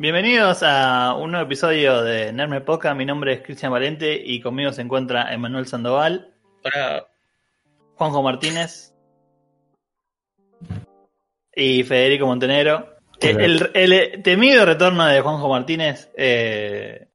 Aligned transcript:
Bienvenidos 0.00 0.62
a 0.62 1.12
un 1.14 1.30
nuevo 1.32 1.44
episodio 1.44 2.00
de 2.02 2.32
Nerme 2.32 2.62
Poca. 2.62 2.94
Mi 2.94 3.04
nombre 3.04 3.34
es 3.34 3.42
Cristian 3.42 3.70
Valente 3.70 4.18
y 4.24 4.40
conmigo 4.40 4.72
se 4.72 4.80
encuentra 4.80 5.30
Emanuel 5.34 5.66
Sandoval. 5.66 6.32
Para 6.62 7.06
Juanjo 7.96 8.22
Martínez. 8.22 8.94
Y 11.54 11.82
Federico 11.82 12.24
Montenegro. 12.26 12.96
El, 13.20 13.70
el- 13.74 13.92
el 13.92 14.22
temido 14.22 14.64
retorno 14.64 15.04
de 15.04 15.20
Juanjo 15.20 15.50
Martínez. 15.50 16.10
eh, 16.16 17.08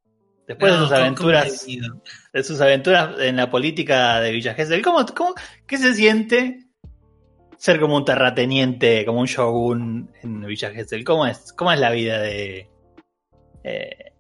después 0.48 0.74
de 0.74 0.78
sus 0.78 0.90
¿cómo- 0.90 1.02
aventuras. 1.02 1.66
De 2.34 2.44
sus 2.44 2.62
aventuras 2.62 3.20
en 3.20 3.38
la 3.38 3.50
política 3.50 4.20
de 4.20 4.32
Villa 4.32 4.54
Gesell. 4.54 4.84
¿Cómo, 4.84 5.04
cómo, 5.08 5.34
¿Qué 5.66 5.80
se 5.80 5.96
siente 5.96 6.60
ser 7.58 7.80
como 7.80 7.96
un 7.98 8.06
terrateniente, 8.06 9.04
como 9.08 9.22
un 9.22 9.26
shogun 9.26 10.12
en 10.22 10.42
Villa 10.42 10.70
Gesell? 10.70 11.04
¿Cómo 11.04 11.26
es, 11.26 11.52
cómo 11.54 11.72
es 11.72 11.80
la 11.80 11.90
vida 11.90 12.20
de. 12.22 12.70
Eh, 13.68 14.12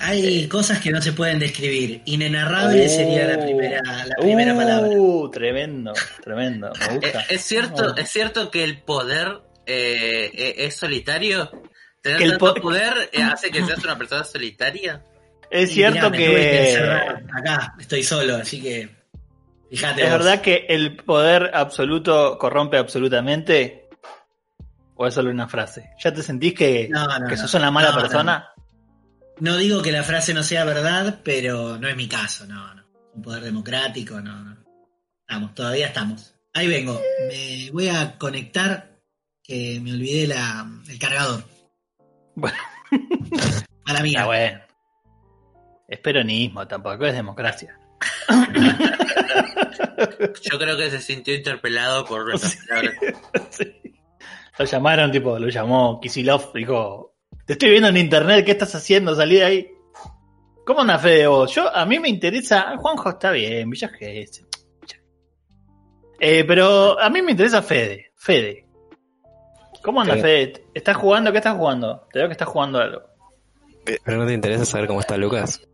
Hay 0.00 0.46
cosas 0.46 0.78
que 0.80 0.90
no 0.92 1.02
se 1.02 1.12
pueden 1.12 1.38
describir. 1.40 2.02
Inenarrable 2.04 2.86
Oh. 2.86 2.88
sería 2.88 3.26
la 3.36 3.42
primera, 3.42 3.82
la 3.82 4.14
primera 4.20 4.54
palabra. 4.54 4.88
Uh, 4.90 5.28
tremendo, 5.30 5.92
tremendo. 6.22 6.70
Me 6.78 6.84
¿Es, 6.86 6.94
gusta. 7.00 7.20
es 7.28 7.40
cierto, 7.42 7.86
Oh. 7.92 7.96
es 7.96 8.08
cierto 8.08 8.50
que 8.50 8.62
el 8.62 8.82
poder 8.82 9.40
eh, 9.66 10.30
eh, 10.32 10.54
es 10.58 10.76
solitario. 10.76 11.50
Tener 12.00 12.18
Que 12.18 12.24
el 12.24 12.30
tanto 12.38 12.54
po- 12.54 12.60
poder 12.60 13.10
eh, 13.12 13.22
hace 13.22 13.50
que 13.50 13.64
seas 13.64 13.82
una 13.82 13.98
persona 13.98 14.22
solitaria. 14.22 15.02
Es 15.50 15.70
Y 15.72 15.74
cierto 15.74 16.10
mirá, 16.10 16.12
que 16.12 17.18
acá, 17.36 17.74
estoy 17.80 18.02
solo, 18.04 18.36
así 18.36 18.62
que. 18.62 18.88
Fíjate. 19.70 20.02
¿Es 20.04 20.10
vos. 20.10 20.18
verdad 20.18 20.40
que 20.40 20.66
el 20.68 20.96
poder 20.96 21.50
absoluto 21.54 22.38
corrompe 22.38 22.76
absolutamente? 22.78 23.88
¿O 24.94 25.06
es 25.06 25.14
solo 25.14 25.30
una 25.30 25.48
frase? 25.48 25.90
¿Ya 25.98 26.12
te 26.12 26.22
sentís 26.22 26.54
que, 26.54 26.88
No, 26.90 27.04
no, 27.06 27.26
que 27.26 27.34
no. 27.34 27.40
sos 27.40 27.52
una 27.54 27.70
mala 27.70 27.88
No, 27.90 27.96
no. 27.96 28.00
persona? 28.02 28.48
No 29.40 29.56
digo 29.56 29.82
que 29.82 29.92
la 29.92 30.02
frase 30.02 30.34
no 30.34 30.42
sea 30.42 30.64
verdad, 30.64 31.20
pero 31.22 31.78
no 31.78 31.88
es 31.88 31.96
mi 31.96 32.08
caso, 32.08 32.46
no, 32.46 32.74
no. 32.74 32.84
Un 33.14 33.22
poder 33.22 33.44
democrático, 33.44 34.20
no, 34.20 34.42
no. 34.42 34.56
Estamos, 35.20 35.54
todavía 35.54 35.86
estamos. 35.86 36.34
Ahí 36.54 36.66
vengo. 36.66 37.00
Me 37.28 37.70
voy 37.70 37.88
a 37.88 38.18
conectar, 38.18 38.98
que 39.42 39.78
me 39.80 39.92
olvidé 39.92 40.26
la, 40.26 40.68
el 40.88 40.98
cargador. 40.98 41.44
Bueno. 42.34 42.56
A 43.84 43.92
la 43.92 44.02
mía. 44.02 44.22
Ah, 44.22 44.26
bueno. 44.26 44.60
Es 45.86 45.98
peronismo, 46.00 46.66
tampoco 46.66 47.06
es 47.06 47.14
democracia. 47.14 47.78
Yo 50.50 50.58
creo 50.58 50.76
que 50.76 50.90
se 50.90 51.00
sintió 51.00 51.34
interpelado 51.34 52.04
por. 52.04 52.32
Sí. 53.50 53.80
Lo 54.58 54.64
llamaron, 54.64 55.12
tipo, 55.12 55.38
lo 55.38 55.48
llamó 55.48 56.00
Kisilov, 56.00 56.52
dijo, 56.52 57.17
te 57.48 57.54
estoy 57.54 57.70
viendo 57.70 57.88
en 57.88 57.96
internet, 57.96 58.44
¿qué 58.44 58.50
estás 58.52 58.74
haciendo? 58.74 59.14
Salí 59.14 59.36
de 59.36 59.44
ahí. 59.44 59.72
¿Cómo 60.66 60.82
anda 60.82 60.98
Fede 60.98 61.26
vos? 61.28 61.54
Yo, 61.54 61.74
a 61.74 61.86
mí 61.86 61.98
me 61.98 62.10
interesa, 62.10 62.76
Juanjo 62.76 63.08
está 63.08 63.30
bien, 63.30 63.70
Villa 63.70 63.88
Gesell. 63.88 64.46
Eh, 66.20 66.44
pero 66.44 67.00
a 67.00 67.08
mí 67.08 67.22
me 67.22 67.30
interesa 67.30 67.62
Fede, 67.62 68.12
Fede. 68.16 68.66
¿Cómo 69.82 70.02
anda. 70.02 70.18
Fede? 70.18 70.66
¿Estás 70.74 70.98
jugando? 70.98 71.32
¿Qué 71.32 71.38
estás 71.38 71.56
jugando? 71.56 72.06
Te 72.12 72.18
veo 72.18 72.28
que 72.28 72.32
estás 72.32 72.48
jugando 72.48 72.80
algo. 72.80 73.00
Eh, 73.86 73.96
¿Pero 74.04 74.18
no 74.18 74.26
te 74.26 74.34
interesa 74.34 74.66
saber 74.66 74.86
cómo 74.86 75.00
está 75.00 75.16
Lucas? 75.16 75.66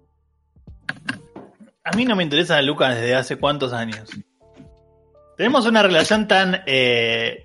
A 1.82 1.90
mí 1.96 2.04
no 2.04 2.14
me 2.14 2.22
interesa 2.22 2.62
Lucas 2.62 2.94
desde 2.94 3.16
hace 3.16 3.36
cuántos 3.36 3.72
años. 3.72 4.08
Tenemos 5.36 5.66
una 5.66 5.82
relación 5.82 6.28
tan 6.28 6.62
eh, 6.66 7.43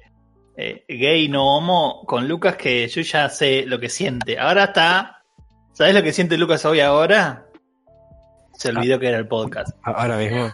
eh, 0.61 0.83
gay 0.89 1.29
no 1.29 1.55
homo 1.55 2.03
con 2.05 2.27
Lucas 2.27 2.57
que 2.57 2.85
yo 2.89 3.01
ya 3.01 3.29
sé 3.29 3.63
lo 3.65 3.79
que 3.79 3.87
siente. 3.89 4.37
Ahora 4.37 4.65
está. 4.65 5.23
¿Sabes 5.71 5.95
lo 5.95 6.03
que 6.03 6.11
siente 6.11 6.37
Lucas 6.37 6.65
hoy 6.65 6.81
ahora? 6.81 7.45
Se 8.53 8.69
olvidó 8.69 8.99
que 8.99 9.07
era 9.07 9.17
el 9.17 9.27
podcast. 9.27 9.69
A- 9.83 9.91
Ahora 9.91 10.17
mismo. 10.17 10.53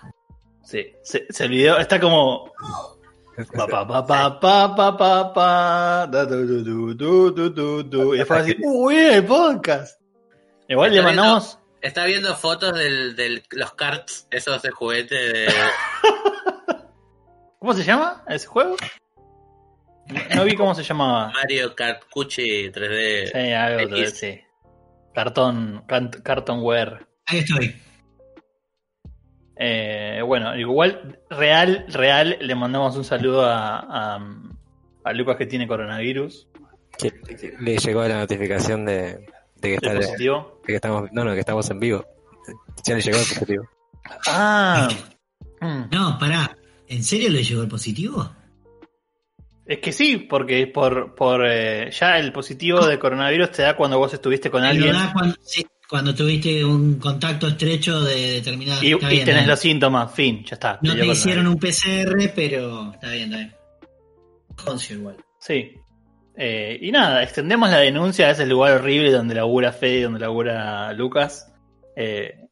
Sí, 0.64 0.94
se, 1.04 1.26
se 1.30 1.46
olvidó. 1.46 1.78
Está 1.80 2.00
como. 2.00 2.52
Y 8.14 8.18
después 8.20 8.42
así, 8.42 8.56
uy, 8.64 8.96
el 8.98 9.26
podcast. 9.26 10.00
Igual 10.68 10.92
le 10.92 10.98
Está 10.98 11.08
viendo- 11.10 11.24
mandamos. 11.24 11.60
Está 11.82 12.06
viendo 12.06 12.36
fotos 12.36 12.74
de 12.78 13.14
del, 13.14 13.44
los 13.52 13.74
carts, 13.74 14.28
esos 14.32 14.62
de 14.64 14.72
juguete 14.72 15.16
de... 15.16 15.48
¿Cómo 17.60 17.74
se 17.74 17.84
llama 17.84 18.24
ese 18.28 18.48
juego? 18.48 18.76
No, 20.36 20.44
vi 20.44 20.56
cómo 20.56 20.76
se 20.76 20.84
llamaba. 20.84 21.32
Mario 21.32 21.76
Kart 21.76 22.04
Cuchi 22.10 22.70
3D. 22.72 23.32
Sí, 23.32 23.52
algo 23.52 23.80
X. 23.96 24.20
de 24.22 24.34
sí. 24.36 24.42
Cartón, 25.14 25.84
cartonware. 26.24 27.08
Ahí 27.26 27.40
estoy. 27.40 27.76
Eh, 29.58 30.22
bueno, 30.26 30.56
igual, 30.58 31.20
real, 31.30 31.86
real, 31.88 32.38
le 32.42 32.56
mandamos 32.56 32.96
un 32.98 33.06
saludo 33.06 33.46
a, 33.46 33.80
a, 33.80 34.20
a 35.06 35.14
Lucas 35.14 35.38
que 35.38 35.46
tiene 35.46 35.68
coronavirus. 35.68 36.50
Que- 36.98 37.12
que 37.12 37.54
Le 37.60 37.78
llegó 37.78 38.04
la 38.08 38.20
notificación 38.20 38.86
de, 38.86 39.26
de 39.56 39.62
que, 39.62 39.76
está, 39.76 39.88
¿Es 39.94 40.00
de 40.00 40.06
positivo? 40.08 40.62
que 40.66 40.76
estamos, 40.76 41.10
no, 41.14 41.24
no, 41.24 41.34
que 41.34 41.40
estamos 41.40 41.70
en 41.70 41.80
vivo. 41.80 42.06
Ya 42.84 42.96
le 42.96 43.02
llegó 43.02 43.18
el 43.18 43.24
positivo. 43.26 43.64
Ah. 44.28 44.88
No, 45.92 46.18
pará. 46.20 46.56
¿En 46.88 47.04
serio 47.04 47.30
le 47.30 47.44
llegó 47.44 47.64
el 47.64 47.68
positivo? 47.70 48.30
Es 49.66 49.80
que 49.80 49.92
sí, 49.92 50.18
porque 50.18 50.68
por, 50.68 51.16
por 51.16 51.46
eh, 51.46 51.90
ya 51.92 52.20
el 52.20 52.32
positivo 52.32 52.86
de 52.86 53.00
coronavirus 53.00 53.52
te 53.52 53.64
da 53.64 53.76
cuando 53.76 53.98
vos 53.98 54.14
estuviste 54.14 54.52
con 54.52 54.64
alguien 54.64 54.94
da 54.94 55.12
cuando, 55.12 55.36
sí, 55.42 55.66
cuando 55.90 56.14
tuviste 56.14 56.64
un 56.64 57.00
contacto 57.00 57.48
estrecho 57.48 58.02
de 58.02 58.34
determinada. 58.34 58.84
y, 58.84 58.90
y 58.90 58.96
bien, 58.96 59.26
tenés 59.26 59.42
está 59.42 59.48
los 59.48 59.60
síntomas, 59.60 60.14
fin, 60.14 60.44
ya 60.46 60.56
está. 60.56 60.80
No 60.82 60.94
te 60.94 61.08
hicieron 61.08 61.48
un 61.48 61.58
PCR, 61.58 62.32
pero 62.36 62.94
está 62.94 63.12
bien, 63.12 63.34
está 63.34 63.38
bien. 63.38 63.56
Joncio 64.56 64.98
igual. 64.98 65.18
Sí. 65.40 65.74
Eh, 66.38 66.78
y 66.82 66.92
nada, 66.92 67.24
extendemos 67.24 67.70
la 67.70 67.78
denuncia 67.78 68.28
a 68.28 68.32
ese 68.32 68.46
lugar 68.46 68.74
horrible 68.74 69.12
donde 69.12 69.36
labura 69.36 69.72
Fede, 69.72 70.04
donde 70.04 70.20
labura 70.20 70.94
Lucas. 70.94 71.52
Eh, 71.96 72.45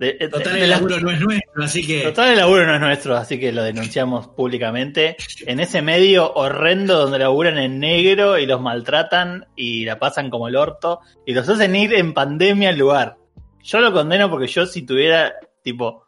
de- 0.00 0.14
de- 0.14 0.28
Total, 0.28 0.56
el 0.56 0.70
laburo 0.70 0.98
no 0.98 1.10
es 1.10 1.20
nuestro, 1.20 1.62
así 1.62 1.86
que. 1.86 2.02
total, 2.02 2.30
el 2.32 2.38
laburo 2.38 2.66
no 2.66 2.74
es 2.74 2.80
nuestro, 2.80 3.16
así 3.16 3.38
que 3.38 3.52
lo 3.52 3.62
denunciamos 3.62 4.28
públicamente. 4.28 5.16
En 5.46 5.60
ese 5.60 5.82
medio 5.82 6.32
horrendo 6.32 6.98
donde 6.98 7.18
laburan 7.18 7.58
en 7.58 7.78
negro 7.78 8.38
y 8.38 8.46
los 8.46 8.60
maltratan 8.60 9.46
y 9.54 9.84
la 9.84 9.98
pasan 9.98 10.30
como 10.30 10.48
el 10.48 10.56
orto 10.56 11.00
y 11.26 11.34
los 11.34 11.48
hacen 11.48 11.76
ir 11.76 11.94
en 11.94 12.14
pandemia 12.14 12.70
al 12.70 12.78
lugar. 12.78 13.16
Yo 13.62 13.80
lo 13.80 13.92
condeno 13.92 14.30
porque 14.30 14.46
yo 14.46 14.64
si 14.66 14.82
tuviera, 14.86 15.34
tipo, 15.62 16.06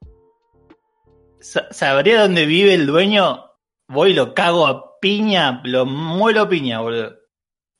sa- 1.41 1.69
sabría 1.71 2.23
dónde 2.23 2.47
vive 2.47 2.75
el 2.75 2.87
dueño, 2.87 3.45
voy 3.89 4.11
y 4.11 4.15
lo 4.15 4.35
cago 4.35 4.67
a 4.67 4.99
piña, 5.01 5.61
lo 5.65 5.85
muelo 5.85 6.43
a 6.43 6.49
piña, 6.49 6.81
boludo. 6.81 7.17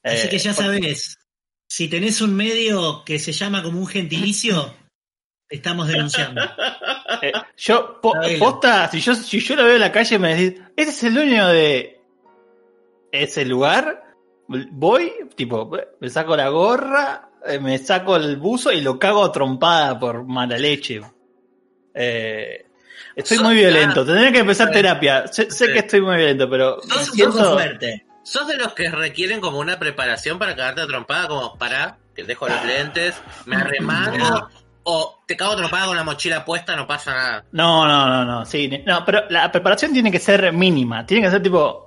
Así 0.03 0.27
Eh, 0.27 0.31
que 0.31 0.39
ya 0.39 0.53
porque- 0.53 0.67
sabes, 0.73 1.17
si 1.69 1.89
tenés 1.89 2.21
un 2.21 2.35
medio 2.35 3.03
que 3.05 3.19
se 3.19 3.33
llama 3.33 3.63
como 3.63 3.79
un 3.81 3.87
gentilicio, 3.87 4.75
estamos 5.57 5.89
denunciando. 5.89 6.41
Eh, 7.23 7.33
yo, 7.57 8.01
po- 8.01 8.15
posta, 8.39 8.89
si 8.89 9.01
yo, 9.01 9.15
si 9.15 9.39
yo 9.41 9.55
lo 9.57 9.65
veo 9.65 9.75
en 9.75 9.81
la 9.81 9.93
calle 9.93 10.19
me 10.19 10.35
decís, 10.35 10.61
¿ese 10.77 10.91
es 10.91 11.05
el 11.05 11.15
dueño 11.15 11.49
de 11.49 12.01
ese 13.13 13.45
lugar? 13.45 14.03
Voy, 14.49 15.13
tipo, 15.37 15.71
me 16.01 16.11
saco 16.11 16.37
la 16.37 16.49
gorra, 16.49 17.29
eh, 17.47 17.59
me 17.59 17.79
saco 17.79 18.17
el 18.17 18.37
buzo 18.37 18.73
y 18.73 18.81
lo 18.81 18.99
cago 18.99 19.25
a 19.25 19.33
trompada 19.33 19.99
por 19.99 20.25
mala 20.25 20.59
leche. 20.59 21.01
Eh, 21.95 22.67
estoy 23.15 23.37
Sos- 23.39 23.47
muy 23.47 23.55
violento, 23.57 24.05
tendría 24.05 24.33
que 24.33 24.39
empezar 24.41 24.71
terapia. 24.71 25.27
Sé, 25.29 25.51
sé 25.51 25.73
que 25.73 25.81
estoy 25.81 26.01
muy 26.01 26.17
violento, 26.17 26.49
pero 26.51 26.77
un 26.83 26.91
siento- 27.05 27.37
poco 27.39 27.53
fuerte. 27.53 28.07
¿Sos 28.25 28.47
de 28.47 28.57
los 28.57 28.73
que 28.75 28.89
requieren 28.89 29.41
como 29.41 29.59
una 29.59 29.79
preparación 29.79 30.39
para 30.39 30.55
cagarte 30.55 30.83
a 30.83 30.87
trompada? 30.87 31.27
Como, 31.29 31.59
para, 31.59 31.99
que 32.15 32.23
dejo 32.25 32.49
los 32.49 32.65
lentes, 32.65 33.15
me 33.47 33.57
arremango, 33.57 34.49
o 34.85 35.21
te 35.27 35.37
cago 35.37 35.53
a 35.53 35.57
trompada 35.57 35.87
con 35.87 35.97
la 35.97 36.05
mochila 36.05 36.45
puesta, 36.45 36.75
no 36.77 36.87
pasa 36.87 37.13
nada. 37.13 37.45
No, 37.53 37.87
no, 37.87 38.09
no, 38.09 38.25
no, 38.25 38.47
sí, 38.47 38.83
no, 38.87 39.05
pero 39.05 39.25
la 39.29 39.51
preparación 39.51 39.93
tiene 39.93 40.11
que 40.11 40.19
ser 40.19 40.53
mínima, 40.53 41.07
tiene 41.07 41.25
que 41.25 41.31
ser 41.31 41.43
tipo 41.43 41.87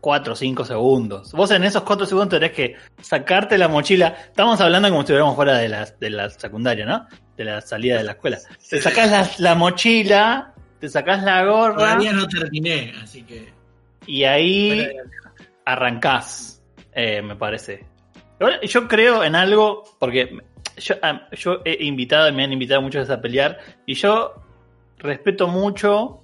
4 0.00 0.32
o 0.32 0.36
5 0.36 0.64
segundos. 0.64 1.32
Vos 1.32 1.50
en 1.50 1.64
esos 1.64 1.82
4 1.82 2.06
segundos 2.06 2.30
tenés 2.30 2.52
que 2.52 2.76
sacarte 3.00 3.58
la 3.58 3.68
mochila. 3.68 4.08
Estamos 4.08 4.60
hablando 4.60 4.88
como 4.88 5.00
si 5.00 5.04
estuviéramos 5.04 5.36
fuera 5.36 5.58
de 5.58 5.68
la, 5.68 5.84
de 5.84 6.10
la 6.10 6.30
secundaria, 6.30 6.86
¿no? 6.86 7.06
De 7.36 7.44
la 7.44 7.60
salida 7.60 7.98
de 7.98 8.04
la 8.04 8.12
escuela. 8.12 8.38
Te 8.68 8.80
sacás 8.80 9.10
la, 9.10 9.30
la 9.38 9.54
mochila, 9.54 10.54
te 10.80 10.88
sacás 10.88 11.22
la 11.22 11.44
gorra 11.44 11.76
Todavía 11.76 12.12
no 12.12 12.26
terminé, 12.26 12.94
así 13.02 13.22
que. 13.22 13.52
y 14.06 14.24
ahí 14.24 14.88
arrancás, 15.64 16.62
eh, 16.92 17.22
me 17.22 17.36
parece. 17.36 17.84
Yo 18.62 18.86
creo 18.86 19.24
en 19.24 19.34
algo, 19.34 19.82
porque 19.98 20.38
yo, 20.78 20.94
ah, 21.02 21.28
yo 21.32 21.60
he 21.64 21.84
invitado, 21.84 22.32
me 22.32 22.44
han 22.44 22.52
invitado 22.52 22.82
muchas 22.82 23.10
a 23.10 23.20
pelear, 23.20 23.58
y 23.86 23.94
yo 23.94 24.34
respeto 24.98 25.46
mucho 25.48 26.22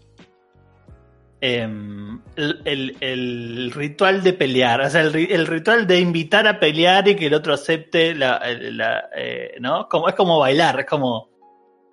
em, 1.41 2.21
el, 2.37 2.63
el- 2.65 2.97
el 3.01 3.73
ritual 3.75 4.23
de 4.23 4.33
pelear, 4.33 4.81
o 4.81 4.89
sea, 4.91 5.03
el, 5.03 5.13
ri- 5.13 5.31
el 5.31 5.47
ritual 5.47 5.87
de 5.87 6.01
invitar 6.01 6.47
a 6.49 6.59
pelear 6.59 7.07
y 7.09 7.17
que 7.17 7.27
el 7.27 7.35
otro 7.35 7.53
acepte 7.55 8.15
la, 8.15 8.41
la, 8.71 9.11
eh, 9.15 9.57
¿no? 9.61 9.89
Como, 9.89 10.09
es 10.09 10.15
como 10.15 10.39
bailar, 10.39 10.81
es 10.81 10.87
como... 10.87 11.29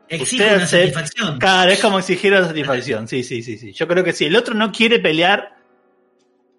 Exige 0.08 0.56
una 0.56 0.68
satisfacción. 0.68 1.40
Claro, 1.40 1.72
es 1.72 1.82
como 1.82 2.00
exigir 2.00 2.34
la 2.34 2.46
satisfacción. 2.46 3.08
Sí, 3.08 3.24
sí, 3.24 3.42
sí, 3.42 3.58
sí. 3.58 3.72
Yo 3.72 3.88
creo 3.88 4.04
que 4.04 4.12
si 4.12 4.26
el 4.26 4.36
otro 4.36 4.54
no 4.54 4.70
quiere 4.72 5.00
pelear, 5.00 5.56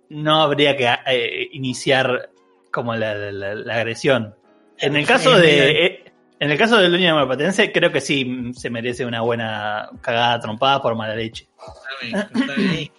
no 0.09 0.41
habría 0.43 0.75
que 0.77 0.89
eh, 1.07 1.49
iniciar 1.53 2.31
como 2.71 2.95
la, 2.97 3.15
la- 3.15 3.33
la- 3.33 3.55
la 3.55 3.75
agresión. 3.77 4.35
En 4.79 4.97
el 4.97 5.07
caso 5.07 5.37
de. 5.39 5.71
eh, 5.71 6.05
En 6.41 6.51
el 6.51 6.59
caso 6.59 6.77
del 6.77 6.91
dueño 6.91 7.07
de 7.09 7.13
Malpatense, 7.15 7.71
creo 7.71 7.93
que 7.93 8.01
sí 8.01 8.51
se 8.55 8.69
merece 8.69 9.07
una 9.07 9.21
buena 9.21 9.91
cagada 10.01 10.41
trompada 10.41 10.83
por 10.83 10.97
mala 10.97 11.15
leche. 11.15 11.49
Está 11.57 11.91
bien, 12.03 12.17
está 12.43 12.55
bien. 12.57 12.91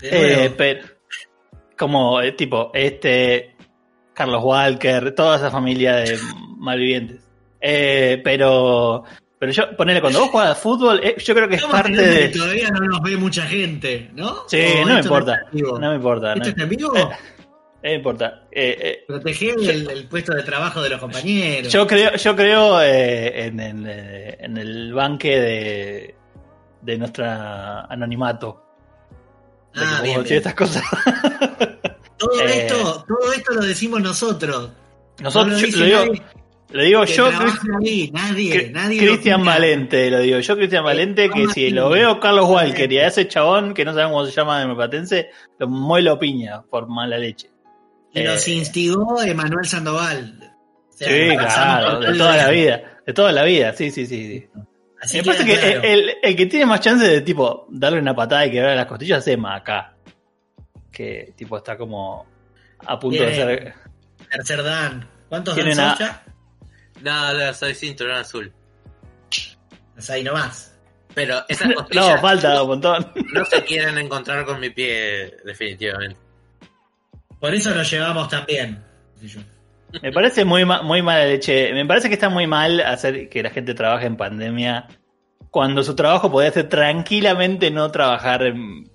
Eh, 0.00 0.54
pero, 0.56 0.86
como 1.76 2.20
eh, 2.20 2.32
tipo, 2.32 2.70
este. 2.74 3.54
Carlos 4.14 4.42
Walker, 4.42 5.14
toda 5.14 5.36
esa 5.36 5.50
familia 5.50 5.96
de 5.96 6.18
malvivientes. 6.56 7.20
Eh, 7.60 8.20
pero. 8.24 9.04
Pero 9.38 9.52
yo, 9.52 9.76
ponele, 9.76 10.00
cuando 10.00 10.18
vos 10.20 10.30
jugás 10.30 10.58
fútbol, 10.58 11.00
eh, 11.04 11.14
yo 11.18 11.32
creo 11.34 11.48
que 11.48 11.54
es 11.56 11.64
parte 11.64 11.92
de. 11.92 12.30
que 12.30 12.38
todavía 12.38 12.70
no 12.70 12.80
nos 12.80 13.00
ve 13.02 13.16
mucha 13.16 13.42
gente, 13.46 14.10
¿no? 14.14 14.38
Sí, 14.48 14.60
¿O 14.82 14.86
no 14.86 14.94
me 14.94 15.00
importa. 15.00 15.42
No 15.52 15.90
me 15.90 15.94
importa. 15.96 16.32
¿Esto 16.32 16.44
No, 16.44 16.50
está 16.50 16.62
en 16.64 16.68
vivo? 16.70 16.92
No 17.88 17.94
importa. 17.94 18.42
Eh, 18.52 18.76
eh, 18.80 19.04
Proteger 19.08 19.54
el, 19.58 19.88
el 19.90 20.08
puesto 20.08 20.34
de 20.34 20.42
trabajo 20.42 20.82
de 20.82 20.90
los 20.90 21.00
compañeros. 21.00 21.72
yo 21.72 21.86
creo, 21.86 22.14
yo 22.16 22.36
creo 22.36 22.82
eh, 22.82 23.46
en, 23.46 23.58
en, 23.60 23.86
en 23.88 24.56
el 24.58 24.92
banque 24.92 25.40
de, 25.40 26.14
de 26.82 26.98
nuestra 26.98 27.82
anonimato. 27.86 28.62
De 29.74 29.80
Ah, 29.82 30.00
bien, 30.02 30.22
bien. 30.22 30.36
estas 30.36 30.54
cosas. 30.54 30.82
Todo, 32.18 32.42
esto, 32.42 33.04
todo 33.06 33.32
esto 33.32 33.54
lo 33.54 33.62
decimos 33.62 34.02
nosotros. 34.02 34.70
Nosotros, 35.20 35.52
No 35.52 35.52
lo 35.54 35.58
yo- 35.60 35.66
dice 35.66 35.78
lo 35.78 35.84
digo, 35.86 35.98
nadie 36.04 36.22
lo 36.70 36.82
digo 36.82 37.04
que 37.06 37.12
yo, 37.14 37.26
ahí, 37.80 38.10
nadie, 38.12 38.70
nadie 38.72 38.98
Cristian. 38.98 39.44
Valente, 39.44 40.10
lo 40.10 40.18
digo 40.18 40.38
yo, 40.40 40.56
Cristian 40.56 40.84
Valente, 40.84 41.30
que 41.30 41.46
si 41.48 41.70
lo 41.70 41.88
veo 41.88 42.20
Carlos 42.20 42.48
Walker 42.50 42.90
y 42.92 42.98
a 42.98 43.06
ese 43.06 43.26
chabón 43.28 43.72
que 43.72 43.84
no 43.86 43.92
sabemos 43.94 44.12
cómo 44.14 44.26
se 44.26 44.32
llama 44.32 44.60
de 44.60 44.66
Mepatense, 44.66 45.30
lo 45.58 45.68
muelo 45.68 46.18
piña 46.18 46.60
por 46.68 46.88
mala 46.88 47.16
leche. 47.16 47.50
Y 48.12 48.22
nos 48.22 48.46
Eh, 48.48 48.52
instigó 48.52 49.22
Emanuel 49.22 49.66
Sandoval. 49.66 50.54
O 50.88 50.92
sea, 50.96 51.08
Sí, 51.08 51.36
claro, 51.36 52.00
de 52.00 52.18
toda 52.18 52.36
la 52.36 52.48
vida, 52.50 52.98
de 53.06 53.12
toda 53.12 53.32
la 53.32 53.44
vida, 53.44 53.72
sí, 53.74 53.90
sí, 53.90 54.06
sí. 54.06 54.26
sí. 54.26 54.60
Así 55.00 55.18
Me 55.18 55.24
parece 55.24 55.44
que 55.44 55.52
queda 55.52 55.62
claro. 55.74 55.82
el, 55.84 56.14
el 56.22 56.36
que 56.36 56.46
tiene 56.46 56.66
más 56.66 56.80
chance 56.80 57.06
de 57.06 57.20
tipo 57.20 57.66
darle 57.70 58.00
una 58.00 58.16
patada 58.16 58.44
y 58.46 58.50
quebrar 58.50 58.74
las 58.76 58.86
costillas 58.86 59.18
es 59.26 59.34
Emma 59.34 59.54
acá. 59.54 59.94
Que 60.90 61.32
tipo 61.36 61.56
está 61.56 61.76
como 61.76 62.26
a 62.78 62.98
punto 62.98 63.22
de 63.22 63.34
ser. 63.34 63.74
Tercer 64.30 64.62
Dan. 64.64 65.08
¿Cuántos 65.28 65.54
Dan 65.56 65.72
sos 65.74 65.98
ya? 66.00 66.24
No, 67.02 67.32
no, 67.34 67.54
soy 67.54 67.74
cinturón 67.74 68.16
azul. 68.16 68.52
Pues 69.94 70.10
ahí 70.10 70.24
nomás. 70.24 70.76
Pero 71.14 71.44
esas 71.48 71.68
No, 71.68 71.74
costillas 71.76 72.20
falta 72.20 72.62
un 72.62 72.68
montón. 72.68 73.12
no 73.32 73.44
se 73.44 73.62
quieren 73.62 73.98
encontrar 73.98 74.44
con 74.44 74.58
mi 74.58 74.70
pie, 74.70 75.36
definitivamente. 75.44 76.16
Por 77.40 77.54
eso 77.54 77.74
lo 77.74 77.82
llevamos 77.82 78.28
también. 78.28 78.82
Me 80.02 80.12
parece 80.12 80.44
muy, 80.44 80.64
ma- 80.64 80.82
muy 80.82 81.02
mala 81.02 81.24
leche. 81.24 81.72
Me 81.72 81.86
parece 81.86 82.08
que 82.08 82.14
está 82.14 82.28
muy 82.28 82.46
mal 82.46 82.80
hacer 82.80 83.28
que 83.28 83.42
la 83.42 83.50
gente 83.50 83.74
trabaje 83.74 84.06
en 84.06 84.16
pandemia 84.16 84.86
cuando 85.50 85.82
su 85.82 85.94
trabajo 85.94 86.30
podría 86.30 86.52
ser 86.52 86.68
tranquilamente 86.68 87.70
no 87.70 87.90
trabajar 87.90 88.42
en, 88.42 88.90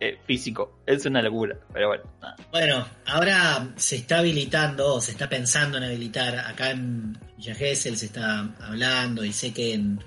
eh, 0.00 0.18
físico. 0.26 0.80
Es 0.86 1.04
una 1.04 1.20
locura, 1.20 1.58
pero 1.72 1.88
bueno. 1.88 2.04
nada. 2.20 2.36
Bueno, 2.50 2.88
ahora 3.06 3.68
se 3.76 3.96
está 3.96 4.18
habilitando, 4.20 4.94
o 4.94 5.00
se 5.00 5.10
está 5.12 5.28
pensando 5.28 5.76
en 5.76 5.84
habilitar, 5.84 6.38
acá 6.38 6.70
en 6.70 7.18
Villa 7.36 7.54
Gesell 7.54 7.96
se 7.96 8.06
está 8.06 8.48
hablando, 8.62 9.24
y 9.24 9.32
sé 9.32 9.52
que 9.52 9.74
en 9.74 10.02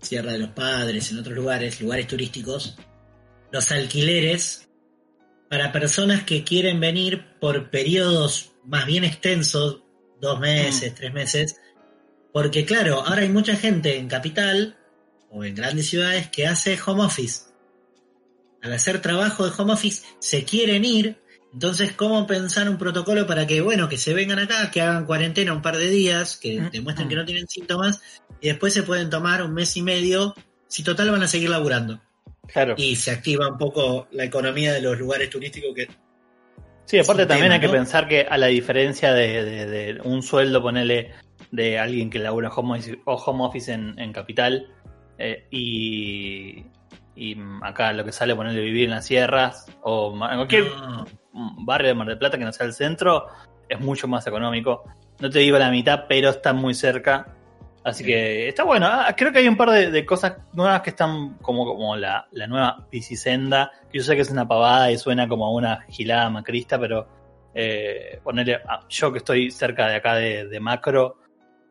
Sierra 0.00 0.32
de 0.32 0.38
los 0.38 0.50
Padres, 0.50 1.10
en 1.10 1.18
otros 1.18 1.34
lugares, 1.34 1.80
lugares 1.80 2.06
turísticos, 2.06 2.76
los 3.50 3.70
alquileres 3.70 4.68
para 5.54 5.70
personas 5.70 6.24
que 6.24 6.42
quieren 6.42 6.80
venir 6.80 7.38
por 7.38 7.70
periodos 7.70 8.54
más 8.64 8.86
bien 8.86 9.04
extensos, 9.04 9.84
dos 10.20 10.40
meses, 10.40 10.92
tres 10.96 11.12
meses, 11.12 11.60
porque 12.32 12.64
claro, 12.64 13.04
ahora 13.06 13.22
hay 13.22 13.28
mucha 13.28 13.54
gente 13.54 13.96
en 13.96 14.08
capital 14.08 14.76
o 15.30 15.44
en 15.44 15.54
grandes 15.54 15.86
ciudades 15.86 16.28
que 16.28 16.48
hace 16.48 16.76
home 16.84 17.04
office. 17.04 17.42
Al 18.62 18.72
hacer 18.72 19.00
trabajo 19.00 19.48
de 19.48 19.52
home 19.56 19.74
office 19.74 20.02
se 20.18 20.42
quieren 20.42 20.84
ir, 20.84 21.22
entonces 21.52 21.92
cómo 21.92 22.26
pensar 22.26 22.68
un 22.68 22.76
protocolo 22.76 23.24
para 23.24 23.46
que, 23.46 23.60
bueno, 23.60 23.88
que 23.88 23.96
se 23.96 24.12
vengan 24.12 24.40
acá, 24.40 24.72
que 24.72 24.80
hagan 24.80 25.06
cuarentena 25.06 25.52
un 25.52 25.62
par 25.62 25.76
de 25.76 25.88
días, 25.88 26.36
que 26.36 26.62
Mm, 26.62 26.70
demuestren 26.72 27.06
mm. 27.06 27.10
que 27.10 27.16
no 27.16 27.24
tienen 27.24 27.46
síntomas, 27.46 28.00
y 28.40 28.48
después 28.48 28.74
se 28.74 28.82
pueden 28.82 29.08
tomar 29.08 29.40
un 29.44 29.54
mes 29.54 29.76
y 29.76 29.82
medio, 29.82 30.34
si 30.66 30.82
total 30.82 31.12
van 31.12 31.22
a 31.22 31.28
seguir 31.28 31.48
laburando. 31.48 32.02
Claro. 32.46 32.74
Y 32.76 32.96
se 32.96 33.10
activa 33.10 33.48
un 33.48 33.58
poco 33.58 34.06
la 34.12 34.24
economía 34.24 34.72
de 34.72 34.82
los 34.82 34.98
lugares 34.98 35.30
turísticos 35.30 35.74
que 35.74 35.88
Sí, 36.86 36.98
aparte 36.98 37.24
también 37.24 37.50
tema, 37.50 37.54
hay 37.54 37.60
que 37.60 37.68
pensar 37.70 38.06
que 38.06 38.26
a 38.28 38.36
la 38.36 38.48
diferencia 38.48 39.12
de, 39.14 39.42
de- 39.44 39.66
de 39.66 40.00
un 40.02 40.22
sueldo, 40.22 40.60
ponele, 40.60 41.12
de 41.50 41.78
alguien 41.78 42.10
que 42.10 42.18
labura 42.18 42.50
home 42.50 42.78
office, 42.78 42.98
o 43.06 43.14
home 43.14 43.44
office 43.44 43.72
en, 43.72 43.98
en 43.98 44.12
capital, 44.12 44.68
eh, 45.16 45.46
y, 45.50 46.62
y 47.16 47.36
acá 47.62 47.92
lo 47.94 48.04
que 48.04 48.12
sale 48.12 48.34
ponerle 48.36 48.60
vivir 48.60 48.84
en 48.84 48.90
las 48.90 49.06
sierras, 49.06 49.64
o 49.82 50.12
en 50.12 50.36
cualquier 50.36 50.64
barrio 51.32 51.88
de 51.88 51.94
Mar 51.94 52.06
del 52.08 52.18
Plata 52.18 52.36
que 52.36 52.44
no 52.44 52.52
sea 52.52 52.66
el 52.66 52.74
centro, 52.74 53.28
es 53.68 53.80
mucho 53.80 54.06
más 54.06 54.26
económico. 54.26 54.84
No 55.20 55.30
te 55.30 55.38
digo 55.38 55.58
la 55.58 55.70
mitad, 55.70 56.04
pero 56.06 56.28
está 56.28 56.52
muy 56.52 56.74
cerca. 56.74 57.34
Así 57.84 58.02
Sí. 58.02 58.10
que 58.10 58.48
está 58.48 58.64
bueno. 58.64 58.86
Ah, 58.90 59.14
creo 59.16 59.30
que 59.30 59.40
hay 59.40 59.48
un 59.48 59.56
par 59.58 59.70
de, 59.70 60.06
cosas 60.06 60.38
nuevas 60.54 60.80
que 60.80 60.90
están 60.90 61.34
como, 61.42 61.66
como 61.66 61.96
la, 61.96 62.26
la 62.32 62.46
nueva 62.46 62.86
bicicenda. 62.90 63.70
Que 63.92 63.98
yo 63.98 64.04
sé 64.04 64.14
que 64.16 64.22
es 64.22 64.30
una 64.30 64.48
pavada 64.48 64.90
y 64.90 64.96
suena 64.98 65.28
como 65.28 65.52
una 65.54 65.82
gilada 65.90 66.30
macrista, 66.30 66.78
pero 66.78 67.06
eh, 67.54 68.20
ponerle. 68.24 68.56
ah, 68.66 68.80
yo 68.88 69.12
que 69.12 69.18
estoy 69.18 69.50
cerca 69.50 69.86
de 69.88 69.96
acá 69.96 70.14
de, 70.14 70.46
de 70.48 70.60
Macro, 70.60 71.18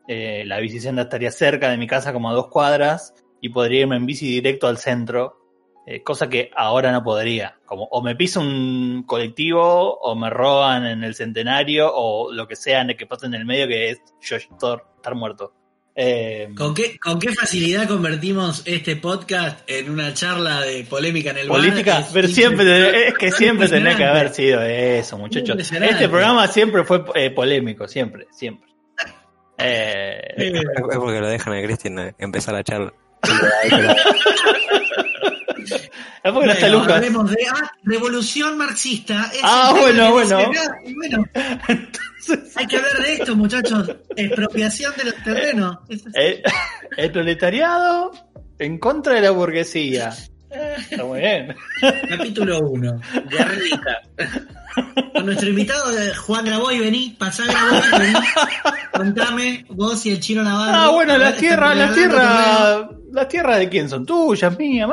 eh, 0.06 0.44
la 0.46 0.58
bicicenda 0.60 1.02
estaría 1.02 1.30
cerca 1.32 1.68
de 1.70 1.76
mi 1.78 1.86
casa, 1.88 2.12
como 2.12 2.30
a 2.30 2.34
dos 2.34 2.46
cuadras, 2.48 3.12
y 3.40 3.48
podría 3.48 3.80
irme 3.80 3.96
en 3.96 4.06
bici 4.06 4.26
directo 4.28 4.68
al 4.68 4.78
centro. 4.78 5.40
eh, 5.86 6.02
cosa 6.02 6.28
que 6.30 6.50
ahora 6.56 6.92
no 6.92 7.02
podría. 7.04 7.58
Como 7.66 7.84
o 7.90 8.00
me 8.02 8.14
pisa 8.16 8.40
un 8.40 9.02
colectivo, 9.06 9.98
o 10.00 10.14
me 10.14 10.30
roban 10.30 10.86
en 10.86 11.04
el 11.04 11.14
centenario, 11.14 11.90
o 11.92 12.32
lo 12.32 12.46
que 12.48 12.56
sea 12.56 12.80
en 12.82 12.90
el 12.90 12.96
que 12.96 13.06
pasa 13.06 13.26
en 13.26 13.34
el 13.34 13.44
medio, 13.44 13.66
que 13.68 13.90
es 13.90 14.00
yo 14.22 14.36
estar 14.36 15.14
muerto. 15.14 15.52
Eh, 15.96 16.48
¿Con 16.56 16.74
qué, 16.74 16.98
¿Con 16.98 17.20
qué 17.20 17.32
facilidad 17.32 17.86
convertimos 17.86 18.62
este 18.64 18.96
podcast 18.96 19.60
en 19.68 19.90
una 19.90 20.12
charla 20.12 20.60
de 20.60 20.82
polémica 20.84 21.30
en 21.30 21.38
el 21.38 21.48
bar? 21.48 21.60
política, 21.60 22.00
Es 22.00 22.06
pero 22.12 22.26
siempre, 22.26 23.08
es 23.08 23.14
que 23.14 23.30
siempre 23.30 23.68
tenía 23.68 23.96
que 23.96 24.04
haber 24.04 24.34
sido 24.34 24.60
eso, 24.62 25.16
muchachos. 25.18 25.56
Este 25.56 26.08
programa 26.08 26.48
siempre 26.48 26.82
fue 26.82 27.04
eh, 27.14 27.30
polémico, 27.30 27.86
siempre, 27.86 28.26
siempre. 28.32 28.68
Eh, 29.56 30.20
Es 30.36 30.96
porque 30.96 31.20
lo 31.20 31.28
dejan 31.28 31.52
a 31.54 31.62
Cristian 31.62 32.14
empezar 32.18 32.54
la 32.54 32.64
charla. 32.64 32.92
es 35.62 36.32
porque 36.32 36.46
no 36.46 36.52
está 36.52 36.68
Lucas. 36.68 36.96
hablemos 36.96 37.30
de 37.30 37.46
ah, 37.48 37.70
revolución 37.84 38.58
marxista. 38.58 39.30
Es 39.32 39.40
Ah, 39.44 39.72
bueno, 39.78 40.10
bueno, 40.10 40.38
hay 42.56 42.66
que 42.66 42.76
hablar 42.76 42.98
de 43.02 43.12
esto, 43.14 43.36
muchachos. 43.36 43.90
Expropiación 44.16 44.92
de 44.96 45.04
los 45.04 45.14
terrenos. 45.24 45.78
El, 46.14 46.42
el 46.96 47.10
proletariado 47.12 48.12
en 48.58 48.78
contra 48.78 49.14
de 49.14 49.20
la 49.22 49.30
burguesía. 49.30 50.12
Está 50.50 51.04
muy 51.04 51.20
bien. 51.20 51.54
Capítulo 52.08 52.60
1. 52.60 53.00
Guerrerita. 53.28 54.02
con 55.12 55.26
nuestro 55.26 55.48
invitado 55.48 55.96
eh, 55.98 56.14
Juan 56.14 56.44
Graboy, 56.44 56.78
vení, 56.78 57.16
pasá 57.18 57.42
Graboy, 57.44 58.00
vení, 58.00 58.18
contame 58.92 59.64
vos 59.70 60.04
y 60.06 60.10
el 60.12 60.20
chino 60.20 60.42
Navarro. 60.44 60.72
Ah, 60.76 60.90
bueno, 60.90 61.18
las 61.18 61.36
tierras, 61.36 61.76
las 61.76 61.94
tierras, 61.94 62.86
las 63.12 63.28
tierras 63.28 63.58
de 63.58 63.68
quién 63.68 63.88
son 63.88 64.06
tuyas, 64.06 64.56
mías, 64.56 64.88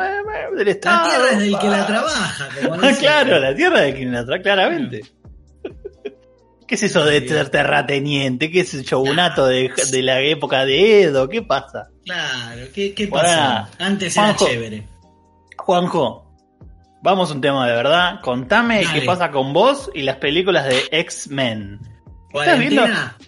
del 0.55 0.65
La 0.65 0.71
Estado. 0.71 1.09
tierra 1.09 1.25
es 1.31 1.39
del 1.39 1.59
que 1.59 1.67
la 1.69 1.85
trabaja. 1.87 2.49
Como 2.63 2.81
dice- 2.81 2.97
claro, 2.99 3.39
la 3.39 3.55
tierra 3.55 3.81
de 3.81 3.93
quien 3.95 4.11
la 4.11 4.25
trae, 4.25 4.41
claramente. 4.41 5.01
¿Qué 6.71 6.75
es 6.75 6.83
eso 6.83 7.03
de 7.03 7.27
ser 7.27 7.49
terrateniente? 7.49 8.49
¿Qué 8.49 8.61
es 8.61 8.73
el 8.73 8.83
shogunato 8.83 9.45
de, 9.45 9.69
de 9.91 10.01
la 10.01 10.21
época 10.21 10.63
de 10.65 11.01
Edo? 11.03 11.27
¿Qué 11.27 11.41
pasa? 11.41 11.89
Claro, 12.05 12.61
¿qué, 12.73 12.93
qué 12.93 13.07
Bueno, 13.07 13.27
pasó? 13.27 13.67
Antes 13.79 14.15
era 14.15 14.33
chévere. 14.37 14.87
Juanjo, 15.57 16.33
vamos 17.03 17.29
a 17.29 17.33
un 17.33 17.41
tema 17.41 17.67
de 17.67 17.73
verdad. 17.75 18.21
Contame 18.21 18.85
Dale. 18.85 19.01
qué 19.01 19.05
pasa 19.05 19.31
con 19.31 19.51
vos 19.51 19.91
y 19.93 20.03
las 20.03 20.15
películas 20.15 20.65
de 20.69 20.81
X-Men. 20.91 21.81
¿Estás 22.33 22.57
viendo? 22.59 22.85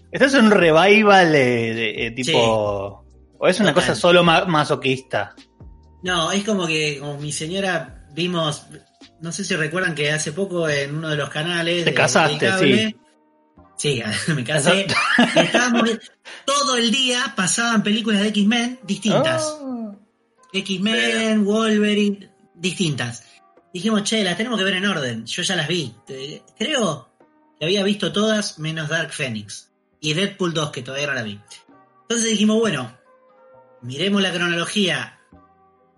¿Estás 0.09 0.33
en 0.35 0.45
un 0.45 0.51
revival 0.51 1.31
de, 1.33 1.73
de- 1.73 2.07
eh, 2.07 2.11
tipo... 2.11 3.03
¿O 3.39 3.47
es 3.49 3.59
una 3.59 3.73
Total. 3.73 3.87
cosa 3.89 3.95
solo 3.99 4.23
ma- 4.23 4.45
masoquista? 4.45 5.35
No, 6.01 6.31
es 6.31 6.45
como 6.45 6.65
que 6.65 6.97
como 6.99 7.17
mi 7.17 7.33
señora 7.33 8.05
vimos, 8.13 8.67
no 9.19 9.33
sé 9.33 9.43
si 9.43 9.53
recuerdan 9.57 9.95
que 9.95 10.11
hace 10.13 10.31
poco 10.31 10.69
en 10.69 10.95
uno 10.95 11.09
de 11.09 11.17
los 11.17 11.29
canales... 11.29 11.83
Te 11.83 11.93
casaste, 11.93 12.47
cable- 12.47 12.87
sí. 12.87 12.95
Sí, 13.83 14.01
me 14.33 14.45
casé. 14.45 14.87
estábamos 15.35 15.89
todo 16.45 16.77
el 16.77 16.89
día 16.89 17.33
pasaban 17.35 17.83
películas 17.83 18.21
de 18.21 18.29
X-Men 18.29 18.79
distintas. 18.83 19.57
Ah. 19.59 19.93
X-Men, 20.53 21.43
Wolverine, 21.43 22.31
distintas. 22.55 23.25
Dijimos, 23.73 24.03
che, 24.03 24.23
las 24.23 24.37
tenemos 24.37 24.57
que 24.57 24.63
ver 24.63 24.75
en 24.75 24.85
orden. 24.85 25.25
Yo 25.25 25.43
ya 25.43 25.57
las 25.57 25.67
vi. 25.67 25.93
Creo 26.57 27.09
que 27.59 27.65
había 27.65 27.83
visto 27.83 28.13
todas 28.13 28.57
menos 28.57 28.87
Dark 28.87 29.11
Phoenix. 29.11 29.69
Y 29.99 30.13
Deadpool 30.13 30.53
2, 30.53 30.71
que 30.71 30.81
todavía 30.81 31.07
no 31.07 31.15
la 31.15 31.23
vi. 31.23 31.41
Entonces 32.03 32.29
dijimos, 32.29 32.59
bueno, 32.59 32.97
miremos 33.81 34.21
la 34.21 34.31
cronología 34.31 35.19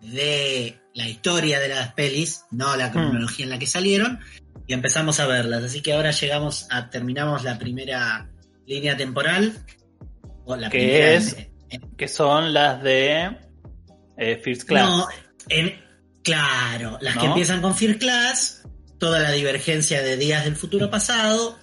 de 0.02 0.82
la 0.96 1.08
historia 1.08 1.60
de 1.60 1.68
las 1.68 1.94
pelis, 1.94 2.46
no 2.50 2.76
la 2.76 2.92
cronología 2.92 3.46
en 3.46 3.52
la 3.52 3.60
que 3.60 3.68
salieron, 3.68 4.22
y 4.68 4.74
empezamos 4.74 5.20
a 5.20 5.28
verlas. 5.28 5.64
Así 5.64 5.82
que 5.82 5.94
ahora 5.94 6.12
llegamos 6.12 6.68
a, 6.72 6.90
terminamos 6.90 7.44
la 7.44 7.58
primera 7.60 8.30
línea 8.66 8.96
temporal. 8.98 9.54
O 10.46 10.56
la 10.56 10.70
Que 10.70 10.78
primera 10.80 11.12
es- 11.14 11.34
en- 11.34 11.52
en- 11.70 11.96
Que 11.98 12.08
son 12.08 12.54
las 12.54 12.82
de 12.84 13.38
eh, 14.18 14.42
First 14.44 14.64
Class. 14.68 14.90
no, 14.90 15.08
en- 15.50 15.76
claro, 16.24 16.98
las 17.02 17.18
que 17.18 17.26
empiezan 17.26 17.62
con 17.62 17.76
Fear 17.76 17.98
Class, 17.98 18.64
toda 19.00 19.20
la 19.20 19.32
divergencia 19.32 20.02
de 20.02 20.18
días 20.18 20.46
del 20.46 20.56
futuro 20.56 20.90
pasado, 20.90 21.58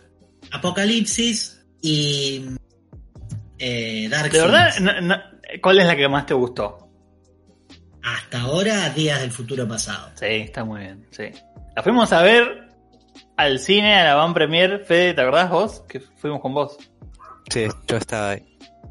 Apocalipsis 0.51 1.65
y 1.81 2.45
eh, 3.59 4.09
Dark 4.11 4.31
de 4.33 4.41
verdad, 4.41 4.75
no- 4.81 5.01
no- 5.01 5.23
¿cuál 5.63 5.79
es 5.81 5.87
la 5.87 5.97
que 5.97 6.09
más 6.09 6.27
te 6.27 6.35
gustó? 6.35 6.79
Hasta 8.03 8.41
ahora, 8.43 8.91
días 8.91 9.21
del 9.21 9.31
futuro 9.31 9.67
pasado. 9.69 10.11
Sí, 10.17 10.27
está 10.27 10.65
muy 10.65 10.81
bien, 10.81 11.07
sí. 11.11 11.25
La 11.77 11.83
fuimos 11.83 12.13
a 12.13 12.23
ver 12.23 12.69
al 13.37 13.59
cine, 13.59 13.95
a 13.97 14.05
la 14.05 14.15
Van 14.15 14.35
Premier. 14.35 14.85
Fede, 14.85 15.15
¿te 15.15 15.21
acordás 15.21 15.51
vos? 15.51 15.85
Que 15.89 16.01
fuimos 16.01 16.41
con 16.41 16.55
vos. 16.55 16.77
Sí, 17.51 17.67
yo 17.89 17.97
estaba 17.97 18.31
ahí. 18.31 18.43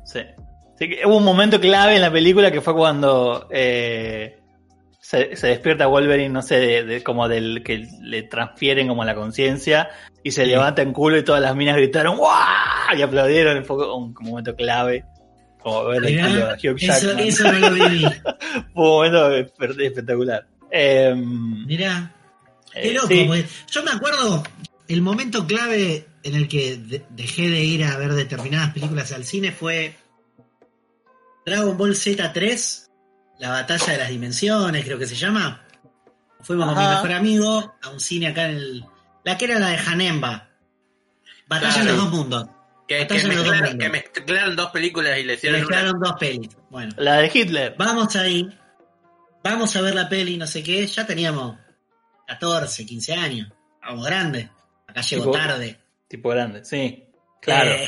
Sí. 0.05 0.19
Así 0.75 0.89
que 0.89 1.05
hubo 1.05 1.17
un 1.17 1.23
momento 1.23 1.59
clave 1.59 1.95
en 1.95 2.01
la 2.01 2.11
película 2.11 2.51
que 2.51 2.59
fue 2.61 2.73
cuando 2.73 3.47
eh, 3.51 4.39
se, 4.99 5.35
se 5.35 5.47
despierta 5.47 5.85
Wolverine, 5.87 6.29
no 6.29 6.41
sé, 6.41 6.59
de, 6.59 6.83
de- 6.83 7.03
como 7.03 7.27
del 7.27 7.61
que 7.63 7.87
le 8.01 8.23
transfieren 8.23 8.87
como 8.87 9.03
la 9.05 9.13
conciencia 9.15 9.89
y 10.23 10.31
se 10.31 10.43
Sí. 10.43 10.49
levanta 10.49 10.81
en 10.81 10.91
culo 10.93 11.17
y 11.17 11.23
todas 11.23 11.41
las 11.41 11.55
minas 11.55 11.75
gritaron 11.77 12.17
¡Wow! 12.17 12.27
y 12.97 13.01
aplaudieron. 13.01 13.63
Fue 13.65 13.93
un, 13.95 14.13
momento 14.21 14.55
clave. 14.55 15.05
Como 15.61 15.85
ver 15.85 16.03
el 16.03 16.19
culo 16.19 16.47
de 16.47 16.53
Hugh 16.71 16.77
Jackman. 16.77 17.19
eso 17.19 17.51
no 17.51 17.59
lo 17.59 17.71
viví. 17.71 18.03
Fue 18.73 18.83
un 18.83 18.89
momento 18.89 19.31
espe- 19.31 19.85
espectacular. 19.85 20.47
Em, 20.71 21.65
Mirá, 21.67 22.11
qué 22.73 22.91
loco. 22.93 23.07
sí. 23.07 23.23
porque 23.27 23.45
yo 23.71 23.83
me 23.83 23.91
acuerdo 23.91 24.43
el 24.87 25.01
momento 25.01 25.45
clave 25.47 26.07
en 26.23 26.35
el 26.35 26.47
que 26.47 26.77
de- 26.77 27.05
dejé 27.09 27.49
de 27.49 27.63
ir 27.63 27.83
a 27.83 27.97
ver 27.97 28.13
determinadas 28.13 28.73
películas 28.73 29.11
al 29.11 29.23
cine 29.25 29.51
fue 29.51 29.95
Dragon 31.45 31.77
Ball 31.77 31.95
Z3, 31.95 32.87
la 33.39 33.49
batalla 33.49 33.93
de 33.93 33.97
las 33.97 34.09
dimensiones, 34.09 34.85
creo 34.85 34.99
que 34.99 35.07
se 35.07 35.15
llama. 35.15 35.65
Fuimos 36.41 36.67
con 36.73 36.77
mi 36.83 36.89
mejor 36.89 37.11
amigo 37.13 37.75
a 37.81 37.89
un 37.89 37.99
cine 37.99 38.27
acá 38.27 38.45
en 38.49 38.55
el. 38.57 38.85
La 39.23 39.37
que 39.37 39.45
era 39.45 39.59
la 39.59 39.69
de 39.69 39.77
Hanemba. 39.77 40.49
Batalla 41.47 41.73
Claro. 41.73 41.85
de 41.91 41.91
los 41.97 42.03
dos 42.05 42.13
mundos. 42.13 42.47
Que, 42.87 42.99
Batalla 43.01 43.21
que 43.21 43.27
de 43.29 43.35
los 43.35 43.45
dos 43.45 43.51
mezclaron, 43.53 43.77
mundos. 43.77 43.85
que 43.85 43.91
mezclaron 44.21 44.55
dos 44.55 44.71
películas 44.71 45.17
y 45.19 45.23
le 45.23 45.33
hicieron 45.35 45.59
una. 45.61 45.67
mezclaron 45.69 45.99
dos 46.01 46.13
pelis. 46.19 46.49
Bueno, 46.69 46.93
La 46.97 47.17
de 47.17 47.31
Hitler. 47.33 47.75
vamos 47.77 48.15
ahí. 48.15 48.49
Vamos 49.43 49.75
a 49.75 49.81
ver 49.81 49.95
la 49.95 50.07
peli, 50.09 50.37
no 50.37 50.45
sé 50.47 50.61
qué. 50.63 50.85
Ya 50.85 51.05
teníamos 51.05 51.57
14, 52.31 52.85
15 52.85 53.13
años. 53.13 53.51
Vamos 53.81 54.05
grandes. 54.05 54.49
Acá 54.87 55.01
llegó 55.01 55.23
Tipo- 55.25 55.37
tarde. 55.37 55.79
Tipo 56.07 56.29
grande, 56.29 56.63
sí. 56.65 57.03
Claro. 57.41 57.71
Eh, 57.71 57.87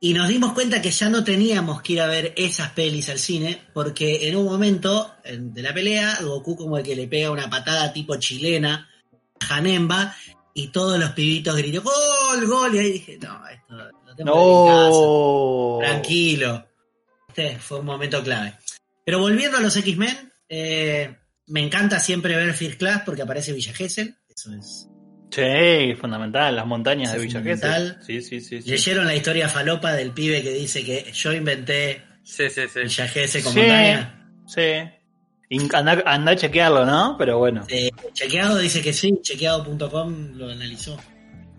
y 0.00 0.14
nos 0.14 0.28
dimos 0.28 0.52
cuenta 0.52 0.80
que 0.82 0.90
ya 0.90 1.08
no 1.08 1.22
teníamos 1.22 1.80
que 1.82 1.92
ir 1.94 2.00
a 2.00 2.06
ver 2.06 2.32
esas 2.36 2.70
pelis 2.70 3.08
al 3.08 3.18
cine, 3.18 3.62
porque 3.72 4.28
en 4.28 4.36
un 4.36 4.44
momento 4.46 5.14
en- 5.24 5.52
de 5.52 5.62
la 5.62 5.72
pelea, 5.74 6.18
Goku 6.22 6.56
como 6.56 6.76
el 6.78 6.84
que 6.84 6.96
le 6.96 7.06
pega 7.06 7.30
una 7.30 7.48
patada 7.50 7.92
tipo 7.92 8.16
chilena 8.16 8.88
a 9.40 9.56
Hanemba, 9.56 10.14
y 10.54 10.68
todos 10.68 10.98
los 10.98 11.10
pibitos 11.12 11.56
gritan 11.56 11.82
¡Gol, 11.84 12.46
gol! 12.46 12.74
Y 12.74 12.78
ahí 12.78 12.92
dije, 12.92 13.18
no, 13.22 13.46
esto 13.48 13.74
lo 13.74 14.14
tengo 14.16 14.34
que 14.34 14.40
ver 14.40 15.86
en 15.86 15.86
casa. 15.86 15.92
Tranquilo. 15.92 16.66
Este 17.28 17.58
fue 17.58 17.78
un 17.80 17.86
momento 17.86 18.22
clave. 18.22 18.54
Pero 19.04 19.18
volviendo 19.18 19.56
a 19.56 19.60
los 19.60 19.74
X-Men, 19.76 20.32
eh, 20.48 21.16
me 21.46 21.60
encanta 21.60 21.98
siempre 22.00 22.36
ver 22.36 22.52
First 22.54 22.78
Class 22.78 23.02
porque 23.04 23.22
aparece 23.22 23.52
Villa 23.52 23.72
Gesell. 23.72 24.16
Eso 24.28 24.52
es. 24.54 24.88
Sí, 25.30 25.94
fundamental, 25.98 26.54
las 26.54 26.66
montañas 26.66 27.08
Eso 27.10 27.18
de 27.20 27.26
Villa 27.26 27.40
Gesell. 27.40 27.58
fundamental. 27.60 28.02
Sí, 28.06 28.20
sí, 28.20 28.40
sí. 28.40 28.62
sí. 28.62 28.70
¿Leyeron 28.70 29.06
la 29.06 29.16
historia 29.16 29.48
falopa 29.48 29.92
del 29.94 30.12
pibe 30.12 30.42
que 30.42 30.52
dice 30.52 30.84
que 30.84 31.10
yo 31.12 31.32
inventé 31.32 32.02
Sí, 32.24 32.48
sí, 32.50 32.62
sí. 32.72 32.80
Villa 32.80 33.08
Gesell 33.08 33.42
con 33.42 33.52
Sí. 33.52 33.58
montaña? 33.60 34.28
Sí. 34.46 34.62
Anda, 35.74 36.02
anda 36.06 36.32
a 36.32 36.36
chequearlo, 36.36 36.86
¿no? 36.86 37.16
Pero 37.18 37.38
bueno. 37.38 37.62
Eh, 37.68 37.90
chequeado 38.14 38.56
dice 38.58 38.80
que 38.80 38.92
sí, 38.94 39.12
chequeado.com 39.22 40.32
lo 40.34 40.48
analizó. 40.50 40.98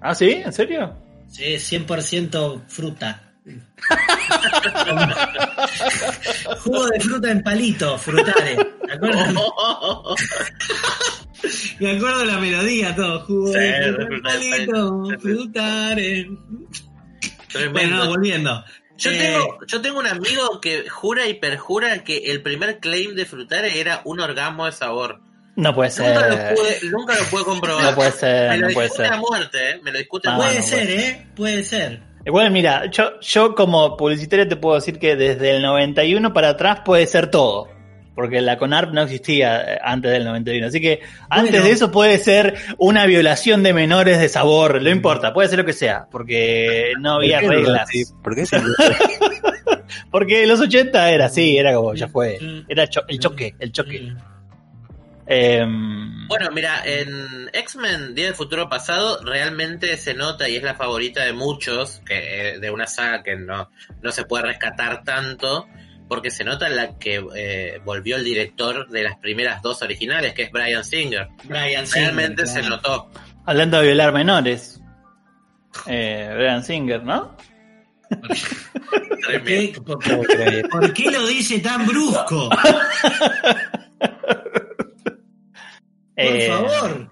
¿Ah, 0.02 0.16
sí? 0.16 0.32
¿En 0.44 0.52
serio? 0.52 0.96
Sí, 1.30 1.60
100% 1.60 2.64
fruta. 2.68 3.30
Jugo 6.64 6.88
de 6.88 7.00
fruta 7.00 7.32
en 7.32 7.44
palito, 7.44 7.98
frutare. 7.98 8.58
Me 11.80 11.92
acuerdo 11.98 12.20
de 12.20 12.26
la 12.26 12.38
melodía, 12.38 12.96
todo. 12.96 13.22
Jugo 13.26 13.54
Sí, 13.54 13.60
palito, 14.24 15.04
frutare. 15.20 16.30
Bueno, 17.72 17.98
no, 17.98 18.08
volviendo. 18.10 18.64
Yo, 18.98 19.12
Eh, 19.12 19.18
tengo, 19.20 19.58
yo 19.68 19.82
tengo 19.82 20.00
un 20.00 20.08
amigo 20.08 20.62
que 20.62 20.88
jura 20.90 21.28
y 21.28 21.34
perjura 21.36 22.04
que 22.04 22.32
el 22.32 22.42
primer 22.42 22.80
claim 22.80 23.16
de 23.16 23.26
Frutare 23.26 23.80
era 23.80 24.02
un 24.06 24.20
orgasmo 24.20 24.66
de 24.66 24.72
sabor. 24.72 25.20
No 25.56 25.74
puede 25.76 25.90
Nunca 25.98 26.28
lo 26.30 26.36
ser. 26.36 26.56
pude, 26.56 26.80
nunca 26.92 27.16
lo 27.20 27.26
pude 27.26 27.44
comprobar. 27.44 27.84
No 27.84 27.96
puede 27.96 28.12
ser, 28.12 28.50
Me 28.52 28.58
lo 28.58 28.68
no 28.68 28.74
puede 28.74 28.88
discute 28.88 29.04
ser. 29.08 29.14
a 29.14 29.18
muerte, 29.18 29.70
¿eh? 29.72 29.80
Me 29.84 29.92
lo 29.92 29.98
discute 30.00 30.30
No, 30.30 30.38
puede 30.38 30.56
no, 30.56 30.62
ser, 30.64 30.86
bueno. 30.88 31.02
¿eh? 31.02 31.28
Puede 31.36 31.64
ser. 31.64 32.04
Igual, 32.26 32.52
mira, 32.52 32.90
yo, 32.90 33.20
yo 33.20 33.54
como 33.54 33.98
publicitario 33.98 34.48
te 34.48 34.56
puedo 34.56 34.76
decir 34.76 34.98
que 34.98 35.16
desde 35.16 35.58
el 35.58 35.62
91 35.62 36.34
para 36.34 36.50
atrás 36.50 36.80
puede 36.86 37.06
ser 37.06 37.30
todo. 37.30 37.68
Porque 38.16 38.42
la 38.42 38.58
CONARP 38.60 38.94
no 38.94 39.02
existía 39.02 39.74
eh, 39.76 39.80
antes 39.84 40.12
del 40.12 40.24
91. 40.26 40.68
Así 40.68 40.80
que 40.80 41.02
antes 41.30 41.52
Bueno. 41.52 41.66
de 41.66 41.72
eso 41.72 41.92
puede 41.92 42.20
ser 42.20 42.54
una 42.78 43.06
violación 43.08 43.64
de 43.64 43.74
menores 43.74 44.20
de 44.20 44.30
sabor. 44.30 44.82
No 44.82 44.90
importa, 44.90 45.34
puede 45.34 45.50
ser 45.50 45.58
lo 45.60 45.66
que 45.66 45.74
sea. 45.74 46.06
Porque 46.12 46.94
no 47.00 47.14
había 47.16 47.40
¿Por 47.42 47.50
qué 47.50 47.56
reglas. 47.56 47.90
¿Por 48.24 48.36
qué 48.36 48.46
Porque 50.12 50.46
los 50.48 50.60
80 50.60 51.12
era 51.12 51.26
así, 51.26 51.58
era 51.58 51.74
como, 51.74 51.94
ya 51.96 52.08
fue. 52.08 52.38
Mm. 52.40 52.66
Era 52.68 52.88
cho- 52.88 53.04
el 53.08 53.20
choque, 53.20 53.56
el 53.60 53.72
choque. 53.72 54.02
Mm. 54.02 54.18
Em, 55.26 56.28
Bueno, 56.28 56.50
mira, 56.52 56.82
en 56.86 57.50
X-Men 57.54 58.14
Día 58.14 58.26
del 58.26 58.36
Futuro 58.36 58.70
Pasado 58.70 59.20
realmente 59.24 59.96
se 59.98 60.14
nota 60.14 60.50
y 60.50 60.56
es 60.58 60.64
la 60.64 60.76
favorita 60.76 61.24
de 61.24 61.34
muchos, 61.34 62.02
que 62.06 62.50
eh, 62.56 62.60
de 62.60 62.72
una 62.72 62.88
saga 62.88 63.24
que 63.24 63.36
no, 63.38 63.70
no 64.02 64.12
se 64.12 64.26
puede 64.26 64.44
rescatar 64.46 65.04
tanto, 65.04 65.68
porque 66.08 66.30
se 66.32 66.44
nota 66.44 66.70
la 66.70 66.98
que 66.98 67.26
eh, 67.36 67.80
volvió 67.84 68.16
el 68.18 68.24
director 68.24 68.88
de 68.90 69.04
las 69.04 69.18
primeras 69.18 69.62
dos 69.62 69.82
originales, 69.82 70.34
que 70.34 70.44
es 70.44 70.52
Brian 70.52 70.84
Singer. 70.84 71.28
Brian 71.46 71.86
Singer, 71.88 72.14
Realmente 72.14 72.46
se 72.46 72.60
claro. 72.60 72.76
notó. 72.78 73.12
hablando 73.46 73.80
de 73.80 73.86
violar 73.88 74.14
menores. 74.14 74.80
Eh, 75.88 76.32
Brian 76.36 76.64
Singer, 76.64 77.04
¿no? 77.04 77.36
¿Por 79.26 79.44
qué, 79.44 79.74
por- 80.70 80.94
qué 80.94 81.10
lo 81.12 81.26
dice 81.26 81.60
tan 81.60 81.86
brusco? 81.88 82.50
Por 86.16 86.26
Eh, 86.26 86.48
favor, 86.48 87.10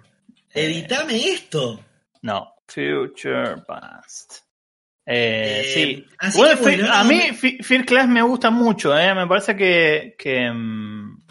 evitame 0.54 1.30
esto. 1.30 1.84
No, 2.22 2.54
Future 2.68 3.58
Past. 3.68 4.41
Eh, 5.14 5.62
Eh, 5.64 5.72
sí. 5.74 6.06
así 6.20 6.38
Bueno, 6.38 6.58
que 6.58 6.64
Fe- 6.64 6.78
bueno, 6.78 6.94
a 6.94 7.04
mí 7.04 7.22
Fear 7.62 7.86
Class 7.86 8.08
me 8.08 8.22
gusta 8.22 8.50
mucho, 8.50 8.98
eh. 8.98 9.14
me 9.14 9.28
parece 9.28 9.56
que, 9.58 10.16
que 10.18 10.50
mm, 10.50 11.22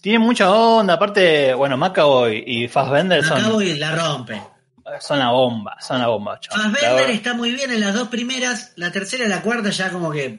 tiene 0.00 0.18
mucha 0.20 0.50
onda. 0.50 0.94
Aparte, 0.94 1.52
bueno, 1.54 1.76
Macaboy 1.76 2.42
y 2.46 2.66
Fassbender 2.68 3.22
son, 3.24 3.38
Acabo 3.40 3.60
y 3.60 3.74
la 3.74 3.94
rompe. 3.94 4.40
son 5.00 5.18
la 5.18 5.30
bomba, 5.30 5.76
son 5.80 5.98
la 6.00 6.06
bomba. 6.08 6.40
Fassbender 6.50 7.10
está 7.10 7.34
muy 7.34 7.52
bien 7.52 7.70
en 7.70 7.80
las 7.80 7.92
dos 7.94 8.08
primeras, 8.08 8.72
la 8.76 8.90
tercera 8.90 9.24
y 9.24 9.28
la 9.28 9.42
cuarta 9.42 9.68
ya 9.70 9.90
como 9.90 10.10
que, 10.10 10.38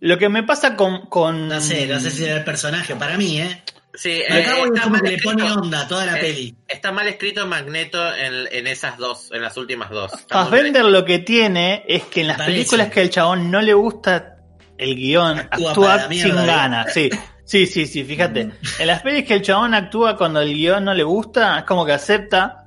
Lo 0.00 0.18
que 0.18 0.28
me 0.28 0.42
pasa 0.42 0.76
con, 0.76 1.06
con 1.06 1.48
no 1.48 1.60
sé, 1.62 1.86
no 1.86 1.98
sé 1.98 2.10
si 2.10 2.24
era 2.24 2.36
el 2.36 2.44
personaje, 2.44 2.94
para 2.94 3.16
mí, 3.16 3.40
¿eh? 3.40 3.62
Sí, 3.96 4.10
eh, 4.10 4.26
Acabo 4.44 4.58
y 4.58 4.68
es 4.70 4.74
está, 4.74 4.80
como 4.82 4.92
mal 4.94 5.02
que 5.02 5.10
le 5.10 5.18
pone 5.22 5.42
escrito, 5.44 5.60
onda 5.62 5.88
toda 5.88 6.06
la 6.06 6.16
Eh, 6.18 6.20
peli. 6.20 6.56
está 6.66 6.90
mal 6.92 7.06
escrito 7.06 7.46
Magneto 7.46 8.14
en, 8.14 8.48
en 8.50 8.66
esas 8.66 8.98
dos, 8.98 9.30
en 9.32 9.40
las 9.42 9.56
últimas 9.56 9.90
dos. 9.90 10.10
Fassbender 10.28 10.84
lo 10.84 11.04
que 11.04 11.20
tiene 11.20 11.84
es 11.86 12.02
que 12.04 12.22
en 12.22 12.26
las 12.28 12.38
Parece. 12.38 12.52
películas 12.58 12.88
que 12.90 13.02
el 13.02 13.10
chabón 13.10 13.50
no 13.50 13.60
le 13.62 13.72
gusta 13.72 14.36
el 14.78 14.96
guion, 14.96 15.38
Actúa 15.38 16.08
sin 16.08 16.36
¿eh? 16.36 16.46
ganas. 16.46 16.92
Sí, 16.92 17.08
sí, 17.44 17.66
sí, 17.66 17.86
sí, 17.86 18.02
fíjate. 18.02 18.50
En 18.80 18.86
las 18.88 19.00
pelis 19.02 19.24
que 19.26 19.34
el 19.34 19.42
chabón 19.42 19.74
actúa 19.74 20.16
cuando 20.16 20.40
el 20.40 20.52
guion 20.52 20.84
no 20.84 20.92
le 20.92 21.04
gusta, 21.04 21.58
es 21.60 21.64
como 21.64 21.86
que 21.86 21.92
acepta, 21.92 22.64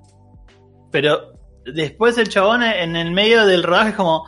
pero 0.92 1.34
después 1.66 2.18
el 2.18 2.30
chabón 2.30 2.64
en 2.64 2.96
el 2.96 3.12
medio 3.12 3.46
del 3.46 3.64
rodaje 3.64 3.90
es 3.90 3.96
como, 3.96 4.26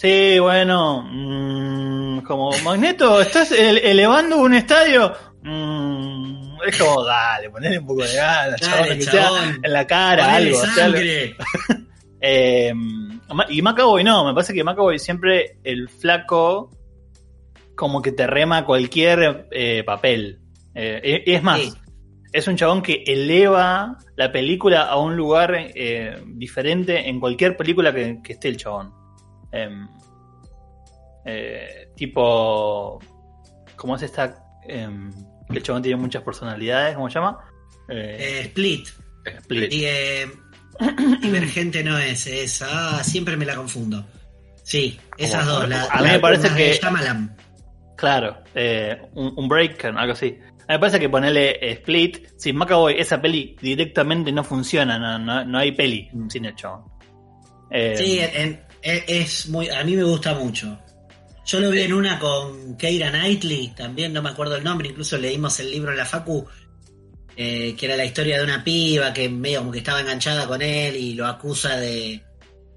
sí, 0.00 0.38
bueno, 0.38 1.02
mm, 1.10 2.20
como 2.20 2.50
Magneto, 2.64 3.20
¿estás 3.20 3.52
ele- 3.52 3.90
elevando 3.90 4.38
un 4.38 4.54
estadio? 4.54 5.12
Mm, 5.42 6.58
es 6.66 6.78
como, 6.78 7.04
dale, 7.04 7.50
ponele 7.50 7.78
un 7.78 7.86
poco 7.86 8.02
de 8.04 8.14
ganas, 8.14 8.60
chabón, 8.60 9.02
sea 9.02 9.12
chabón. 9.22 9.60
en 9.62 9.72
la 9.72 9.86
cara, 9.86 10.24
Ponele 10.24 10.48
algo, 10.48 10.60
algo. 10.62 10.74
sangre. 10.74 11.36
Eh, 12.20 12.72
y 13.50 13.62
Macaboy 13.62 14.02
no, 14.02 14.24
me 14.24 14.34
parece 14.34 14.52
que 14.52 14.64
Macaboy 14.64 14.98
siempre 14.98 15.58
el 15.62 15.88
flaco 15.88 16.68
como 17.76 18.02
que 18.02 18.10
te 18.10 18.26
rema 18.26 18.64
cualquier 18.64 19.46
eh, 19.52 19.84
papel. 19.84 20.40
Eh, 20.74 21.22
y, 21.24 21.30
y 21.30 21.34
es 21.36 21.42
más, 21.44 21.60
Sí. 21.60 21.72
es 22.32 22.48
un 22.48 22.56
chabón 22.56 22.82
que 22.82 23.04
eleva 23.06 23.98
la 24.16 24.32
película 24.32 24.82
a 24.88 24.96
un 24.98 25.14
lugar 25.16 25.54
eh, 25.56 26.20
diferente 26.26 27.08
en 27.08 27.20
cualquier 27.20 27.56
película 27.56 27.94
que, 27.94 28.18
que 28.24 28.32
esté 28.32 28.48
el 28.48 28.56
chabón. 28.56 28.92
Em, 29.52 29.88
eh, 31.24 31.90
tipo, 31.96 32.98
¿cómo 33.76 33.96
es 33.96 34.02
esta? 34.02 34.44
Em, 34.66 35.10
que 35.50 35.56
el 35.58 35.62
chabón 35.62 35.82
tiene 35.82 35.96
muchas 36.00 36.22
personalidades, 36.22 36.94
¿cómo 36.94 37.08
se 37.08 37.14
llama? 37.14 37.38
Eh, 37.88 38.16
Eh, 38.18 38.40
Split. 38.46 38.88
Split. 39.24 39.72
Y 39.72 39.86
Divergente 41.22 41.82
no 41.82 41.98
es, 41.98 42.26
es. 42.26 42.62
Ah, 42.62 43.02
siempre 43.02 43.36
me 43.36 43.44
la 43.44 43.56
confundo. 43.56 44.04
Sí, 44.62 44.98
esas 45.16 45.46
dos. 45.46 45.68
La, 45.68 45.84
a 45.90 46.02
mí 46.02 46.08
me 46.08 46.18
parece 46.20 46.48
que- 46.54 46.74
Shyamalan. 46.74 47.36
Claro, 47.96 48.44
un, 49.14 49.32
un 49.36 49.48
break, 49.48 49.84
algo 49.86 50.12
así. 50.12 50.38
A 50.68 50.72
mí 50.72 50.74
me 50.74 50.78
parece 50.78 51.00
que 51.00 51.08
ponerle 51.08 51.58
Split, 51.72 52.28
sin 52.36 52.54
Macaboy, 52.56 52.94
esa 53.00 53.20
peli 53.20 53.56
directamente 53.60 54.30
no 54.30 54.44
funciona, 54.44 54.98
no, 54.98 55.18
no, 55.18 55.44
no 55.44 55.58
hay 55.58 55.72
peli 55.72 56.08
sin 56.28 56.44
el 56.44 56.54
chabón. 56.54 56.84
Eh, 57.70 57.94
Sí, 57.96 58.18
en- 58.20 58.60
es 58.82 59.48
muy. 59.48 59.68
A 59.70 59.82
mí 59.84 59.96
me 59.96 60.02
gusta 60.04 60.34
mucho. 60.34 60.78
Yo 61.46 61.60
lo 61.60 61.70
vi 61.70 61.80
en 61.82 61.94
una 61.94 62.18
con 62.18 62.76
Keira 62.76 63.10
Knightley, 63.10 63.68
también 63.74 64.12
no 64.12 64.20
me 64.22 64.28
acuerdo 64.28 64.56
el 64.56 64.64
nombre, 64.64 64.88
incluso 64.88 65.16
leímos 65.16 65.58
el 65.60 65.70
libro 65.70 65.92
en 65.92 65.96
la 65.96 66.04
Facu, 66.04 66.46
eh, 67.36 67.74
que 67.78 67.86
era 67.86 67.96
la 67.96 68.04
historia 68.04 68.36
de 68.38 68.44
una 68.44 68.62
piba 68.62 69.12
que 69.14 69.28
medio 69.30 69.60
como 69.60 69.72
que 69.72 69.78
estaba 69.78 70.00
enganchada 70.00 70.46
con 70.46 70.60
él 70.60 70.94
y 70.96 71.14
lo 71.14 71.26
acusa 71.26 71.78
de, 71.78 72.22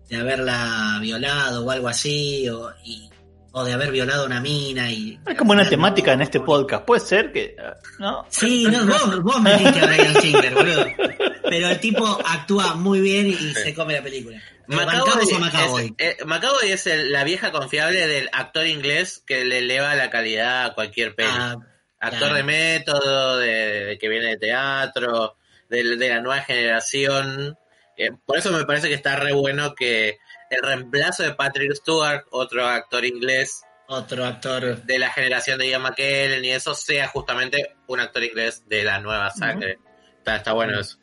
de 0.08 0.15
haberla 0.15 1.00
violado 1.01 1.65
o 1.65 1.72
algo 1.72 1.88
así, 1.89 2.48
o, 2.48 2.72
y- 2.86 3.10
o 3.53 3.65
de 3.65 3.74
haber 3.74 3.91
violado 3.91 4.24
a 4.24 4.25
una 4.27 4.39
mina. 4.39 4.89
y 4.89 5.20
es 5.27 5.38
como 5.38 5.51
una 5.51 5.67
temática 5.67 6.13
en 6.13 6.22
este 6.22 6.39
podcast. 6.39 6.86
Puede 6.86 7.01
ser 7.01 7.34
que. 7.34 7.53
¿No? 8.00 8.25
Sí, 8.29 8.65
no, 8.72 8.86
vos, 8.86 9.22
vos 9.22 9.41
metiste 9.41 9.81
a 9.81 9.88
Ryan 9.88 10.22
Singer, 10.22 10.53
boludo. 10.55 10.86
Pero 11.50 11.67
el 11.67 11.79
tipo 11.81 12.05
actúa 12.25 12.75
muy 12.75 13.01
bien 13.01 13.27
y 13.27 13.34
se 13.36 13.74
come 13.74 13.91
la 13.96 14.01
película. 14.01 14.41
Macaboy 14.75 15.93
eh, 15.97 16.17
Macaboy 16.25 16.71
es 16.71 16.87
el- 16.87 17.11
la 17.11 17.23
vieja 17.23 17.51
confiable 17.51 18.07
del 18.07 18.29
actor 18.31 18.65
inglés 18.67 19.23
que 19.25 19.45
le 19.45 19.59
eleva 19.59 19.95
la 19.95 20.10
calidad 20.10 20.65
a 20.65 20.73
cualquier 20.73 21.15
peli. 21.15 21.29
Ah, 21.31 21.55
actor 21.99 22.19
claro. 22.19 22.36
de 22.36 22.43
método, 22.43 23.38
de, 23.38 23.86
de 23.86 23.97
que 23.97 24.10
viene 24.10 24.27
de 24.29 24.38
teatro, 24.38 25.38
de, 25.69 25.97
de 25.97 26.10
la 26.10 26.21
nueva 26.21 26.41
generación. 26.41 27.57
Eh, 27.97 28.12
por 28.25 28.38
eso 28.38 28.51
me 28.51 28.65
parece 28.65 28.88
que 28.88 28.93
está 28.95 29.15
re 29.15 29.34
bueno 29.34 29.75
que 29.75 30.17
el 30.49 30.62
reemplazo 30.63 31.23
de 31.23 31.34
Patrick 31.34 31.73
Stewart, 31.75 32.25
otro 32.31 32.65
actor 32.67 33.05
inglés 33.05 33.62
otro 33.88 34.25
actor. 34.25 34.84
de 34.84 34.99
la 34.99 35.12
generación 35.12 35.60
de 35.60 35.67
Ian 35.69 35.81
McKellen 35.81 36.43
y 36.45 36.51
eso, 36.51 36.73
sea 36.73 37.07
justamente 37.10 37.75
un 37.88 37.99
actor 37.99 38.23
inglés 38.23 38.63
de 38.67 38.84
la 38.86 38.99
nueva 38.99 39.29
sangre. 39.31 39.79
está, 40.17 40.38
está 40.38 40.53
bueno 40.53 40.79
eso. 40.79 40.97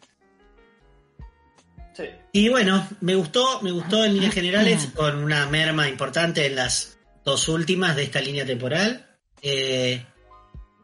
Sí. 1.99 2.05
Y 2.33 2.49
bueno, 2.49 2.89
me 3.01 3.17
gustó, 3.17 3.61
me 3.63 3.73
gustó 3.73 4.05
en 4.05 4.15
líneas 4.15 4.33
generales, 4.33 4.89
con 4.95 5.23
una 5.25 5.47
merma 5.47 5.89
importante 5.89 6.47
en 6.47 6.55
las 6.55 6.97
dos 7.25 7.49
últimas 7.49 7.97
de 7.97 8.05
esta 8.05 8.21
línea 8.21 8.47
temporal. 8.47 9.05
Eh, 9.43 10.05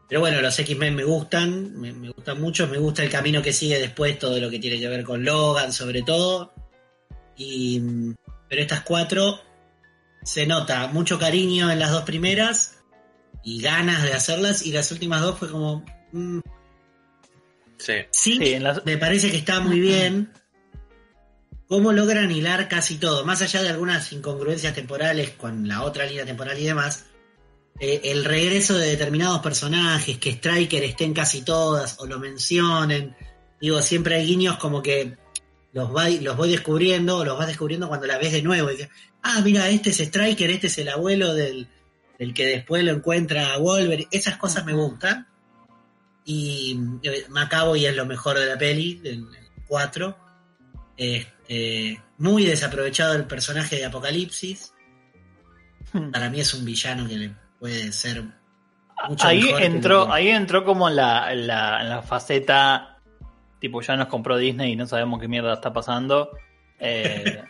pero 0.09 0.20
bueno, 0.20 0.40
los 0.40 0.59
X-Men 0.59 0.94
me 0.96 1.05
gustan, 1.05 1.79
me, 1.81 1.92
me 1.92 2.11
gustan 2.11 2.40
mucho, 2.40 2.66
me 2.66 2.79
gusta 2.79 3.05
el 3.05 3.11
camino 3.11 3.42
que 3.42 3.53
sigue 3.53 3.79
después, 3.79 4.18
todo 4.18 4.40
lo 4.40 4.50
que 4.50 4.59
tiene 4.59 4.81
que 4.81 4.88
ver 4.88 5.05
con 5.05 5.24
Logan, 5.24 5.72
sobre 5.72 6.03
todo. 6.03 6.53
Y, 7.37 7.81
pero 8.48 8.61
estas 8.62 8.81
cuatro 8.81 9.40
se 10.24 10.46
nota 10.46 10.88
mucho 10.88 11.18
cariño 11.18 11.70
en 11.70 11.79
las 11.79 11.92
dos 11.92 12.03
primeras 12.03 12.79
y 13.44 13.61
ganas 13.62 14.03
de 14.03 14.14
hacerlas, 14.14 14.66
y 14.66 14.72
las 14.72 14.90
últimas 14.90 15.20
dos 15.22 15.38
fue 15.38 15.48
como. 15.48 15.85
mm, 16.12 16.40
Sí. 17.79 17.92
sí, 18.11 18.38
Sí, 18.38 18.53
en 18.55 18.64
las- 18.64 18.85
me 18.85 18.96
parece 18.98 19.31
que 19.31 19.37
está 19.37 19.61
muy 19.61 19.79
bien. 19.79 20.33
¿Cómo 21.68 21.92
logran 21.92 22.31
hilar 22.31 22.68
casi 22.68 22.98
todo? 22.98 23.24
Más 23.24 23.40
allá 23.42 23.62
de 23.62 23.70
algunas 23.70 24.12
incongruencias 24.12 24.74
temporales 24.74 25.31
con 25.31 25.66
la 25.66 25.83
otra 25.83 26.05
línea 26.07 26.24
temporal 26.27 26.59
y 26.59 26.64
demás, 26.64 27.07
eh, 27.81 28.03
el 28.05 28.24
regreso 28.24 28.77
de 28.77 28.88
determinados 28.90 29.40
personajes, 29.40 30.18
que 30.18 30.31
Striker 30.33 30.85
esté 30.85 31.05
en 31.05 31.14
casi 31.14 31.42
todas 31.42 31.98
o 32.00 32.07
lo 32.07 32.18
mencionen. 32.18 33.16
Digo, 33.61 33.81
siempre 33.81 34.16
hay 34.16 34.27
guiños 34.27 34.59
como 34.59 34.83
que 34.83 35.16
los, 35.72 35.94
va- 35.94 36.09
los 36.11 36.37
voy 36.37 36.50
descubriendo, 36.50 37.24
los 37.24 37.38
vas 37.38 37.46
descubriendo 37.48 37.88
cuando 37.88 38.07
la 38.07 38.18
ves 38.18 38.33
de 38.33 38.42
nuevo. 38.42 38.68
Y 38.70 38.74
dices, 38.77 38.90
ah, 39.22 39.40
mira, 39.42 39.68
este 39.70 39.90
es 39.90 40.00
Striker, 40.00 40.50
este 40.50 40.66
es 40.66 40.79
el 40.79 40.90
abuelo 40.90 41.35
del, 41.35 41.68
del 42.18 42.35
que 42.35 42.46
después 42.46 42.85
lo 42.85 42.92
encuentra 42.92 43.55
a 43.55 43.59
Wolverine. 43.59 44.09
Esas 44.12 44.37
cosas 44.37 44.64
me 44.66 44.74
gustan. 44.74 45.27
Y 46.27 46.79
eh, 47.03 47.24
Macaboy 47.31 47.85
es 47.87 47.96
lo 47.96 48.07
mejor 48.07 48.38
de 48.38 48.46
la 48.46 48.59
peli, 48.59 48.96
del 48.96 49.27
4. 49.66 50.16
Este, 50.96 51.34
muy 52.19 52.45
desaprovechado 52.47 53.15
el 53.15 53.25
personaje 53.27 53.77
de 53.77 53.85
Apocalipsis. 53.87 54.73
Para 56.13 56.29
mí 56.31 56.41
es 56.41 56.53
un 56.55 56.65
villano 56.65 57.07
que 57.07 57.17
le 57.17 57.31
puede 57.59 57.93
ser 57.93 58.23
mucho 59.09 59.27
Ahí 59.27 59.43
mejor 59.45 59.63
entró, 59.63 60.07
que- 60.07 60.13
ahí 60.13 60.29
entró 60.29 60.65
como 60.65 60.89
en 60.89 60.97
la, 60.97 61.33
en 61.33 61.47
la, 61.47 61.81
en 61.83 61.89
la 61.91 62.03
faceta, 62.03 62.99
tipo 63.61 63.81
ya 63.81 63.97
nos 63.97 64.09
compró 64.09 64.37
Disney 64.37 64.73
y 64.73 64.77
no 64.77 64.87
sabemos 64.87 65.21
qué 65.21 65.29
mierda 65.29 65.55
está 65.55 65.73
pasando. 65.73 66.31
Eh, 66.81 67.43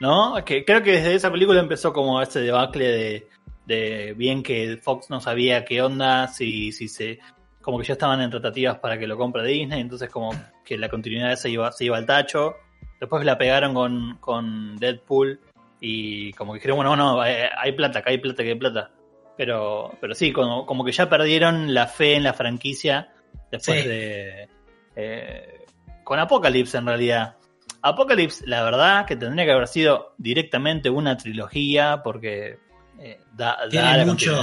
¿No? 0.00 0.34
Que 0.44 0.64
creo 0.64 0.82
que 0.82 0.92
desde 0.92 1.14
esa 1.14 1.30
película 1.30 1.60
empezó 1.60 1.92
como 1.92 2.20
este 2.20 2.40
debacle 2.40 2.88
de, 2.88 3.28
de 3.66 4.14
bien 4.14 4.42
que 4.42 4.78
Fox 4.82 5.08
no 5.10 5.20
sabía 5.20 5.64
qué 5.64 5.80
onda, 5.80 6.26
si, 6.26 6.72
si 6.72 6.88
se, 6.88 7.20
como 7.60 7.78
que 7.78 7.84
ya 7.84 7.92
estaban 7.92 8.20
en 8.20 8.30
tratativas 8.30 8.78
para 8.80 8.98
que 8.98 9.06
lo 9.06 9.16
compre 9.16 9.46
Disney, 9.46 9.80
entonces 9.80 10.10
como 10.10 10.34
que 10.64 10.76
la 10.76 10.88
continuidad 10.88 11.36
se 11.36 11.50
iba, 11.50 11.70
se 11.70 11.84
iba 11.84 11.96
al 11.98 12.06
tacho. 12.06 12.54
Después 13.02 13.24
la 13.24 13.36
pegaron 13.36 13.74
con, 13.74 14.18
con 14.20 14.76
Deadpool 14.76 15.40
y 15.80 16.32
como 16.34 16.52
que 16.52 16.58
dijeron, 16.60 16.76
bueno, 16.76 16.94
no, 16.94 17.26
eh, 17.26 17.50
hay 17.58 17.72
plata, 17.72 17.98
acá 17.98 18.10
hay 18.10 18.18
plata, 18.18 18.44
que 18.44 18.50
hay 18.50 18.54
plata. 18.54 18.92
Pero, 19.36 19.90
pero 20.00 20.14
sí, 20.14 20.32
como, 20.32 20.64
como 20.66 20.84
que 20.84 20.92
ya 20.92 21.08
perdieron 21.08 21.74
la 21.74 21.88
fe 21.88 22.14
en 22.14 22.22
la 22.22 22.32
franquicia 22.32 23.12
después 23.50 23.82
Sí. 23.82 23.88
de... 23.88 24.48
eh, 24.94 25.64
con 26.04 26.20
Apocalypse 26.20 26.78
en 26.78 26.86
realidad. 26.86 27.34
Apocalypse, 27.82 28.46
la 28.46 28.62
verdad, 28.62 29.04
que 29.04 29.16
tendría 29.16 29.46
que 29.46 29.52
haber 29.52 29.66
sido 29.66 30.14
directamente 30.16 30.88
una 30.88 31.16
trilogía 31.16 32.02
porque 32.04 32.60
eh, 33.00 33.18
da, 33.32 33.56
da 33.64 33.68
Tiene 33.68 33.98
la 33.98 34.04
mucho. 34.06 34.40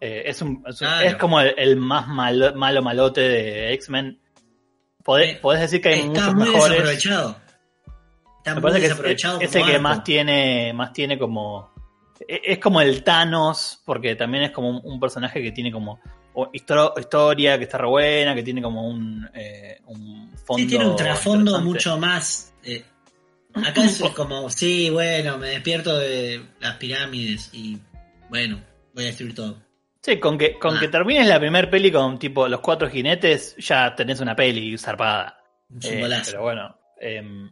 Eh, 0.00 0.22
es, 0.24 0.40
un, 0.40 0.64
es, 0.66 0.80
un- 0.80 0.86
Claro. 0.88 1.06
es 1.06 1.16
como 1.16 1.38
el, 1.42 1.54
el 1.58 1.76
más 1.76 2.08
malo, 2.08 2.54
malo 2.54 2.80
malote 2.82 3.20
de 3.20 3.72
X-Men. 3.74 4.18
Podés, 5.04 5.34
Eh, 5.34 5.38
podés 5.42 5.60
decir 5.60 5.82
que 5.82 5.88
hay 5.90 6.00
Está 6.00 6.08
muchos 6.32 6.34
muy 6.34 6.44
mejores. 6.48 6.70
desaprovechado. 6.70 7.47
Está 8.48 8.54
Me 8.54 8.60
muy 8.60 8.70
parece 8.70 8.80
que 8.80 8.86
es, 8.86 8.90
desaprovechado. 8.90 9.40
es 9.40 9.54
el 9.54 9.60
como 9.60 9.66
que 9.66 9.76
arco. 9.76 9.82
más 9.82 10.04
tiene, 10.04 10.72
más 10.72 10.92
tiene 10.92 11.18
como. 11.18 11.72
e- 12.26 12.40
Es 12.44 12.58
como 12.58 12.80
el 12.80 13.02
Thanos, 13.04 13.82
porque 13.84 14.14
también 14.16 14.44
es 14.44 14.50
como 14.50 14.68
un, 14.70 14.80
un 14.84 15.00
personaje 15.00 15.42
que 15.42 15.52
tiene 15.52 15.70
como 15.72 16.00
historia 16.52 17.58
que 17.58 17.64
está 17.64 17.78
re 17.78 17.86
buena, 17.88 18.34
que 18.34 18.42
tiene 18.42 18.62
como 18.62 18.86
un, 18.88 19.28
eh, 19.34 19.78
un 19.86 20.30
fondo. 20.44 20.62
Sí, 20.62 20.66
tiene 20.68 20.86
un 20.86 20.96
trasfondo 20.96 21.60
mucho 21.60 21.98
más. 21.98 22.54
eh, 22.62 22.84
acá 23.54 23.84
es 23.84 24.00
como, 24.14 24.48
sí, 24.50 24.90
bueno, 24.90 25.38
me 25.38 25.48
despierto 25.48 25.96
de 25.98 26.40
las 26.60 26.76
pirámides 26.76 27.50
y 27.52 27.78
bueno, 28.28 28.60
voy 28.94 29.04
a 29.04 29.06
destruir 29.06 29.34
todo. 29.34 29.56
Sí, 30.02 30.18
con 30.20 30.38
que, 30.38 30.58
con 30.58 30.76
Ah. 30.76 30.80
que 30.80 30.88
termines 30.88 31.26
la 31.26 31.40
primer 31.40 31.68
peli 31.68 31.90
con 31.90 32.18
tipo 32.18 32.46
los 32.48 32.60
cuatro 32.60 32.88
jinetes, 32.88 33.56
ya 33.58 33.94
tenés 33.96 34.20
una 34.20 34.36
peli 34.36 34.78
zarpada. 34.78 35.40
Un 35.70 35.80
Eh, 35.82 36.22
pero 36.24 36.42
bueno, 36.42 36.76
em, 37.00 37.50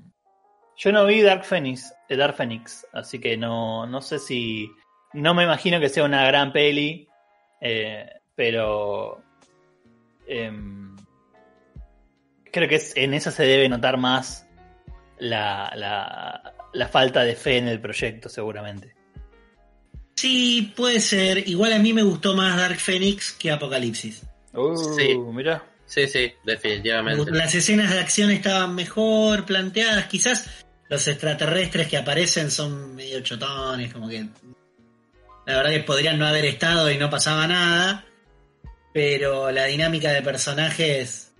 yo 0.79 0.93
no 0.93 1.05
vi 1.07 1.23
Dark 1.23 1.45
Phoenix, 1.45 1.93
eh, 2.09 2.17
Dark 2.17 2.37
Phoenix, 2.37 2.87
así 2.93 3.19
que 3.19 3.37
no, 3.37 3.87
no 3.87 4.01
sé 4.03 4.19
si. 4.19 4.71
No 5.12 5.33
me 5.35 5.45
imagino 5.45 5.81
que 5.81 5.89
sea 5.89 6.05
una 6.05 6.27
gran 6.27 6.53
peli, 6.53 7.09
eh, 7.61 8.09
pero. 8.35 9.23
em, 10.29 10.97
creo 12.53 12.69
que 12.69 12.75
es- 12.77 12.97
en 12.97 13.15
esa 13.15 13.31
se 13.31 13.45
debe 13.45 13.69
notar 13.69 13.97
más 13.97 14.47
la, 15.19 15.73
la, 15.77 16.55
la 16.73 16.89
falta 16.89 17.23
de 17.25 17.37
fe 17.37 17.59
en 17.59 17.69
el 17.69 17.81
proyecto, 17.81 18.29
seguramente. 18.29 18.95
Sí, 20.17 20.73
puede 20.75 21.01
ser. 21.01 21.47
Igual 21.49 21.75
a 21.75 21.79
mí 21.79 21.93
me 21.93 22.03
gustó 22.03 22.35
más 22.35 22.57
Dark 22.57 22.79
Phoenix 22.79 23.33
que 23.33 23.51
Apocalipsis. 23.51 24.23
Uh, 24.55 24.77
Sí. 24.97 25.15
mirá. 25.33 25.62
Sí, 25.85 26.09
sí, 26.09 26.33
Me 26.45 26.53
definitivamente. 26.55 27.31
Las 27.31 27.55
escenas 27.55 27.91
de 27.93 28.01
acción 28.01 28.31
estaban 28.33 28.75
mejor 28.75 29.45
planteadas. 29.45 30.07
Quizás 30.07 30.66
los 30.88 31.07
extraterrestres 31.09 31.88
que 31.88 31.96
aparecen 31.96 32.51
son 32.51 32.94
medio 32.94 33.20
chotones, 33.20 33.92
como 33.92 34.09
que 34.09 34.27
la 35.46 35.57
verdad 35.57 35.70
que 35.70 35.81
podrían 35.81 36.18
no 36.18 36.27
haber 36.27 36.44
estado 36.44 36.90
y 36.90 36.99
no 36.99 37.09
pasaba 37.11 37.46
nada. 37.46 38.05
Pero 38.92 39.51
la 39.51 39.64
dinámica 39.66 40.11
de 40.12 40.22
personajes, 40.22 41.33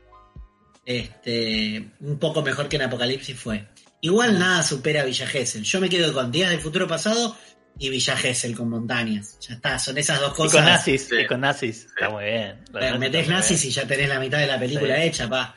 este, 0.85 1.88
un 2.00 2.18
poco 2.18 2.42
mejor 2.42 2.68
que 2.68 2.76
en 2.76 2.82
Apocalipsis 2.82 3.38
fue. 3.38 3.66
Igual 4.00 4.38
nada 4.38 4.62
supera 4.62 5.02
a 5.02 5.04
Villa 5.04 5.26
Gesell. 5.26 5.62
Yo 5.62 5.80
me 5.80 5.88
quedo 5.88 6.12
con 6.12 6.30
Días 6.30 6.50
del 6.50 6.61
Futuro 6.61 6.87
Pasado 6.87 7.37
y 7.78 7.88
Villa 7.88 8.16
Gesell 8.16 8.54
con 8.54 8.68
montañas. 8.68 9.38
Ya 9.40 9.54
está, 9.54 9.78
son 9.78 9.96
esas 9.98 10.20
dos 10.20 10.32
Y 10.32 10.37
cosas. 10.37 10.52
con 10.61 10.64
nazis, 10.64 11.09
Sí. 11.09 11.16
y 11.18 11.26
con 11.26 11.40
nazis. 11.40 11.87
Está 11.87 12.11
muy 12.11 12.24
bien. 12.24 12.64
Metés 12.98 13.26
nazis 13.28 13.62
bien. 13.62 13.70
y 13.72 13.74
ya 13.74 13.87
tenés 13.87 14.09
la 14.09 14.20
mitad 14.20 14.38
de 14.38 14.46
la 14.46 14.59
película 14.59 14.96
Sí. 14.96 15.02
hecha, 15.02 15.28
pa. 15.28 15.56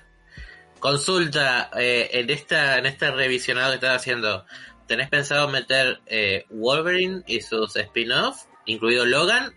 Consulta, 0.80 1.70
eh, 1.78 2.10
en 2.14 2.30
esta 2.30 2.78
en 2.78 2.86
este 2.86 3.12
revisionado 3.12 3.70
que 3.72 3.76
estás 3.76 3.98
haciendo, 3.98 4.46
¿tenés 4.88 5.10
pensado 5.10 5.48
meter 5.50 6.00
eh, 6.08 6.46
Wolverine 6.50 7.24
y 7.28 7.42
sus 7.42 7.76
spin-off, 7.76 8.44
incluido 8.66 9.06
Logan 9.06 9.54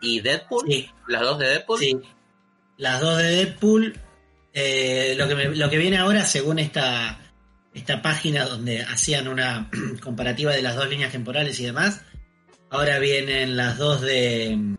y 0.00 0.20
Deadpool? 0.20 0.66
Sí. 0.68 0.90
Las 1.08 1.22
dos 1.22 1.38
de 1.38 1.46
Deadpool. 1.48 1.78
Sí. 1.78 1.96
Las 2.76 3.00
dos 3.00 3.18
de 3.18 3.24
Deadpool. 3.24 4.00
eh, 4.52 5.14
lo, 5.16 5.26
que 5.28 5.34
me- 5.34 5.56
lo 5.56 5.68
que 5.70 5.78
viene 5.78 5.96
ahora, 5.98 6.24
según 6.24 6.58
esta, 6.58 7.18
esta 7.72 8.02
página 8.02 8.44
donde 8.44 8.82
hacían 8.82 9.26
una 9.28 9.68
comparativa 10.02 10.52
de 10.52 10.62
las 10.62 10.76
dos 10.76 10.88
líneas 10.88 11.12
temporales 11.12 11.58
y 11.60 11.66
demás, 11.66 12.02
ahora 12.70 12.98
vienen 12.98 13.56
las 13.56 13.78
dos 13.78 14.00
de. 14.00 14.76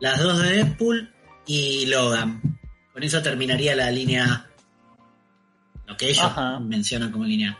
Las 0.00 0.22
dos 0.22 0.40
de 0.42 0.52
Deadpool 0.52 1.12
y 1.46 1.86
Logan. 1.86 2.58
Con 2.92 3.02
eso 3.02 3.20
terminaría 3.22 3.74
la 3.76 3.90
línea. 3.90 4.46
Lo 5.90 5.96
que 5.96 6.06
ellos 6.08 6.22
Ajá. 6.24 6.60
mencionan 6.60 7.10
como 7.10 7.24
línea 7.24 7.50
A. 7.50 7.58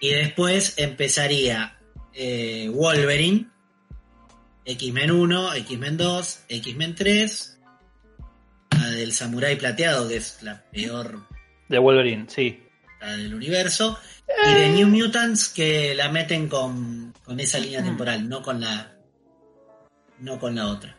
Y 0.00 0.10
después 0.10 0.74
empezaría 0.78 1.76
eh, 2.14 2.70
Wolverine, 2.72 3.48
X-Men 4.64 5.10
1, 5.10 5.54
X-Men 5.54 5.96
2, 5.96 6.44
X-Men 6.48 6.94
3, 6.94 7.58
la 8.70 8.86
del 8.90 9.12
Samurai 9.12 9.56
Plateado, 9.58 10.08
que 10.08 10.16
es 10.16 10.42
la 10.42 10.62
peor 10.70 11.26
De 11.68 11.78
Wolverine, 11.78 12.26
sí. 12.28 12.62
la 13.00 13.16
del 13.16 13.34
universo, 13.34 13.98
y 14.48 14.54
de 14.54 14.68
New 14.70 14.88
Mutants 14.88 15.48
que 15.48 15.94
la 15.96 16.08
meten 16.08 16.48
con, 16.48 17.12
con 17.24 17.40
esa 17.40 17.58
línea 17.58 17.82
temporal, 17.82 18.28
no 18.28 18.42
con 18.42 18.60
la 18.60 18.92
no 20.20 20.38
con 20.38 20.54
la 20.54 20.68
otra. 20.68 20.96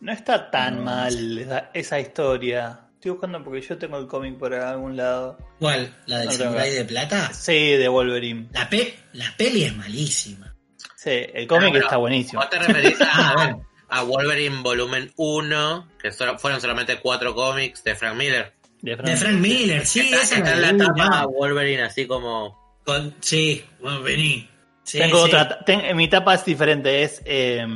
No 0.00 0.12
está 0.12 0.50
tan 0.50 0.76
No, 0.76 0.82
mal 0.84 1.38
esa, 1.38 1.70
esa 1.74 2.00
historia. 2.00 2.80
Estoy 3.02 3.10
buscando 3.10 3.42
porque 3.42 3.60
yo 3.60 3.76
tengo 3.78 3.98
el 3.98 4.06
cómic 4.06 4.38
por 4.38 4.54
algún 4.54 4.96
lado. 4.96 5.36
¿Cuál? 5.58 5.92
¿La 6.06 6.18
del 6.20 6.26
No 6.28 6.32
Samurai 6.34 6.70
de 6.70 6.84
Plata? 6.84 7.32
Sí, 7.34 7.72
de 7.72 7.88
Wolverine. 7.88 8.46
La, 8.52 8.70
pe 8.70 8.94
la 9.14 9.34
peli 9.36 9.64
es 9.64 9.74
malísima. 9.74 10.54
Sí, 10.94 11.10
el 11.10 11.48
cómic 11.48 11.64
Ah, 11.66 11.70
bueno. 11.70 11.84
está 11.84 11.96
buenísimo. 11.96 12.40
¿Vos 12.40 12.50
te 12.50 12.58
referís 12.60 12.96
Ah, 13.00 13.30
a, 13.30 13.34
bueno. 13.34 13.66
a 13.88 14.02
Wolverine 14.04 14.62
Volumen 14.62 15.12
1, 15.16 15.88
que 16.00 16.12
solo- 16.12 16.38
fueron 16.38 16.60
solamente 16.60 17.00
cuatro 17.00 17.34
cómics 17.34 17.82
de 17.82 17.96
Frank 17.96 18.14
Miller? 18.14 18.52
De 18.82 18.94
De 18.94 19.16
Frank 19.16 19.34
Miller, 19.40 19.84
sí, 19.84 19.98
está, 19.98 20.22
esa 20.22 20.36
está 20.36 20.52
en 20.54 20.78
la 20.78 20.86
tapa 20.86 21.22
no. 21.22 21.28
Wolverine 21.30 21.82
así 21.82 22.06
como... 22.06 22.78
Con, 22.84 23.16
sí, 23.18 23.64
bueno, 23.80 24.00
vení. 24.02 24.48
Sí, 24.84 24.98
Tengo 24.98 25.18
sí. 25.26 25.34
otra. 25.34 25.64
ten- 25.64 25.96
mi 25.96 26.06
tapa 26.06 26.34
es 26.34 26.44
diferente. 26.44 27.02
Es 27.02 27.20
eh, 27.24 27.66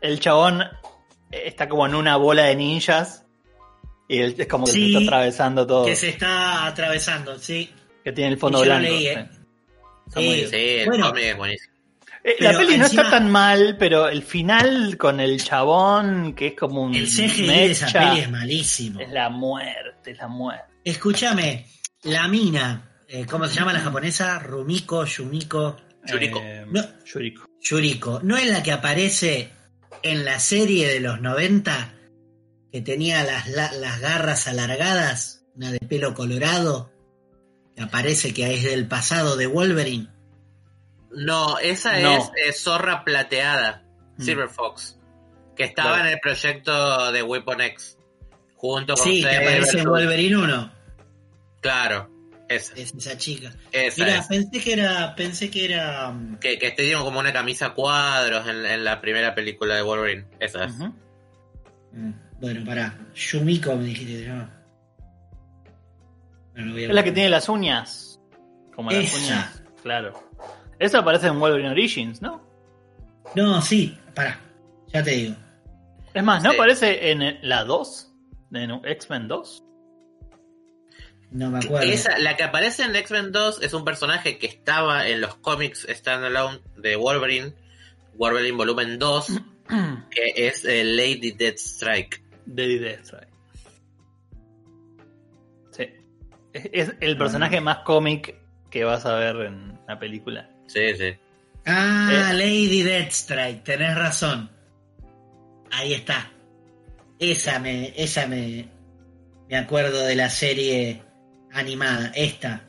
el 0.00 0.18
chabón 0.18 0.64
está 1.30 1.68
como 1.68 1.86
en 1.86 1.94
una 1.94 2.16
bola 2.16 2.42
de 2.46 2.56
ninjas. 2.56 3.24
Y 4.08 4.18
él- 4.18 4.34
es 4.38 4.46
como 4.48 4.64
que 4.64 4.72
Sí, 4.72 4.92
se 4.92 4.98
está 4.98 5.04
atravesando 5.16 5.66
todo. 5.66 5.84
Que 5.86 5.96
se 5.96 6.08
está 6.08 6.66
atravesando, 6.66 7.38
sí. 7.38 7.70
Que 8.02 8.12
tiene 8.12 8.32
el 8.32 8.38
fondo 8.38 8.58
lo 8.60 8.64
blanco. 8.64 8.82
leí, 8.82 8.98
sí. 9.00 9.06
eh. 9.08 9.28
Está 10.06 10.20
muy. 10.20 10.46
Sí, 10.46 10.82
Bueno. 10.86 11.14
es 11.16 11.36
buenísimo. 11.36 11.74
Eh, 12.24 12.36
la 12.40 12.58
peli 12.58 12.76
no 12.78 12.86
está 12.86 13.10
tan 13.10 13.30
mal, 13.30 13.76
pero 13.78 14.08
el 14.08 14.22
final 14.22 14.96
con 14.98 15.20
el 15.20 15.42
chabón, 15.42 16.34
que 16.34 16.48
es 16.48 16.54
como 16.54 16.82
un. 16.82 16.94
El 16.94 17.06
CGI 17.06 17.46
de 17.46 17.70
esa 17.70 17.86
peli 17.92 18.20
es 18.20 18.30
malísimo. 18.30 19.00
es 19.00 19.10
la 19.10 19.28
muerte, 19.28 20.10
es 20.12 20.18
la 20.18 20.28
muerte. 20.28 20.64
Escúchame, 20.84 21.66
la 22.04 22.26
mina, 22.28 22.90
eh, 23.08 23.24
¿cómo 23.26 23.46
se 23.46 23.54
llama 23.54 23.72
la 23.72 23.80
japonesa? 23.80 24.38
Rumiko, 24.40 25.04
Yumiko, 25.04 25.76
Yuriko. 26.06 26.40
Eh, 26.42 26.64
No. 26.68 26.82
Yuriko. 27.04 27.46
Yuriko. 27.60 28.20
¿No 28.22 28.36
es 28.36 28.46
la 28.50 28.62
que 28.62 28.72
aparece 28.72 29.50
en 30.02 30.24
la 30.24 30.40
serie 30.40 30.88
de 30.88 31.00
los 31.00 31.20
90 31.20 31.94
que 32.72 32.80
tenía 32.82 33.22
las, 33.24 33.48
la- 33.48 33.72
las 33.72 34.00
garras 34.00 34.46
alargadas, 34.48 35.44
una 35.56 35.72
de 35.72 35.78
pelo 35.80 36.14
colorado, 36.14 36.90
que 37.74 37.82
aparece 37.82 38.34
que 38.34 38.54
es 38.54 38.62
del 38.64 38.86
pasado 38.88 39.36
de 39.36 39.46
Wolverine? 39.46 40.08
No, 41.10 41.58
esa 41.58 41.98
No. 42.00 42.16
es 42.18 42.24
eh, 42.46 42.52
Zorra 42.52 43.04
Plateada, 43.04 43.84
Mm. 44.18 44.22
Silver 44.22 44.48
Fox, 44.48 44.98
que 45.56 45.64
estaba 45.64 45.94
Claro. 45.94 46.08
en 46.08 46.14
el 46.14 46.20
proyecto 46.20 47.12
de 47.12 47.22
Weapon 47.22 47.60
X, 47.62 47.96
junto 48.56 48.94
con 48.94 49.04
Sí, 49.04 49.22
que 49.22 49.36
aparece 49.36 49.78
en 49.78 49.88
Wolverine 49.88 50.36
1. 50.36 50.72
Claro, 51.60 52.10
esa, 52.48 52.74
Es 52.74 52.94
esa 52.94 53.16
chica. 53.16 53.52
esa 53.72 54.04
Mira, 54.04 54.18
es. 54.18 54.26
pensé 54.26 54.60
que 54.60 54.72
era, 54.72 55.14
pensé 55.14 55.50
que 55.50 55.64
era. 55.64 56.10
mm, 56.10 56.38
Que, 56.40 56.58
que 56.58 56.70
tenía 56.72 56.98
como 56.98 57.18
una 57.20 57.32
camisa 57.32 57.66
a 57.66 57.74
cuadros 57.74 58.46
en, 58.48 58.64
en 58.66 58.84
la 58.84 59.00
primera 59.00 59.34
película 59.34 59.74
de 59.76 59.82
Wolverine. 59.82 60.26
Esa 60.40 60.64
es. 60.66 60.72
Mm, 61.92 62.12
Bueno, 62.40 62.64
pará. 62.64 62.96
Yumiko 63.14 63.74
me 63.76 63.84
dijiste 63.84 64.12
que 64.12 64.18
se 64.20 64.24
llama. 64.26 64.50
Bueno, 66.52 66.72
voy 66.72 66.84
a 66.84 66.88
Es 66.88 66.94
la 66.94 67.04
que 67.04 67.12
tiene 67.12 67.28
las 67.30 67.48
uñas. 67.48 68.20
Como 68.74 68.90
las 68.90 69.04
Esa. 69.04 69.16
uñas. 69.18 69.62
Claro. 69.82 70.12
Esa 70.78 70.98
aparece 71.00 71.26
en 71.28 71.40
Wolverine 71.40 71.70
Origins, 71.70 72.22
¿no? 72.22 72.40
No, 73.34 73.60
sí, 73.60 73.98
pará. 74.14 74.38
Ya 74.92 75.02
te 75.02 75.10
digo. 75.10 75.36
Es 76.14 76.22
más, 76.24 76.42
¿no 76.42 76.50
Sí. 76.50 76.56
aparece 76.56 77.10
en 77.10 77.38
la 77.42 77.64
2? 77.64 78.12
¿En 78.52 78.70
X-Men 78.84 79.28
2? 79.28 79.64
No 81.30 81.50
me 81.50 81.58
acuerdo. 81.58 81.86
Esa, 81.86 82.16
la 82.18 82.36
que 82.36 82.44
aparece 82.44 82.84
en 82.84 82.96
X-Men 82.96 83.32
2 83.32 83.62
es 83.62 83.74
un 83.74 83.84
personaje 83.84 84.38
que 84.38 84.46
estaba 84.46 85.08
en 85.08 85.20
los 85.20 85.34
cómics 85.36 85.86
standalone 85.90 86.60
de 86.76 86.96
Wolverine, 86.96 87.52
Wolverine 88.14 88.56
volumen 88.56 88.98
2, 88.98 89.26
que 90.10 90.32
es 90.48 90.64
eh, 90.64 90.84
Lady 90.84 91.32
Deathstrike. 92.48 92.56
Lady 92.56 92.78
Deathstrike. 92.78 93.28
Sí. 95.72 95.88
Es, 96.52 96.88
es 96.88 96.94
el 97.00 97.16
personaje 97.18 97.60
más 97.60 97.78
cómic 97.78 98.34
que 98.70 98.84
vas 98.84 99.06
a 99.06 99.14
ver 99.16 99.36
en 99.46 99.78
la 99.86 99.98
película. 99.98 100.48
Sí, 100.66 100.94
sí. 100.96 101.14
Ah, 101.66 102.30
Eh. 102.30 102.34
Lady 102.34 102.82
Deathstrike, 102.82 103.62
tenés 103.64 103.94
razón. 103.96 104.50
Ahí 105.70 105.94
está. 105.94 106.30
Esa 107.18 107.58
me, 107.58 107.92
esa 107.96 108.26
me, 108.26 108.68
me 109.48 109.56
acuerdo 109.56 110.04
de 110.06 110.14
la 110.14 110.30
serie 110.30 111.02
animada, 111.52 112.12
esta. 112.14 112.64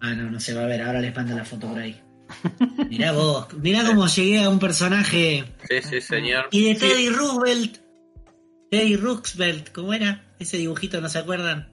Ah, 0.00 0.14
no, 0.14 0.30
no 0.30 0.38
se 0.40 0.54
va 0.54 0.62
a 0.62 0.66
ver, 0.66 0.82
ahora 0.82 1.00
les 1.00 1.14
mando 1.14 1.34
la 1.34 1.44
foto 1.44 1.68
por 1.68 1.78
ahí. 1.78 2.00
Mirá 2.88 3.12
vos, 3.12 3.46
mirá 3.54 3.84
cómo 3.86 4.06
llegué 4.06 4.42
a 4.42 4.48
un 4.48 4.58
personaje. 4.58 5.44
Sí, 5.68 5.82
sí, 5.82 6.00
señor. 6.00 6.48
Y 6.50 6.64
de 6.64 6.74
Teddy 6.74 7.08
Roosevelt. 7.10 7.78
Teddy 8.70 8.96
Roosevelt, 8.96 9.70
¿cómo 9.72 9.92
era? 9.94 10.24
Ese 10.38 10.56
dibujito, 10.56 11.00
¿no 11.00 11.08
se 11.08 11.18
acuerdan? 11.18 11.72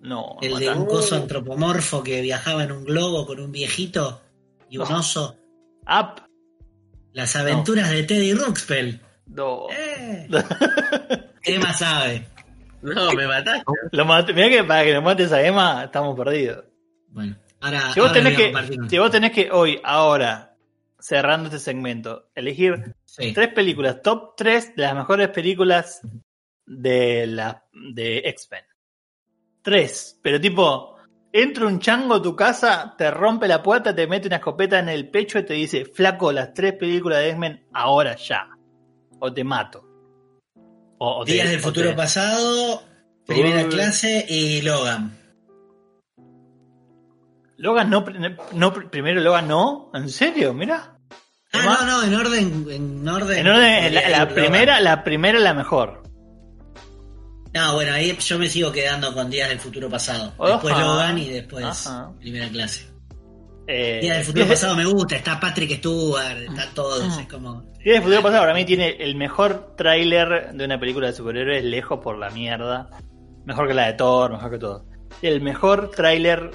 No, 0.00 0.36
El 0.40 0.56
de 0.58 0.70
un 0.70 0.86
coso 0.86 1.16
antropomorfo 1.16 2.02
que 2.04 2.20
viajaba 2.20 2.62
en 2.64 2.70
un 2.72 2.84
globo 2.84 3.26
con 3.26 3.40
un 3.40 3.50
viejito 3.50 4.22
y 4.70 4.78
un 4.78 4.86
Oh. 4.90 4.98
oso. 4.98 5.36
Up. 5.88 6.22
Las 7.12 7.34
aventuras 7.34 7.90
de 7.90 8.02
Teddy 8.04 8.32
Ruxpel. 8.34 9.00
No. 9.26 9.66
Eh. 9.70 10.28
Emma 11.42 11.72
sabe. 11.72 12.26
No, 12.82 13.12
me 13.14 13.26
mataste. 13.26 13.64
Lo 13.92 14.04
mate- 14.04 14.32
mirá 14.32 14.48
que 14.48 14.62
para 14.64 14.84
que 14.84 14.92
lo 14.92 15.02
mates 15.02 15.32
a 15.32 15.44
Emma 15.44 15.84
estamos 15.84 16.16
perdidos. 16.16 16.64
Bueno, 17.08 17.36
ahora. 17.60 17.92
Si 17.92 18.00
vos, 18.00 18.08
ahora 18.08 18.12
tenés 18.22 18.36
que, 18.36 18.88
si 18.88 18.98
vos 18.98 19.10
tenés 19.10 19.30
que 19.32 19.50
hoy, 19.50 19.80
ahora, 19.84 20.54
cerrando 20.98 21.46
este 21.48 21.58
segmento, 21.58 22.28
elegir 22.34 22.94
Sí. 23.04 23.32
tres 23.32 23.48
películas, 23.52 24.02
top 24.02 24.34
3 24.36 24.74
de 24.76 24.82
las 24.82 24.94
mejores 24.94 25.28
películas 25.28 26.00
de 26.66 27.26
la 27.26 27.64
de 27.72 28.18
X-Men. 28.18 28.64
Tres, 29.62 30.18
pero 30.22 30.40
tipo, 30.40 30.96
entra 31.32 31.66
un 31.66 31.80
chango 31.80 32.14
a 32.14 32.22
tu 32.22 32.36
casa, 32.36 32.94
te 32.96 33.10
rompe 33.10 33.48
la 33.48 33.62
puerta, 33.62 33.94
te 33.94 34.06
mete 34.06 34.26
una 34.28 34.36
escopeta 34.36 34.78
en 34.78 34.88
el 34.88 35.08
pecho 35.10 35.38
y 35.38 35.44
te 35.44 35.54
dice, 35.54 35.84
flaco, 35.84 36.30
las 36.32 36.52
tres 36.54 36.74
películas 36.74 37.18
de 37.20 37.28
X-Men 37.30 37.66
ahora 37.72 38.16
ya. 38.16 38.48
O 39.18 39.32
te 39.32 39.42
mato. 39.44 39.82
O, 40.98 41.18
o 41.20 41.24
te- 41.24 41.32
Días 41.32 41.50
del 41.50 41.60
futuro 41.60 41.90
te- 41.90 41.96
pasado, 41.96 42.82
primera 43.26 43.64
Uy. 43.64 43.68
clase 43.70 44.24
y 44.28 44.62
Logan. 44.62 45.16
Logan 47.58 47.88
no, 47.90 48.04
no, 48.52 48.72
primero 48.72 49.20
Logan 49.20 49.48
no, 49.48 49.90
¿en 49.94 50.08
serio? 50.08 50.52
Mira. 50.52 50.98
Ah, 51.52 51.84
no, 51.86 51.86
no, 51.86 52.04
en 52.04 52.14
orden. 52.14 52.66
En 52.70 53.08
orden, 53.08 53.38
En 53.38 53.48
orden, 53.48 53.94
la, 53.94 54.28
primera, 54.28 54.80
la 54.80 55.02
primera 55.04 55.38
es 55.38 55.44
la 55.44 55.54
mejor. 55.54 56.02
No, 57.54 57.74
bueno, 57.74 57.94
ahí 57.94 58.14
yo 58.18 58.38
me 58.38 58.48
sigo 58.48 58.70
quedando 58.70 59.14
con 59.14 59.30
Días 59.30 59.48
del 59.48 59.58
futuro 59.58 59.88
pasado. 59.88 60.34
Después 60.38 60.76
Logan 60.76 61.16
y 61.18 61.28
después 61.28 61.64
Ajá. 61.64 62.12
primera 62.20 62.48
clase. 62.48 62.86
Eh, 63.66 64.00
Días 64.02 64.16
del 64.18 64.26
futuro 64.26 64.46
pasado 64.48 64.76
me 64.76 64.84
gusta, 64.84 65.16
está 65.16 65.40
Patrick 65.40 65.78
Stewart, 65.78 66.36
está 66.48 66.68
todo, 66.74 67.02
es 67.02 67.26
como. 67.26 67.62
Días 67.82 67.94
del 67.94 68.02
futuro 68.02 68.22
pasado 68.22 68.42
para 68.42 68.54
mí 68.54 68.66
tiene 68.66 68.90
el 69.00 69.14
mejor 69.14 69.74
tráiler 69.76 70.52
de 70.52 70.64
una 70.64 70.78
película 70.78 71.06
de 71.06 71.14
superhéroes 71.14 71.64
lejos 71.64 72.00
por 72.00 72.18
la 72.18 72.28
mierda. 72.28 72.90
Mejor 73.46 73.68
que 73.68 73.74
la 73.74 73.86
de 73.86 73.92
Thor, 73.94 74.32
mejor 74.32 74.50
que 74.50 74.58
todo. 74.58 74.84
El 75.22 75.40
mejor 75.40 75.90
tráiler. 75.90 76.50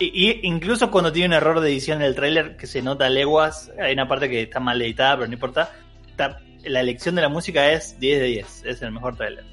Y, 0.00 0.28
y 0.30 0.40
incluso 0.44 0.90
cuando 0.90 1.12
tiene 1.12 1.28
un 1.28 1.32
error 1.34 1.60
de 1.60 1.70
edición 1.70 2.00
en 2.00 2.06
el 2.08 2.14
tráiler 2.14 2.56
que 2.56 2.66
se 2.66 2.82
nota 2.82 3.06
a 3.06 3.10
leguas, 3.10 3.70
hay 3.80 3.92
una 3.94 4.06
parte 4.08 4.28
que 4.28 4.42
está 4.42 4.60
mal 4.60 4.80
editada, 4.80 5.16
pero 5.16 5.26
no 5.28 5.32
importa. 5.34 5.72
Está- 6.08 6.40
la 6.64 6.80
elección 6.80 7.14
de 7.14 7.22
la 7.22 7.28
música 7.28 7.72
es 7.72 7.98
10 7.98 8.18
de 8.20 8.26
10, 8.26 8.62
es 8.66 8.82
el 8.82 8.92
mejor 8.92 9.16
tráiler. 9.16 9.44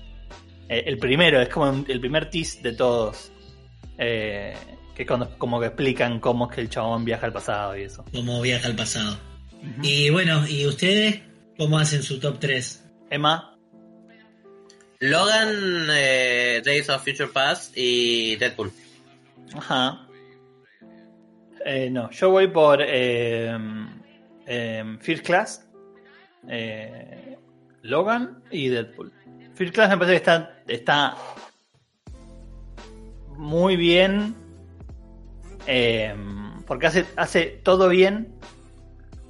Eh, 0.70 0.84
el 0.88 0.98
primero, 0.98 1.40
es 1.42 1.50
como 1.50 1.86
el 1.88 2.00
primer 2.00 2.30
tease 2.30 2.62
de 2.62 2.74
todos. 2.74 3.32
Eh, 3.98 4.56
que 4.96 5.04
es 5.04 5.08
cuando 5.08 5.38
como 5.38 5.60
que 5.60 5.68
explican 5.68 6.20
cómo 6.20 6.50
es 6.50 6.56
que 6.56 6.62
el 6.62 6.70
chabón 6.70 7.06
viaja 7.06 7.26
al 7.26 7.34
pasado 7.34 7.78
y 7.78 7.84
eso. 7.84 8.04
como 8.12 8.42
viaja 8.42 8.68
al 8.68 8.76
pasado. 8.76 9.18
Y 9.82 10.10
bueno, 10.10 10.48
¿y 10.48 10.66
ustedes 10.68 11.22
cómo 11.58 11.78
hacen 11.80 12.04
su 12.04 12.20
top 12.20 12.38
3? 12.40 12.84
Emma, 13.10 13.56
Logan, 15.00 15.88
eh, 15.92 16.62
Days 16.64 16.90
of 16.90 17.04
Future 17.04 17.28
Past 17.30 17.74
y 17.78 18.36
Deadpool. 18.38 18.72
Ajá. 19.56 20.05
Eh, 21.68 21.90
no, 21.90 22.12
yo 22.12 22.30
voy 22.30 22.48
por 22.48 22.80
eh, 22.80 23.58
eh, 24.46 24.98
First 25.00 25.26
Class, 25.26 25.68
eh, 26.48 27.38
Logan 27.82 28.44
y 28.52 28.68
Deadpool. 28.68 29.12
First 29.56 29.74
Class 29.74 29.90
me 29.90 29.98
parece 29.98 30.12
que 30.12 30.18
está, 30.18 30.64
está 30.68 31.18
muy 33.36 33.76
bien 33.76 34.36
eh, 35.66 36.16
porque 36.68 36.86
hace, 36.86 37.06
hace 37.16 37.62
todo 37.64 37.90
bien 37.90 38.36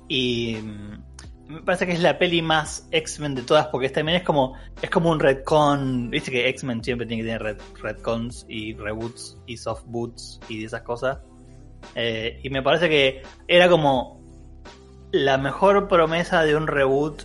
y 0.09 0.57
mm, 0.57 1.53
me 1.53 1.61
parece 1.61 1.85
que 1.87 1.93
es 1.93 2.01
la 2.01 2.19
peli 2.19 2.41
más 2.41 2.85
X-Men 2.91 3.35
de 3.35 3.43
todas 3.43 3.67
porque 3.67 3.87
también 3.87 4.17
es 4.17 4.23
como 4.23 4.55
es 4.81 4.89
como 4.89 5.09
un 5.09 5.21
retcon 5.21 6.09
viste 6.09 6.31
que 6.31 6.49
X-Men 6.49 6.83
siempre 6.83 7.07
tiene 7.07 7.23
que 7.23 7.29
tener 7.29 7.57
retcons 7.81 8.45
y 8.49 8.73
reboots 8.73 9.37
y 9.45 9.55
soft 9.55 9.83
boots 9.85 10.41
y 10.49 10.65
esas 10.65 10.81
cosas 10.81 11.19
Eh, 11.93 12.39
y 12.43 12.49
me 12.49 12.61
parece 12.63 12.89
que 12.89 13.21
era 13.47 13.69
como 13.69 14.19
la 15.11 15.37
mejor 15.37 15.87
promesa 15.87 16.43
de 16.43 16.55
un 16.55 16.67
reboot 16.67 17.23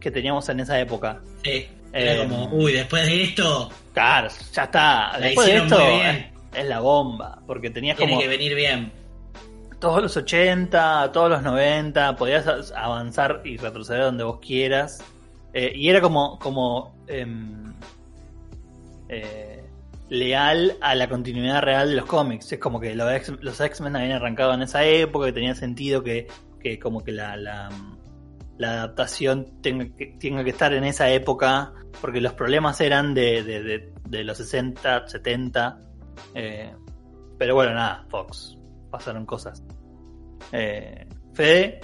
que 0.00 0.10
teníamos 0.10 0.48
en 0.48 0.60
esa 0.60 0.78
época 0.80 1.20
Sí, 1.42 1.66
era 1.92 2.14
Eh, 2.14 2.18
como, 2.28 2.46
uy, 2.52 2.72
después 2.72 3.04
de 3.06 3.22
esto, 3.24 3.70
claro 3.92 4.28
ya 4.52 4.64
está 4.64 5.12
La 5.18 5.26
después 5.26 5.46
de 5.46 5.56
esto 5.56 5.78
muy 5.78 5.86
bien. 6.00 6.32
es, 6.52 6.58
es 6.60 6.66
la 6.66 6.80
bomba 6.80 7.40
porque 7.46 7.70
tenías 7.70 7.96
tiene 7.96 8.12
como 8.12 8.22
que 8.22 8.28
venir 8.28 8.54
bien. 8.54 8.90
todos 9.78 10.02
los 10.02 10.16
80, 10.16 11.12
todos 11.12 11.30
los 11.30 11.42
90, 11.42 12.16
podías 12.16 12.72
avanzar 12.74 13.42
y 13.44 13.56
retroceder 13.58 14.02
donde 14.02 14.24
vos 14.24 14.38
quieras. 14.40 15.04
Eh, 15.52 15.72
y 15.76 15.88
era 15.88 16.00
como, 16.00 16.38
como 16.38 16.96
em, 17.06 17.74
eh, 19.08 19.53
leal 20.08 20.76
a 20.80 20.94
la 20.94 21.08
continuidad 21.08 21.62
real 21.62 21.88
de 21.90 21.96
los 21.96 22.06
cómics. 22.06 22.52
Es 22.52 22.58
como 22.58 22.80
que 22.80 22.94
los 22.94 23.10
X- 23.12 23.34
los 23.40 23.60
X-Men 23.60 23.96
habían 23.96 24.12
arrancado 24.12 24.52
en 24.54 24.62
esa 24.62 24.84
época, 24.84 25.26
que 25.26 25.32
tenía 25.32 25.54
sentido 25.54 26.02
que, 26.02 26.26
que 26.60 26.78
como 26.78 27.02
que 27.02 27.12
la, 27.12 27.36
la, 27.36 27.70
la 28.58 28.70
adaptación 28.72 29.60
tenga 29.62 29.86
que, 29.96 30.16
tenga 30.20 30.44
que 30.44 30.50
estar 30.50 30.72
en 30.74 30.84
esa 30.84 31.10
época, 31.10 31.72
porque 32.00 32.20
los 32.20 32.32
problemas 32.34 32.80
eran 32.80 33.14
de, 33.14 33.42
de, 33.42 33.62
de- 33.62 33.92
de 34.08 34.22
los 34.24 34.36
60, 34.38 35.08
70. 35.08 35.78
eh, 36.34 36.72
pero 37.38 37.54
bueno, 37.54 37.72
nada, 37.74 38.04
Fox. 38.10 38.56
Pasaron 38.90 39.26
cosas. 39.26 39.64
Eh, 40.52 41.06
Fede, 41.32 41.80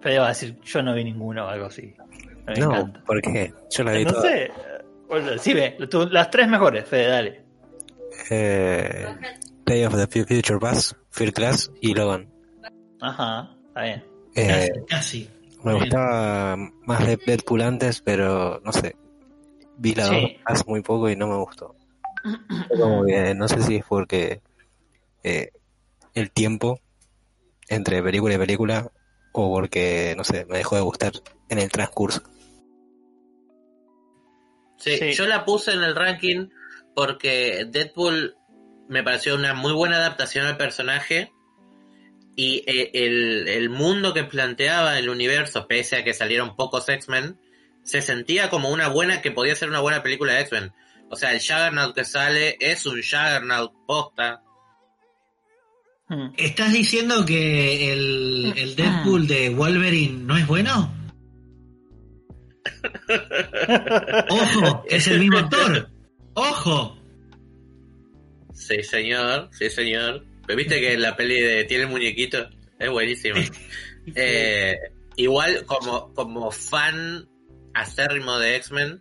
Fede 0.00 0.18
va 0.18 0.26
a 0.26 0.28
decir, 0.28 0.58
yo 0.62 0.82
no 0.82 0.92
vi 0.94 1.04
ninguno 1.04 1.46
o 1.46 1.48
algo 1.48 1.66
así. 1.66 1.94
Me 2.46 2.54
No, 2.56 2.66
encanta. 2.72 3.02
porque 3.06 3.52
yo 3.70 3.84
la 3.84 3.92
vi 3.92 4.04
No 4.04 4.12
toda. 4.12 4.22
sé. 4.22 4.50
Bueno, 5.08 5.38
sí, 5.38 5.54
ve, 5.54 5.76
tú- 5.90 6.08
las 6.10 6.30
tres 6.30 6.48
mejores, 6.48 6.86
Fede, 6.86 7.06
dale. 7.08 7.44
Eh, 8.30 9.06
Day 9.64 9.84
of 9.84 9.94
the 9.94 10.06
Future 10.06 10.58
Past, 10.58 10.92
First 11.10 11.34
Class 11.34 11.70
y 11.80 11.94
Logan. 11.94 12.28
Ajá, 13.00 13.56
está 13.68 13.82
bien. 13.82 14.04
Eh, 14.34 14.68
Casi, 14.86 15.28
casi. 15.28 15.30
me 15.64 15.72
Bien. 15.72 15.78
gustaba 15.84 16.56
más 16.56 17.06
de 17.06 17.18
Deadpool 17.24 17.62
antes, 17.62 18.00
pero 18.02 18.60
no 18.64 18.72
sé. 18.72 18.96
Vi 19.78 19.94
la 19.94 20.06
Sí. 20.08 20.14
dos 20.14 20.30
hace 20.44 20.64
muy 20.66 20.82
poco 20.82 21.08
y 21.08 21.16
no 21.16 21.26
me 21.28 21.36
gustó. 21.36 21.74
Como 22.80 23.04
que 23.04 23.34
no 23.34 23.48
sé 23.48 23.62
si 23.62 23.76
es 23.76 23.84
porque 23.88 24.40
eh, 25.22 25.50
el 26.14 26.30
tiempo 26.30 26.80
entre 27.68 28.02
película 28.02 28.34
y 28.34 28.38
película 28.38 28.90
o 29.32 29.50
porque, 29.52 30.14
no 30.16 30.24
sé, 30.24 30.44
me 30.46 30.58
dejó 30.58 30.76
de 30.76 30.82
gustar 30.82 31.12
en 31.48 31.58
el 31.58 31.70
transcurso. 31.70 32.22
Sí, 34.78 34.96
Sí. 34.96 35.12
yo 35.12 35.26
la 35.26 35.44
puse 35.44 35.72
en 35.72 35.82
el 35.82 35.94
ranking 35.94 36.48
porque 36.94 37.66
Deadpool 37.68 38.36
me 38.88 39.02
pareció 39.02 39.34
una 39.34 39.54
muy 39.54 39.72
buena 39.72 39.96
adaptación 39.96 40.46
al 40.46 40.56
personaje 40.56 41.32
y 42.36 42.62
eh, 42.66 42.90
el, 42.94 43.48
el 43.48 43.68
mundo 43.70 44.14
que 44.14 44.24
planteaba 44.24 44.98
el 44.98 45.08
universo, 45.08 45.66
pese 45.66 45.96
a 45.96 46.04
que 46.04 46.14
salieron 46.14 46.56
pocos 46.56 46.88
X-Men, 46.88 47.38
se 47.82 48.00
sentía 48.02 48.48
como 48.50 48.70
una 48.70 48.88
buena, 48.88 49.20
que 49.20 49.30
podía 49.32 49.54
ser 49.56 49.68
una 49.68 49.80
buena 49.80 50.02
película 50.02 50.34
de 50.34 50.40
X-Men. 50.42 50.72
O 51.10 51.16
sea, 51.16 51.32
el 51.32 51.40
Juggernaut 51.40 51.94
que 51.94 52.04
sale 52.04 52.56
es 52.60 52.86
un 52.86 52.96
Juggernaut 53.02 53.72
posta. 53.86 54.42
Hmm. 56.08 56.28
¿Estás 56.36 56.72
diciendo 56.72 57.24
que 57.26 57.92
el, 57.92 58.52
el 58.56 58.76
Deadpool 58.76 59.26
de 59.26 59.50
Wolverine 59.50 60.24
no 60.24 60.36
es 60.36 60.46
bueno? 60.46 60.94
¡Ojo! 64.28 64.84
¡Es 64.88 65.06
el 65.08 65.20
mismo 65.20 65.38
actor! 65.38 65.88
¡Ojo! 66.34 66.98
Sí, 68.52 68.82
señor, 68.82 69.48
sí, 69.52 69.70
señor. 69.70 70.24
Pero 70.46 70.56
viste 70.56 70.80
que 70.80 70.96
la 70.96 71.16
peli 71.16 71.40
de 71.40 71.64
Tiene 71.64 71.84
el 71.84 71.90
muñequito 71.90 72.48
es 72.78 72.90
buenísima. 72.90 73.38
Eh, 74.14 74.74
igual 75.16 75.66
como, 75.66 76.14
como 76.14 76.50
fan 76.50 77.28
acérrimo 77.74 78.38
de 78.38 78.56
X-Men, 78.56 79.00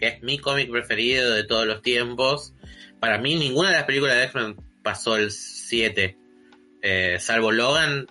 que 0.00 0.08
es 0.08 0.22
mi 0.24 0.40
cómic 0.40 0.68
preferido 0.68 1.32
de 1.32 1.44
todos 1.44 1.64
los 1.64 1.80
tiempos, 1.80 2.54
para 2.98 3.18
mí 3.18 3.36
ninguna 3.36 3.68
de 3.68 3.76
las 3.76 3.84
películas 3.84 4.16
de 4.16 4.24
X-Men 4.24 4.56
pasó 4.82 5.16
el 5.16 5.30
7, 5.30 6.18
eh, 6.82 7.16
salvo 7.20 7.52
Logan, 7.52 8.08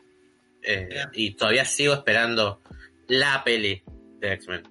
eh, 0.61 1.05
y 1.13 1.31
todavía 1.31 1.65
sigo 1.65 1.93
esperando 1.93 2.61
la 3.07 3.43
peli 3.43 3.83
de 4.19 4.33
X-Men. 4.33 4.63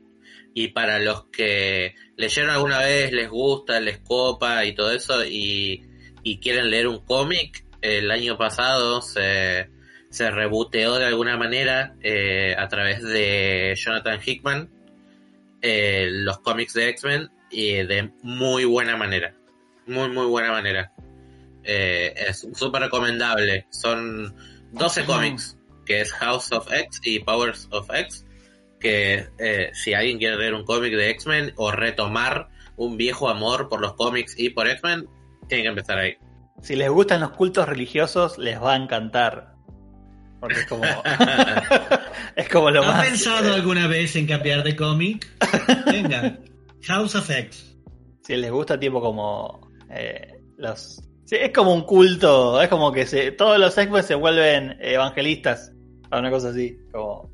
Y 0.58 0.68
para 0.68 0.98
los 0.98 1.26
que 1.26 1.94
leyeron 2.16 2.48
alguna 2.48 2.78
vez, 2.78 3.12
les 3.12 3.28
gusta, 3.28 3.78
les 3.78 3.98
copa 3.98 4.64
y 4.64 4.74
todo 4.74 4.90
eso, 4.90 5.22
y, 5.22 5.84
y 6.22 6.38
quieren 6.38 6.70
leer 6.70 6.88
un 6.88 7.04
cómic, 7.04 7.66
el 7.82 8.10
año 8.10 8.38
pasado 8.38 9.02
se, 9.02 9.68
se 10.08 10.30
reboteó 10.30 10.96
de 10.96 11.04
alguna 11.04 11.36
manera 11.36 11.94
eh, 12.00 12.54
a 12.56 12.68
través 12.68 13.02
de 13.02 13.74
Jonathan 13.76 14.18
Hickman 14.24 14.70
eh, 15.60 16.08
los 16.10 16.38
cómics 16.38 16.74
de 16.74 16.88
X-Men 16.88 17.30
y 17.50 17.72
de 17.82 18.12
muy 18.22 18.64
buena 18.64 18.96
manera. 18.96 19.34
Muy, 19.86 20.08
muy 20.08 20.26
buena 20.26 20.52
manera. 20.52 20.92
Eh, 21.64 22.14
es 22.16 22.46
súper 22.54 22.82
recomendable. 22.82 23.66
Son 23.70 24.34
12 24.72 25.04
cómics, 25.04 25.58
que 25.84 26.00
es 26.00 26.12
House 26.12 26.52
of 26.52 26.72
X 26.72 27.00
y 27.04 27.20
Powers 27.20 27.68
of 27.70 27.88
X, 27.92 28.25
que 28.86 29.28
eh, 29.38 29.70
si 29.72 29.94
alguien 29.94 30.18
quiere 30.18 30.36
leer 30.36 30.54
un 30.54 30.64
cómic 30.64 30.92
de 30.94 31.10
X-Men 31.10 31.52
o 31.56 31.72
retomar 31.72 32.48
un 32.76 32.96
viejo 32.96 33.28
amor 33.28 33.68
por 33.68 33.80
los 33.80 33.94
cómics 33.94 34.38
y 34.38 34.50
por 34.50 34.68
X-Men, 34.68 35.08
tiene 35.48 35.64
que 35.64 35.68
empezar 35.70 35.98
ahí. 35.98 36.14
Si 36.62 36.76
les 36.76 36.88
gustan 36.90 37.20
los 37.20 37.30
cultos 37.30 37.68
religiosos, 37.68 38.38
les 38.38 38.62
va 38.62 38.74
a 38.74 38.76
encantar. 38.76 39.54
Porque 40.40 40.60
es 40.60 40.66
como. 40.66 40.84
es 42.36 42.48
como 42.48 42.70
lo 42.70 42.82
¿Has 42.82 42.86
más. 42.86 43.06
pensado 43.08 43.54
alguna 43.54 43.86
vez 43.88 44.14
en 44.16 44.26
cambiar 44.26 44.62
de 44.62 44.76
cómic? 44.76 45.26
Venga, 45.86 46.38
House 46.84 47.14
of 47.16 47.28
X. 47.28 47.76
Si 48.22 48.36
les 48.36 48.50
gusta, 48.50 48.78
tipo 48.78 49.00
como. 49.00 49.68
eh, 49.90 50.32
los. 50.58 51.02
sí, 51.24 51.36
es 51.36 51.52
como 51.52 51.74
un 51.74 51.82
culto. 51.82 52.60
Es 52.62 52.68
como 52.68 52.92
que 52.92 53.06
se, 53.06 53.32
todos 53.32 53.58
los 53.58 53.76
X-Men 53.76 54.02
se 54.04 54.14
vuelven 54.14 54.76
evangelistas. 54.80 55.72
A 56.10 56.20
una 56.20 56.30
cosa 56.30 56.50
así. 56.50 56.78
Como. 56.92 57.30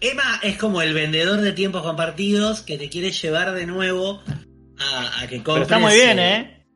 Emma 0.00 0.40
es 0.42 0.56
como 0.58 0.82
el 0.82 0.94
vendedor 0.94 1.40
de 1.40 1.52
tiempos 1.52 1.82
compartidos 1.82 2.60
que 2.62 2.78
te 2.78 2.88
quiere 2.88 3.10
llevar 3.10 3.52
de 3.54 3.66
nuevo 3.66 4.22
a, 4.78 5.20
a 5.20 5.26
que 5.26 5.36
Pero 5.40 5.44
compres. 5.44 5.62
está 5.62 5.78
muy 5.78 5.94
bien, 5.94 6.18
¿eh? 6.18 6.66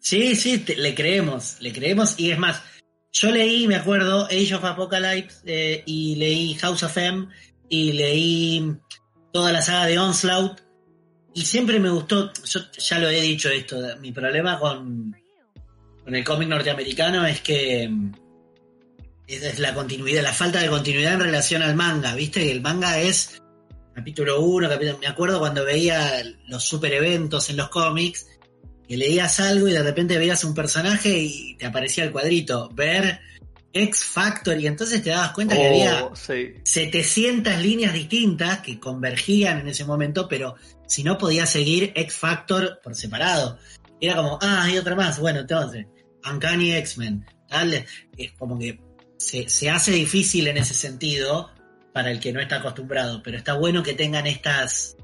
Sí, 0.00 0.34
sí, 0.34 0.58
te- 0.58 0.76
le 0.76 0.94
creemos, 0.94 1.56
le 1.60 1.72
creemos. 1.72 2.18
Y 2.18 2.30
es 2.32 2.38
más, 2.38 2.62
yo 3.12 3.30
leí, 3.30 3.68
me 3.68 3.76
acuerdo, 3.76 4.24
Age 4.26 4.54
of 4.54 4.64
Apocalypse 4.64 5.38
eh, 5.46 5.82
y 5.86 6.16
leí 6.16 6.54
House 6.54 6.82
of 6.82 6.96
M 6.96 7.28
y 7.68 7.92
leí 7.92 8.74
toda 9.32 9.52
la 9.52 9.62
saga 9.62 9.86
de 9.86 9.98
Onslaught. 9.98 10.60
Y 11.34 11.42
siempre 11.44 11.78
me 11.78 11.88
gustó, 11.90 12.32
yo 12.44 12.60
ya 12.76 12.98
lo 12.98 13.08
he 13.08 13.20
dicho 13.20 13.48
esto, 13.48 13.76
mi 14.00 14.12
problema 14.12 14.58
con, 14.58 15.16
con 16.04 16.14
el 16.14 16.24
cómic 16.24 16.48
norteamericano 16.48 17.24
es 17.26 17.40
que 17.40 17.88
mm, 19.28 19.32
es, 19.32 19.58
la 19.58 19.74
continuidad, 19.74 20.22
la 20.22 20.32
falta 20.32 20.60
de 20.60 20.68
continuidad 20.68 21.14
en 21.14 21.20
relación 21.20 21.62
al 21.62 21.74
manga, 21.74 22.14
¿viste? 22.14 22.50
El 22.50 22.60
manga 22.60 22.98
es 23.00 23.40
capítulo 23.94 24.40
1, 24.40 24.68
capítulo, 24.68 24.98
me 24.98 25.06
acuerdo 25.06 25.38
cuando 25.38 25.64
veía 25.64 26.22
los 26.46 26.64
super 26.64 26.92
eventos 26.92 27.50
en 27.50 27.56
los 27.56 27.68
cómics, 27.68 28.26
que 28.86 28.96
leías 28.96 29.38
algo 29.40 29.68
y 29.68 29.72
de 29.72 29.82
repente 29.82 30.18
veías 30.18 30.44
un 30.44 30.54
personaje 30.54 31.16
y 31.18 31.56
te 31.56 31.66
aparecía 31.66 32.04
el 32.04 32.12
cuadrito, 32.12 32.68
ver 32.74 33.20
X 33.72 34.04
Factor 34.04 34.58
y 34.58 34.66
entonces 34.66 35.02
te 35.02 35.10
dabas 35.10 35.32
cuenta 35.32 35.56
que 35.56 35.66
había 35.66 36.04
Oh, 36.04 36.16
sí. 36.16 36.54
700 36.64 37.58
líneas 37.58 37.94
distintas 37.94 38.60
que 38.60 38.78
convergían 38.78 39.60
en 39.60 39.68
ese 39.68 39.84
momento, 39.84 40.28
pero 40.28 40.56
si 40.86 41.02
no 41.02 41.16
podías 41.16 41.48
seguir 41.48 41.92
X 41.94 42.14
Factor 42.14 42.80
por 42.82 42.94
separado. 42.94 43.58
Era 44.00 44.16
como, 44.16 44.38
ah, 44.42 44.64
hay 44.64 44.76
otra 44.78 44.94
más. 44.94 45.18
Bueno, 45.20 45.40
entonces, 45.40 45.86
Uncanny 46.28 46.72
X-Men. 46.74 47.24
tal, 47.48 47.72
Es 48.16 48.32
como 48.32 48.58
que 48.58 48.78
se, 49.22 49.48
se 49.48 49.70
hace 49.70 49.92
difícil 49.92 50.48
en 50.48 50.56
ese 50.56 50.74
sentido 50.74 51.50
para 51.92 52.10
el 52.10 52.20
que 52.20 52.32
no 52.32 52.40
está 52.40 52.56
acostumbrado, 52.56 53.22
pero 53.22 53.36
está 53.36 53.54
bueno 53.54 53.82
que 53.82 53.94
tengan 53.94 54.26
estas, 54.26 54.96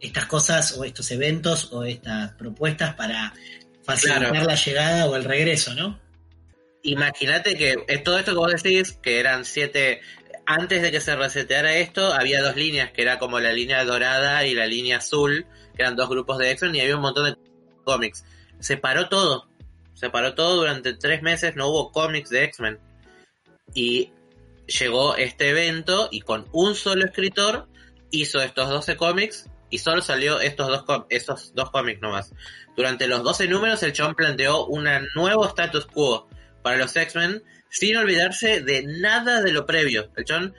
estas 0.00 0.26
cosas 0.26 0.76
o 0.78 0.84
estos 0.84 1.10
eventos 1.10 1.72
o 1.72 1.84
estas 1.84 2.32
propuestas 2.32 2.94
para 2.94 3.34
facilitar 3.82 4.30
Claro. 4.30 4.46
la 4.46 4.54
llegada 4.54 5.06
o 5.06 5.16
el 5.16 5.24
regreso, 5.24 5.74
¿no? 5.74 5.98
Imagínate 6.82 7.56
que 7.56 7.76
eh, 7.88 7.98
todo 7.98 8.18
esto 8.18 8.32
que 8.32 8.38
vos 8.38 8.62
decís, 8.62 8.92
que 9.02 9.18
eran 9.18 9.44
siete. 9.44 10.00
Antes 10.48 10.80
de 10.80 10.92
que 10.92 11.00
se 11.00 11.16
reseteara 11.16 11.74
esto, 11.76 12.12
había 12.12 12.40
dos 12.40 12.54
líneas, 12.54 12.92
que 12.92 13.02
era 13.02 13.18
como 13.18 13.40
la 13.40 13.52
línea 13.52 13.84
dorada 13.84 14.46
y 14.46 14.54
la 14.54 14.66
línea 14.66 14.98
azul, 14.98 15.46
que 15.74 15.82
eran 15.82 15.96
dos 15.96 16.08
grupos 16.08 16.38
de 16.38 16.52
X-Men 16.52 16.76
y 16.76 16.80
había 16.82 16.94
un 16.94 17.02
montón 17.02 17.24
de 17.24 17.36
cómics. 17.82 18.24
Se 18.60 18.76
paró 18.76 19.08
todo. 19.08 19.48
Se 19.94 20.10
paró 20.10 20.34
todo 20.34 20.56
durante 20.56 20.92
tres 20.92 21.22
meses, 21.22 21.56
no 21.56 21.66
hubo 21.68 21.90
cómics 21.90 22.30
de 22.30 22.44
X-Men. 22.44 22.78
Y 23.74 24.12
llegó 24.66 25.16
este 25.16 25.50
evento 25.50 26.08
y 26.10 26.20
con 26.20 26.48
un 26.52 26.74
solo 26.74 27.04
escritor 27.04 27.68
hizo 28.10 28.40
estos 28.40 28.68
12 28.68 28.96
cómics 28.96 29.48
y 29.70 29.78
solo 29.78 30.00
salió 30.02 30.40
estos 30.40 30.68
dos, 30.68 31.04
esos 31.08 31.54
dos 31.54 31.70
cómics 31.70 32.00
nomás. 32.00 32.32
Durante 32.76 33.06
los 33.06 33.22
12 33.22 33.48
números 33.48 33.82
el 33.82 33.92
chabón 33.92 34.14
planteó 34.14 34.66
un 34.66 34.86
nuevo 35.14 35.46
status 35.46 35.86
quo 35.86 36.28
para 36.62 36.76
los 36.76 36.94
X-Men 36.94 37.42
sin 37.68 37.96
olvidarse 37.96 38.60
de 38.60 38.84
nada 38.84 39.42
de 39.42 39.52
lo 39.52 39.66
previo. 39.66 40.10
El 40.16 40.24
chabón 40.24 40.54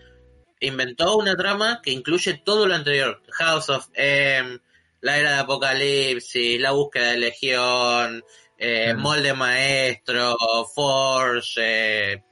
inventó 0.59 1.17
una 1.17 1.35
trama 1.35 1.81
que 1.81 1.91
incluye 1.91 2.41
todo 2.43 2.67
lo 2.67 2.75
anterior. 2.75 3.21
House 3.31 3.69
of 3.69 3.87
M, 3.93 4.59
la 5.01 5.17
era 5.17 5.33
de 5.33 5.39
Apocalipsis, 5.39 6.59
la 6.59 6.71
búsqueda 6.71 7.11
de 7.11 7.17
Legión, 7.17 8.23
eh. 8.57 8.93
Molde 8.95 9.33
Maestro, 9.33 10.35
Force, 10.73 11.53
eh, 11.57 12.23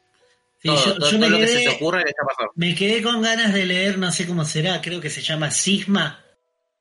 Sí, 0.65 0.75
todo, 0.75 0.85
yo- 0.85 0.95
todo- 0.95 1.11
yo 1.11 1.17
todo 1.17 1.19
me 1.19 1.29
lo 1.29 1.37
que 1.37 1.45
quedé- 1.45 1.57
se 1.57 1.63
te 1.69 1.75
ocurra 1.75 2.03
que 2.03 2.09
está 2.09 2.23
pasando. 2.25 2.51
Me 2.55 2.75
quedé 2.75 3.01
con 3.03 3.21
ganas 3.21 3.53
de 3.53 3.65
leer, 3.65 3.97
no 3.99 4.11
sé 4.11 4.25
cómo 4.27 4.43
será, 4.45 4.81
creo 4.81 4.99
que 4.99 5.09
se 5.09 5.21
llama 5.21 5.51
Sisma. 5.51 6.23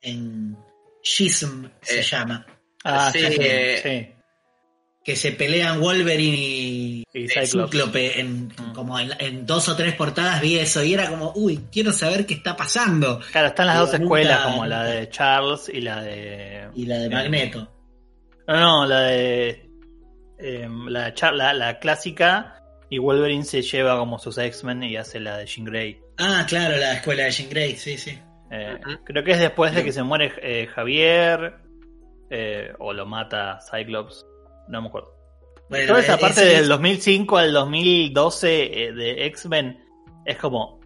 En 0.00 0.56
Schism 1.02 1.66
se 1.82 2.00
Eh, 2.00 2.02
llama. 2.02 2.46
Ah, 2.84 3.10
Sí, 3.12 3.18
eh, 3.22 3.80
sí. 3.82 4.10
Que 5.04 5.16
se 5.16 5.32
pelean 5.32 5.80
Wolverine 5.80 6.36
y, 6.36 7.04
Y. 7.12 7.28
Cíclope. 7.28 8.18
En, 8.20 8.46
Mm. 8.48 8.72
como 8.74 8.98
en, 8.98 9.10
en 9.18 9.44
dos 9.46 9.68
o 9.68 9.76
tres 9.76 9.94
portadas 9.94 10.40
vi 10.40 10.58
eso 10.58 10.82
y 10.82 10.94
era 10.94 11.08
como, 11.10 11.32
uy, 11.36 11.66
quiero 11.70 11.92
saber 11.92 12.24
qué 12.24 12.34
está 12.34 12.56
pasando. 12.56 13.20
Claro, 13.32 13.48
están 13.48 13.66
las 13.66 13.78
dos 13.80 13.88
nunca- 13.92 14.02
escuelas, 14.02 14.42
como 14.44 14.64
la 14.66 14.84
de 14.84 15.08
Charles 15.10 15.68
y 15.72 15.80
la 15.82 16.02
de. 16.02 16.68
Y 16.74 16.86
la 16.86 16.98
de 16.98 17.06
Eh, 17.06 17.10
Magneto. 17.10 17.70
No, 18.48 18.56
no, 18.56 18.86
la 18.86 19.00
de. 19.02 19.70
eh, 20.38 20.68
la, 20.88 21.12
la, 21.32 21.52
la 21.54 21.78
clásica. 21.78 22.53
Y 22.94 22.98
Wolverine 22.98 23.44
se 23.44 23.60
lleva 23.60 23.98
como 23.98 24.20
sus 24.20 24.38
X-Men 24.38 24.84
y 24.84 24.96
hace 24.96 25.18
la 25.18 25.38
de 25.38 25.46
Jean 25.46 25.64
Grey. 25.64 26.00
Ah, 26.16 26.46
claro, 26.48 26.76
la 26.76 26.92
escuela 26.92 27.24
de 27.24 27.32
Jean 27.32 27.50
Grey, 27.50 27.74
sí, 27.74 27.98
sí. 27.98 28.16
Eh, 28.52 28.78
Ujú. 28.86 29.04
Creo 29.04 29.24
que 29.24 29.32
es 29.32 29.40
después 29.40 29.74
de 29.74 29.82
que 29.82 29.92
se 29.92 30.04
muere 30.04 30.32
eh, 30.40 30.68
Javier. 30.68 31.56
eh, 32.30 32.72
o 32.78 32.92
lo 32.92 33.04
mata 33.04 33.58
Cyclops. 33.68 34.24
No 34.68 34.80
me 34.80 34.86
acuerdo. 34.86 35.12
Bueno, 35.68 35.88
Toda 35.88 36.00
esa 36.00 36.18
parte 36.18 36.44
del 36.44 36.68
2005 36.68 37.36
al 37.36 37.52
2012 37.52 38.84
eh, 38.84 38.92
de 38.92 39.26
X-Men 39.26 39.84
es 40.24 40.36
como. 40.36 40.80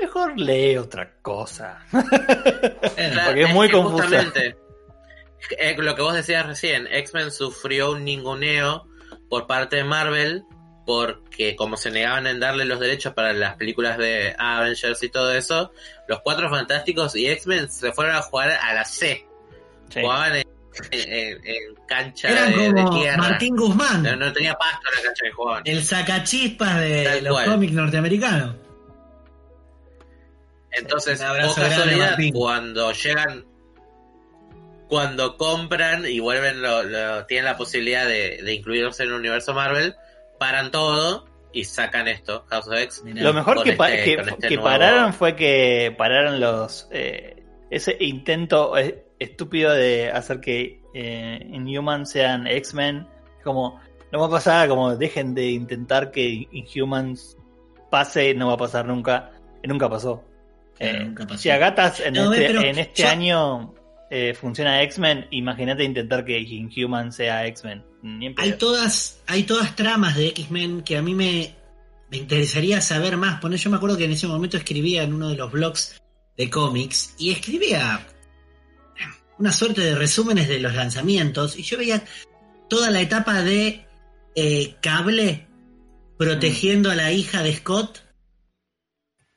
Mejor 0.00 0.40
lee 0.40 0.76
otra 0.76 1.20
cosa. 1.22 1.78
porque 1.92 3.42
es 3.42 3.54
muy 3.54 3.70
confusa. 3.70 4.24
lo 5.76 5.94
que 5.94 6.02
vos 6.02 6.14
decías 6.14 6.46
recién, 6.46 6.88
X-Men 6.88 7.30
sufrió 7.30 7.92
un 7.92 8.04
ninguneo 8.04 8.88
por 9.28 9.46
parte 9.46 9.76
de 9.76 9.84
Marvel 9.84 10.42
porque 10.88 11.54
como 11.54 11.76
se 11.76 11.90
negaban 11.90 12.26
en 12.26 12.40
darle 12.40 12.64
los 12.64 12.80
derechos 12.80 13.12
para 13.12 13.34
las 13.34 13.56
películas 13.56 13.98
de 13.98 14.34
Avengers 14.38 15.02
y 15.02 15.10
todo 15.10 15.34
eso, 15.34 15.70
los 16.08 16.20
Cuatro 16.20 16.48
Fantásticos 16.48 17.14
y 17.14 17.28
X-Men 17.28 17.70
se 17.70 17.92
fueron 17.92 18.16
a 18.16 18.22
jugar 18.22 18.52
a 18.52 18.72
la 18.72 18.86
C. 18.86 19.26
Sí. 19.90 20.00
Jugaban 20.00 20.36
en, 20.36 20.44
en- 20.90 21.46
en 21.46 21.74
cancha 21.86 22.30
Eran 22.30 22.56
de, 22.56 22.72
de 22.72 22.82
como 22.84 23.00
tierra. 23.02 23.16
Martín 23.18 23.54
Guzmán, 23.54 24.02
No, 24.02 24.16
no 24.16 24.32
tenía 24.32 24.54
pasto 24.54 24.80
en 24.88 24.94
la 24.96 25.02
cancha 25.02 25.24
que 25.24 25.32
jugaban. 25.32 25.62
el 25.66 25.84
sacachispas 25.84 26.80
de 26.80 27.04
Tal 27.04 27.24
los 27.24 27.32
cual. 27.34 27.46
cómics 27.50 27.72
norteamericanos. 27.74 28.54
Entonces, 30.70 31.20
casualidad, 31.20 32.16
cuando 32.32 32.92
llegan, 32.92 33.44
cuando 34.88 35.36
compran 35.36 36.06
y 36.06 36.18
vuelven, 36.20 36.62
lo, 36.62 36.82
lo- 36.82 37.26
tienen 37.26 37.44
la 37.44 37.58
posibilidad 37.58 38.06
de, 38.06 38.40
de 38.42 38.54
incluirse 38.54 39.02
en 39.02 39.10
el 39.10 39.16
universo 39.16 39.52
Marvel, 39.52 39.94
paran 40.38 40.70
todo 40.70 41.26
y 41.52 41.64
sacan 41.64 42.08
esto, 42.08 42.44
House 42.48 42.68
of 42.68 42.74
X. 42.74 43.02
Mirá. 43.04 43.22
Lo 43.22 43.32
mejor 43.32 43.62
que, 43.62 43.72
pa- 43.72 43.90
este- 43.92 44.04
que, 44.16 44.22
este 44.30 44.48
que 44.48 44.54
nuevo- 44.56 44.64
pararon 44.70 45.12
fue 45.12 45.34
que 45.36 45.94
pararon 45.96 46.40
los 46.40 46.88
eh, 46.92 47.42
ese 47.70 47.96
intento 48.00 48.76
eh, 48.78 49.04
estúpido 49.18 49.72
de 49.72 50.10
hacer 50.10 50.40
que 50.40 50.80
eh, 50.94 51.46
Inhumans 51.50 52.10
sean 52.10 52.46
X-Men. 52.46 53.06
Como 53.44 53.80
no 54.12 54.20
va 54.20 54.26
a 54.26 54.30
pasar, 54.30 54.68
como 54.68 54.94
dejen 54.96 55.34
de 55.34 55.50
intentar 55.50 56.10
que 56.10 56.46
Inhumans 56.52 57.36
pase, 57.90 58.34
no 58.34 58.48
va 58.48 58.54
a 58.54 58.58
pasar 58.58 58.86
nunca. 58.86 59.30
Nunca 59.64 59.88
pasó. 59.88 60.22
Claro, 60.78 60.98
Eh, 60.98 61.04
nunca 61.04 61.26
pasó. 61.26 61.38
Si 61.38 61.50
a 61.50 61.58
gatas 61.58 62.00
en 62.00 62.14
No, 62.14 62.32
este, 62.32 62.68
en 62.70 62.78
este 62.78 63.02
yo- 63.02 63.08
año 63.08 63.74
eh, 64.10 64.34
funciona 64.34 64.82
X-Men, 64.82 65.26
imagínate 65.30 65.84
intentar 65.84 66.24
que 66.24 66.38
Inhuman 66.38 67.12
sea 67.12 67.46
X-Men. 67.46 67.84
Hay 68.36 68.52
todas, 68.52 69.20
hay 69.26 69.42
todas 69.42 69.76
tramas 69.76 70.16
de 70.16 70.28
X-Men 70.28 70.82
que 70.82 70.96
a 70.96 71.02
mí 71.02 71.14
me, 71.14 71.54
me 72.10 72.16
interesaría 72.16 72.80
saber 72.80 73.16
más. 73.16 73.40
Poner, 73.40 73.58
yo 73.58 73.70
me 73.70 73.76
acuerdo 73.76 73.96
que 73.96 74.04
en 74.04 74.12
ese 74.12 74.26
momento 74.26 74.56
escribía 74.56 75.02
en 75.02 75.12
uno 75.12 75.28
de 75.28 75.36
los 75.36 75.52
blogs 75.52 76.00
de 76.36 76.48
cómics 76.48 77.14
y 77.18 77.32
escribía 77.32 78.06
una 79.38 79.52
suerte 79.52 79.82
de 79.82 79.94
resúmenes 79.94 80.48
de 80.48 80.60
los 80.60 80.74
lanzamientos 80.74 81.58
y 81.58 81.62
yo 81.62 81.78
veía 81.78 82.04
toda 82.68 82.90
la 82.90 83.00
etapa 83.00 83.42
de 83.42 83.86
eh, 84.34 84.76
Cable 84.80 85.46
protegiendo 86.16 86.90
a 86.90 86.94
la 86.94 87.12
hija 87.12 87.42
de 87.42 87.54
Scott 87.54 88.02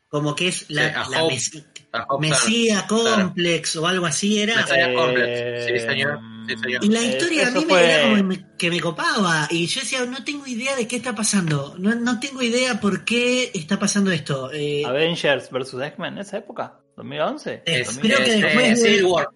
como 0.08 0.36
que 0.36 0.50
es 0.50 0.70
la, 0.70 1.06
Sí, 1.06 1.12
la. 1.12 1.71
Mesía 2.20 2.86
claro. 2.88 3.24
Complex 3.26 3.76
o 3.76 3.86
algo 3.88 4.06
así 4.06 4.42
era. 4.42 4.56
Mesías 4.58 4.88
Eh, 4.90 4.94
Complex. 4.94 5.66
Sí, 5.66 5.80
señor. 5.88 6.20
Sí, 6.48 6.56
señor. 6.58 6.84
Y 6.86 6.90
la 6.90 7.00
Eh, 7.02 7.06
historia 7.08 7.48
a 7.48 7.52
mí 7.52 7.66
fue- 7.68 7.82
me, 7.82 7.94
era 7.94 8.18
como 8.18 8.58
que 8.58 8.70
me 8.70 8.80
copaba. 8.80 9.48
Y 9.52 9.68
yo 9.68 9.82
decía, 9.82 10.06
no 10.06 10.24
tengo 10.24 10.48
idea 10.48 10.76
de 10.76 10.88
qué 10.88 10.96
está 10.98 11.14
pasando. 11.14 11.76
No, 11.78 11.94
no 11.96 12.20
tengo 12.20 12.42
idea 12.42 12.80
por 12.80 13.04
qué 13.06 13.52
está 13.54 13.78
pasando 13.78 14.12
esto. 14.12 14.52
Eh, 14.54 14.84
Avengers 14.86 15.50
vs 15.52 15.74
X-Men, 15.82 16.18
esa 16.20 16.38
época, 16.38 16.80
¿2011? 16.96 17.62
Eh, 17.66 17.82
Es- 17.82 17.98
creo 18.00 18.18
que 18.20 18.36
eh, 18.36 18.42
después 18.42 18.70
de- 18.70 18.76
Civil 18.78 19.04
War. 19.06 19.28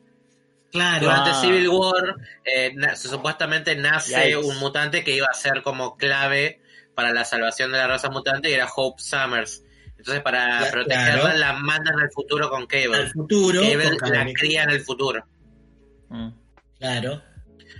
Claro. 0.72 1.06
Durante 1.06 1.30
Ah. 1.32 1.42
Civil 1.42 1.70
War, 1.70 2.16
eh, 2.44 2.74
na- 2.76 2.96
supuestamente 2.96 3.76
nace 3.76 4.32
Yikes. 4.32 4.38
un 4.48 4.58
mutante 4.60 5.04
que 5.04 5.16
iba 5.16 5.28
a 5.28 5.34
ser 5.34 5.62
como 5.62 5.96
clave 5.96 6.60
para 6.96 7.14
la 7.14 7.24
salvación 7.26 7.72
de 7.72 7.78
la 7.78 7.88
raza 7.88 8.10
mutante 8.10 8.50
y 8.50 8.54
era 8.54 8.68
Hope 8.74 9.02
Summers. 9.02 9.64
Entonces, 10.06 10.22
para 10.24 10.60
Cla- 10.60 10.72
protegerla, 10.72 11.22
claro. 11.22 11.38
la 11.40 11.54
mandan 11.54 12.00
al 12.00 12.12
futuro 12.12 12.48
con 12.48 12.68
Cable. 12.68 12.96
al 12.96 13.12
futuro. 13.12 13.60
Cable 13.60 13.98
con 13.98 14.12
la 14.12 14.34
cría 14.34 14.64
en 14.64 14.70
el 14.70 14.82
futuro. 14.82 15.26
Mm. 16.10 16.30
Claro. 16.78 17.24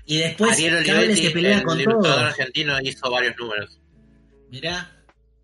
Y 0.08 0.18
después 0.18 0.54
Ariel 0.54 0.84
Cable 0.84 1.00
Olivetti, 1.02 1.22
se 1.28 1.30
pelea 1.32 1.58
el 1.60 1.64
con 1.64 1.84
todo. 1.84 2.12
argentino, 2.18 2.82
hizo 2.82 3.12
varios 3.12 3.36
números. 3.38 3.80
Mirá. 4.50 4.92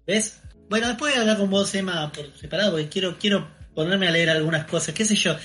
¿Ves? 0.08 0.42
Bueno, 0.70 0.88
después 0.88 1.12
voy 1.14 1.20
a 1.20 1.22
hablar 1.22 1.38
con 1.38 1.52
vos, 1.52 1.76
Emma, 1.76 2.12
por 2.12 2.36
separado, 2.36 2.72
porque 2.72 2.90
quiero, 2.90 3.16
quiero 3.20 3.48
ponerme 3.76 4.08
a 4.08 4.12
leer 4.12 4.32
algunas 4.32 4.66
cosas. 4.66 4.96
¿Qué 4.96 5.06
sé 5.06 5.14
yo? 5.16 5.36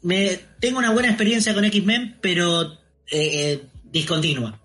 Me, 0.00 0.38
tengo 0.60 0.78
una 0.78 0.92
buena 0.92 1.08
experiencia 1.08 1.52
con 1.52 1.64
X-Men, 1.66 2.16
pero 2.22 2.62
eh, 2.72 2.78
eh, 3.10 3.62
discontinua. 3.82 4.58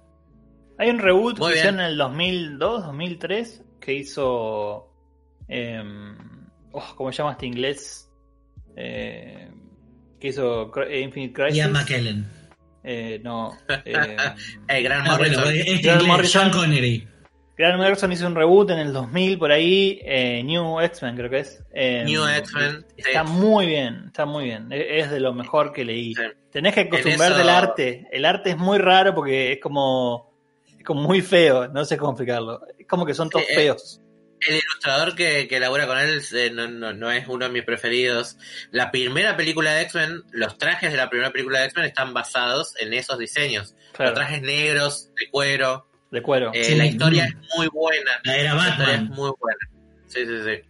Hay 0.77 0.89
un 0.91 0.99
reboot 0.99 1.39
Muy 1.39 1.47
que 1.49 1.53
bien. 1.55 1.57
hicieron 1.65 1.79
en 1.81 1.85
el 1.87 1.97
2002, 1.97 2.83
2003, 2.85 3.61
que 3.81 3.93
hizo... 3.95 4.85
em, 5.49 6.15
oh, 6.71 6.93
¿Cómo 6.95 7.11
se 7.11 7.17
llama 7.17 7.31
este 7.33 7.45
inglés? 7.47 8.09
Eh, 8.75 9.49
que 10.19 10.27
hizo 10.29 10.71
eh, 10.85 11.01
Infinite 11.01 11.33
Crisis. 11.33 11.57
Ian 11.57 11.71
McKellen. 11.73 12.25
Eh, 12.83 13.19
no. 13.23 13.51
em, 13.85 14.17
El 14.67 14.83
gran 14.83 15.07
Ah, 15.07 15.17
bueno, 15.17 15.39
Morrison. 15.39 15.55
este 15.55 15.77
Grant 15.81 16.01
inglés, 16.01 16.07
Morrison. 16.07 16.41
Sean 16.41 16.51
Connery. 16.51 17.07
Grant 17.57 17.77
Morrison 17.77 18.11
hizo 18.13 18.25
un 18.25 18.35
reboot 18.35 18.69
en 18.71 18.79
el 18.79 18.93
2000 18.93 19.37
por 19.37 19.51
ahí, 19.51 19.99
eh, 20.05 20.41
New 20.45 20.79
X-Men 20.79 21.17
creo 21.17 21.29
que 21.29 21.39
es. 21.39 21.61
Eh, 21.73 22.03
New 22.05 22.25
X-Men, 22.25 22.85
Está 22.95 23.25
sí. 23.25 23.31
muy 23.33 23.65
bien, 23.65 24.03
está 24.07 24.25
muy 24.25 24.45
bien. 24.45 24.71
E- 24.71 24.99
Es 24.99 25.11
de 25.11 25.19
lo 25.19 25.33
mejor 25.33 25.73
que 25.73 25.83
leí. 25.83 26.13
Sí. 26.15 26.21
Tenés 26.53 26.73
que 26.73 26.81
acostumbrarte 26.81 27.41
eso- 27.41 27.41
al 27.41 27.49
arte. 27.49 28.07
El 28.13 28.23
arte 28.23 28.51
es 28.51 28.57
muy 28.57 28.77
raro 28.77 29.13
porque 29.13 29.51
es 29.53 29.59
como, 29.59 30.31
es 30.77 30.85
como 30.85 31.01
muy 31.01 31.21
feo, 31.21 31.67
no 31.67 31.83
sé 31.83 31.97
cómo 31.97 32.11
explicarlo. 32.13 32.61
Es 32.77 32.87
como 32.87 33.05
que 33.05 33.13
son 33.13 33.29
todos 33.29 33.45
Sí, 33.45 33.51
eh, 33.51 33.55
feos. 33.55 34.01
El 34.47 34.55
ilustrador 34.55 35.15
que, 35.15 35.47
que 35.47 35.59
labura 35.59 35.85
con 35.85 35.97
él 35.97 36.21
eh, 36.33 36.49
no, 36.53 36.67
no, 36.67 36.93
no 36.93 37.11
es 37.11 37.27
uno 37.27 37.45
de 37.45 37.51
mis 37.51 37.63
preferidos. 37.63 38.37
La 38.71 38.89
primera 38.91 39.35
película 39.35 39.73
de 39.73 39.81
X-Men, 39.83 40.23
los 40.31 40.57
trajes 40.57 40.91
de 40.91 40.97
la 40.97 41.09
primera 41.09 41.31
película 41.31 41.59
de 41.59 41.65
X-Men 41.65 41.85
están 41.85 42.13
basados 42.13 42.73
en 42.79 42.93
esos 42.93 43.17
diseños. 43.19 43.75
Claro, 43.93 44.11
Los 44.11 44.19
trajes 44.19 44.41
negros, 44.41 45.11
de 45.19 45.29
cuero. 45.29 45.85
de 46.11 46.21
cuero. 46.21 46.51
Eh, 46.53 46.63
Sí, 46.63 46.75
la 46.75 46.85
historia 46.85 47.25
es 47.25 47.35
muy 47.57 47.67
buena. 47.67 48.11
La 48.23 48.37
era 48.37 48.53
La 48.55 48.61
historia 48.69 48.83
es 48.93 48.99
Batman. 49.01 49.09
muy 49.15 49.31
buena. 49.39 49.59
Sí, 50.07 50.25
sí, 50.25 50.37
sí. 50.45 50.69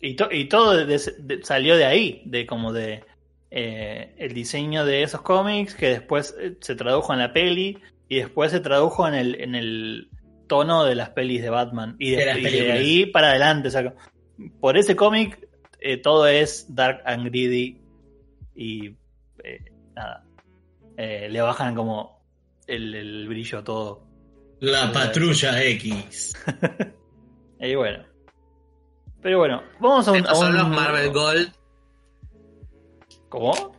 Y, 0.00 0.14
to- 0.16 0.30
y 0.30 0.44
todo 0.46 0.84
de- 0.84 0.98
de- 1.18 1.44
salió 1.44 1.76
de 1.76 1.84
ahí, 1.86 2.22
de 2.26 2.46
como 2.46 2.72
de 2.72 3.04
eh, 3.50 4.14
el 4.18 4.34
diseño 4.34 4.84
de 4.84 5.02
esos 5.02 5.22
cómics 5.22 5.74
que 5.74 5.88
después 5.88 6.34
se 6.60 6.74
tradujo 6.74 7.12
en 7.12 7.20
la 7.20 7.32
peli 7.32 7.78
y 8.08 8.16
después 8.16 8.50
se 8.50 8.60
tradujo 8.60 9.06
en 9.08 9.14
el, 9.14 9.40
en 9.40 9.54
el 9.54 10.08
tono 10.46 10.84
de 10.84 10.94
las 10.94 11.10
pelis 11.10 11.42
de 11.42 11.50
Batman. 11.50 11.96
Y 11.98 12.10
de, 12.10 12.16
De 12.18 12.26
las 12.26 12.38
y 12.38 12.42
de 12.42 12.48
películas. 12.48 12.78
ahí 12.78 13.06
para 13.06 13.28
adelante. 13.30 13.68
o 13.68 13.70
sea, 13.70 13.94
por 14.60 14.76
ese 14.76 14.96
cómic 14.96 15.48
eh, 15.80 15.96
todo 15.98 16.26
es 16.26 16.74
dark 16.74 17.02
and 17.04 17.26
greedy 17.26 17.80
y 18.54 18.96
eh, 19.44 19.64
nada. 19.94 20.24
Eh, 20.96 21.28
le 21.30 21.40
bajan 21.40 21.74
como 21.74 22.24
el, 22.66 22.94
el 22.94 23.28
brillo 23.28 23.58
a 23.58 23.64
todo. 23.64 24.06
La 24.60 24.92
patrulla 24.92 25.62
X. 25.62 26.34
Y 27.58 27.74
bueno. 27.74 28.04
Pero 29.22 29.38
bueno, 29.38 29.62
vamos 29.80 30.06
a 30.06 30.12
un... 30.12 30.18
Estos 30.18 30.32
a 30.32 30.34
son 30.46 30.54
los 30.54 30.68
Marvel 30.68 31.10
Gold. 31.10 31.52
¿Cómo? 33.30 33.76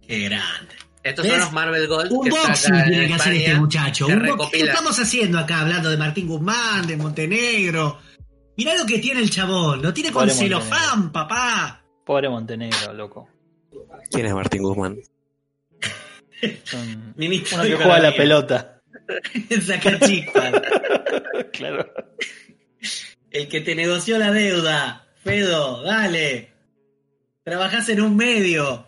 Qué 0.00 0.20
grande. 0.20 0.74
Estos 1.02 1.22
¿Ves? 1.24 1.32
son 1.32 1.40
los 1.40 1.52
Marvel 1.52 1.86
Gold. 1.86 2.12
Un 2.12 2.24
que 2.24 2.30
boxing 2.30 2.84
tiene 2.84 3.06
que 3.06 3.14
hacer 3.14 3.32
España, 3.32 3.48
este 3.48 3.60
muchacho. 3.60 4.06
Un. 4.06 4.38
¿Qué 4.52 4.60
estamos 4.60 4.98
haciendo 4.98 5.38
acá 5.38 5.60
hablando 5.60 5.90
de 5.90 5.96
Martín 5.96 6.26
Guzmán, 6.26 6.86
de 6.86 6.96
Montenegro? 6.96 7.98
Mirá 8.56 8.74
lo 8.74 8.84
que 8.84 8.98
tiene 8.98 9.20
el 9.20 9.30
chabón. 9.30 9.80
Lo 9.80 9.94
tiene 9.94 10.10
con 10.10 10.28
celofán, 10.28 11.12
papá. 11.12 11.84
Pobre 12.04 12.28
Montenegro, 12.28 12.92
loco. 12.92 13.28
¿Quién 14.10 14.26
es 14.26 14.34
Martín 14.34 14.62
Guzmán? 14.62 14.98
Un- 16.72 17.12
Ministro 17.16 17.58
Uno 17.58 17.64
que 17.64 17.76
juega 17.76 17.98
la 18.00 18.14
pelota. 18.14 18.80
Saca 19.64 20.00
chispas. 20.00 20.52
claro. 21.52 21.92
El 23.30 23.48
que 23.48 23.60
te 23.60 23.74
negoció 23.74 24.18
la 24.18 24.32
deuda. 24.32 25.06
Fedo, 25.22 25.82
dale. 25.82 26.52
Trabajás 27.44 27.88
en 27.90 28.00
un 28.00 28.16
medio. 28.16 28.87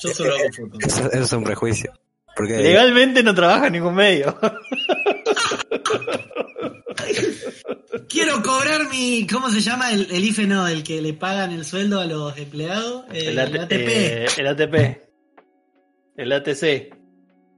Yo 0.00 0.08
solo 0.10 0.34
hago 0.34 0.52
fotos. 0.52 0.78
Eso, 0.84 1.06
eso 1.12 1.22
es 1.22 1.32
un 1.32 1.44
prejuicio. 1.44 1.92
Porque 2.36 2.58
Legalmente 2.58 3.22
no 3.22 3.34
trabaja 3.34 3.66
en 3.68 3.72
ningún 3.74 3.94
medio. 3.94 4.38
Quiero 8.08 8.42
cobrar 8.42 8.88
mi. 8.90 9.26
¿Cómo 9.26 9.50
se 9.50 9.60
llama? 9.60 9.90
El, 9.92 10.08
el 10.10 10.24
IFE 10.24 10.46
no, 10.46 10.66
el 10.68 10.82
que 10.82 11.00
le 11.00 11.12
pagan 11.14 11.52
el 11.52 11.64
sueldo 11.64 12.00
a 12.00 12.04
los 12.04 12.36
empleados. 12.36 13.04
Eh, 13.12 13.28
El, 13.28 13.38
El, 13.38 13.38
AT- 13.38 13.60
ATP. 13.62 13.72
eh, 13.72 14.26
el 14.38 14.46
ATP. 14.46 14.74
El 16.16 16.32
ATC. 16.32 16.94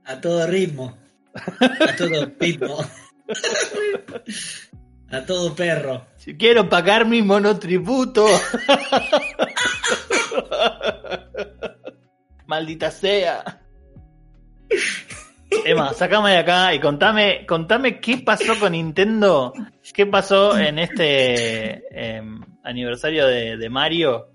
A 0.05 0.19
todo 0.21 0.47
ritmo. 0.47 0.97
A 1.33 1.95
todo 1.97 2.31
ritmo. 2.39 2.77
A 5.11 5.25
todo 5.25 5.55
perro. 5.55 6.05
Si 6.17 6.37
quiero 6.37 6.69
pagar 6.69 7.05
mi 7.07 7.21
monotributo. 7.23 8.27
Maldita 12.49 12.89
sea. 12.89 13.61
Emma, 15.65 15.93
sacame 15.93 16.31
de 16.31 16.37
acá 16.37 16.73
y 16.73 16.79
contame, 16.79 17.45
contame 17.45 17.99
qué 17.99 18.17
pasó 18.17 18.59
con 18.59 18.71
Nintendo, 18.71 19.53
qué 19.93 20.07
pasó 20.07 20.57
en 20.57 20.79
este 20.79 21.83
em, 21.91 22.41
aniversario 22.63 23.27
de, 23.27 23.69
Mario 23.69 24.31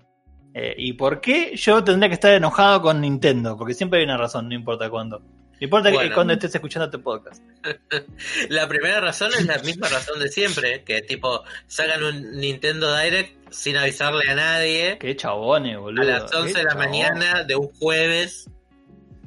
eh, 0.53 0.73
y 0.77 0.93
por 0.93 1.19
qué 1.19 1.57
yo 1.57 1.83
tendría 1.83 2.07
que 2.07 2.13
estar 2.13 2.33
enojado 2.33 2.81
con 2.81 3.01
Nintendo, 3.01 3.57
porque 3.57 3.73
siempre 3.73 3.99
hay 3.99 4.05
una 4.05 4.15
razón, 4.15 4.47
no 4.47 4.55
importa 4.55 4.89
cuándo. 4.89 5.21
No 5.59 5.65
importa 5.65 5.91
que 5.91 6.11
cuando 6.11 6.33
estés 6.33 6.53
escuchando 6.53 6.85
este 6.85 6.99
podcast. 6.99 7.41
La 8.49 8.67
primera 8.67 8.99
razón 8.99 9.31
es 9.37 9.45
la 9.45 9.57
misma 9.59 9.87
razón 9.87 10.19
de 10.19 10.27
siempre, 10.27 10.83
que 10.83 11.01
tipo 11.01 11.43
sacan 11.67 12.03
un 12.03 12.33
Nintendo 12.37 12.95
Direct 12.97 13.53
sin 13.53 13.77
avisarle 13.77 14.29
a 14.29 14.35
nadie 14.35 14.97
Qué 14.99 15.15
chabones, 15.15 15.77
boludo. 15.77 16.01
a 16.01 16.19
las 16.19 16.33
11 16.33 16.53
qué 16.53 16.59
de 16.59 16.63
la 16.65 16.69
chabones. 16.71 16.89
mañana 16.89 17.43
de 17.43 17.55
un 17.55 17.67
jueves 17.73 18.49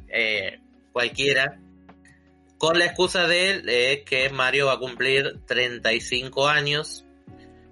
eh, 0.09 0.61
cualquiera 0.93 1.59
con 2.59 2.79
la 2.79 2.87
excusa 2.87 3.27
de 3.27 3.63
eh, 3.67 4.05
que 4.05 4.29
Mario 4.31 4.67
va 4.67 4.75
a 4.75 4.79
cumplir 4.79 5.39
35 5.47 6.49
años 6.49 7.05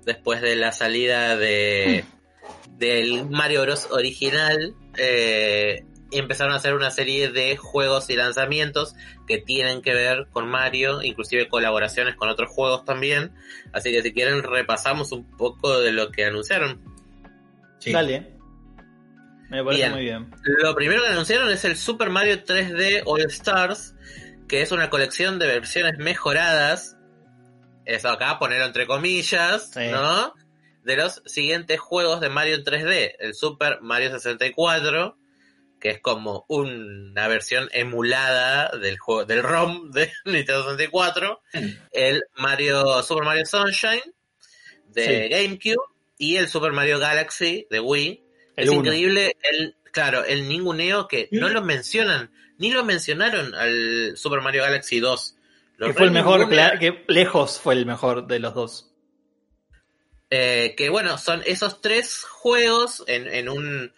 después 0.04 0.40
de 0.40 0.56
la 0.56 0.72
salida 0.72 1.36
de 1.36 2.04
del 2.78 3.28
Mario 3.28 3.62
Bros 3.62 3.88
original 3.90 4.74
eh, 4.96 5.84
empezaron 6.12 6.52
a 6.52 6.56
hacer 6.56 6.74
una 6.74 6.90
serie 6.90 7.30
de 7.30 7.56
juegos 7.56 8.10
y 8.10 8.16
lanzamientos 8.16 8.94
que 9.26 9.38
tienen 9.38 9.82
que 9.82 9.92
ver 9.94 10.26
con 10.30 10.48
Mario, 10.48 11.02
inclusive 11.02 11.48
colaboraciones 11.48 12.14
con 12.14 12.28
otros 12.28 12.50
juegos 12.50 12.84
también. 12.84 13.32
Así 13.72 13.90
que 13.90 14.02
si 14.02 14.12
quieren 14.12 14.42
repasamos 14.42 15.12
un 15.12 15.24
poco 15.36 15.80
de 15.80 15.92
lo 15.92 16.10
que 16.10 16.24
anunciaron. 16.24 16.80
Sí. 17.78 17.92
Dale. 17.92 18.32
Me 19.50 19.62
parece 19.62 19.82
Bien. 19.82 19.92
muy 19.92 20.02
bien. 20.02 20.30
Lo 20.62 20.74
primero 20.74 21.02
que 21.02 21.08
anunciaron 21.08 21.48
es 21.50 21.64
el 21.64 21.76
Super 21.76 22.10
Mario 22.10 22.42
3D 22.44 23.02
All 23.06 23.20
Stars, 23.22 23.94
que 24.48 24.62
es 24.62 24.72
una 24.72 24.90
colección 24.90 25.38
de 25.38 25.46
versiones 25.46 25.98
mejoradas. 25.98 26.96
Eso 27.84 28.08
acá, 28.08 28.38
ponerlo 28.40 28.64
entre 28.66 28.86
comillas, 28.86 29.70
Sí. 29.72 29.88
¿no? 29.92 30.34
De 30.82 30.96
los 30.96 31.22
siguientes 31.26 31.78
juegos 31.78 32.20
de 32.20 32.28
Mario 32.28 32.56
en 32.56 32.64
3D. 32.64 33.14
El 33.20 33.34
Super 33.34 33.80
Mario 33.82 34.10
64, 34.10 35.16
que 35.80 35.90
es 35.90 36.00
como 36.00 36.44
una 36.48 37.28
versión 37.28 37.68
emulada 37.72 38.70
del 38.78 38.98
juego 38.98 39.24
del 39.24 39.42
ROM 39.42 39.90
de 39.90 40.10
Nintendo 40.24 40.64
64. 40.70 41.40
El 41.92 42.22
Mario 42.36 43.02
Super 43.02 43.24
Mario 43.24 43.44
Sunshine 43.46 44.02
de 44.88 45.04
Sí. 45.04 45.28
GameCube 45.28 45.84
y 46.18 46.36
el 46.36 46.48
Super 46.48 46.72
Mario 46.72 46.98
Galaxy 46.98 47.66
de 47.70 47.80
Wii. 47.80 48.24
El 48.56 48.64
es 48.64 48.70
uno. 48.70 48.80
increíble 48.80 49.36
el, 49.42 49.76
claro, 49.92 50.24
el 50.24 50.48
ninguneo 50.48 51.06
que 51.08 51.28
no 51.32 51.48
lo 51.50 51.60
mencionan, 51.62 52.32
ni 52.58 52.70
lo 52.70 52.84
mencionaron 52.84 53.54
al 53.54 54.16
Super 54.16 54.40
Mario 54.40 54.62
Galaxy 54.62 54.98
2. 55.00 55.36
Lo 55.76 55.88
Que 55.88 55.92
fue 55.92 56.06
el 56.06 56.10
mejor, 56.12 56.48
que 56.48 57.04
lejos 57.08 57.60
fue 57.60 57.74
el 57.74 57.84
mejor 57.84 58.26
de 58.26 58.38
los 58.38 58.54
dos. 58.54 58.92
Eh, 60.30 60.74
que 60.76 60.88
bueno, 60.88 61.18
son 61.18 61.42
esos 61.46 61.80
tres 61.80 62.24
juegos 62.24 63.04
en, 63.06 63.28
en 63.28 63.48
un 63.48 63.92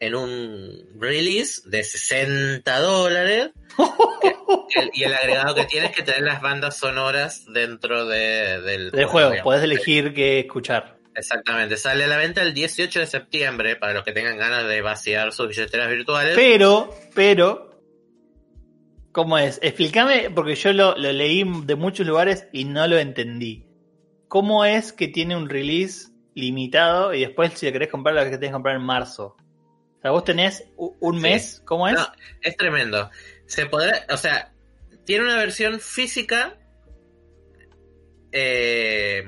en 0.00 0.14
un 0.14 0.88
release 0.98 1.62
de 1.64 1.84
60 1.84 2.80
dólares. 2.80 3.50
y 4.92 5.04
el 5.04 5.14
agregado 5.14 5.54
que 5.54 5.64
tiene 5.64 5.86
es 5.86 5.96
que 5.96 6.02
tener 6.02 6.22
las 6.22 6.40
bandas 6.40 6.76
sonoras 6.76 7.44
dentro 7.52 8.06
de, 8.06 8.60
del, 8.60 8.90
Del 8.90 9.06
juego, 9.06 9.30
digamos. 9.30 9.44
podés 9.44 9.62
elegir 9.64 10.14
qué 10.14 10.40
escuchar. 10.40 10.98
Exactamente, 11.14 11.76
sale 11.76 12.04
a 12.04 12.06
la 12.06 12.16
venta 12.16 12.42
el 12.42 12.54
18 12.54 13.00
de 13.00 13.06
septiembre 13.06 13.74
para 13.74 13.92
los 13.92 14.04
que 14.04 14.12
tengan 14.12 14.38
ganas 14.38 14.68
de 14.68 14.82
vaciar 14.82 15.32
sus 15.32 15.48
billeteras 15.48 15.90
virtuales. 15.90 16.36
Pero, 16.36 16.94
pero, 17.12 17.82
¿cómo 19.10 19.36
es? 19.36 19.58
Explícame, 19.60 20.30
porque 20.30 20.54
yo 20.54 20.72
lo, 20.72 20.96
lo 20.96 21.12
leí 21.12 21.44
de 21.64 21.74
muchos 21.74 22.06
lugares 22.06 22.46
y 22.52 22.66
no 22.66 22.86
lo 22.86 22.98
entendí. 22.98 23.66
¿Cómo 24.28 24.64
es 24.64 24.92
que 24.92 25.08
tiene 25.08 25.36
un 25.36 25.48
release 25.48 26.08
limitado 26.34 27.12
y 27.12 27.20
después 27.20 27.52
si 27.54 27.66
le 27.66 27.72
querés 27.72 27.88
comprar 27.88 28.14
lo 28.14 28.22
que 28.22 28.30
tenés 28.30 28.50
que 28.50 28.52
comprar 28.52 28.76
en 28.76 28.82
marzo? 28.82 29.36
O 29.98 30.00
sea, 30.02 30.10
vos 30.12 30.24
tenés 30.24 30.64
un 30.76 31.16
Sí. 31.16 31.20
mes, 31.20 31.62
¿cómo 31.64 31.88
es? 31.88 31.94
No, 31.94 32.06
es 32.42 32.56
tremendo. 32.56 33.10
Se 33.46 33.66
podrá, 33.66 34.06
o 34.10 34.16
sea, 34.16 34.52
tiene 35.04 35.24
una 35.24 35.36
versión 35.36 35.80
física 35.80 36.56
eh, 38.32 39.24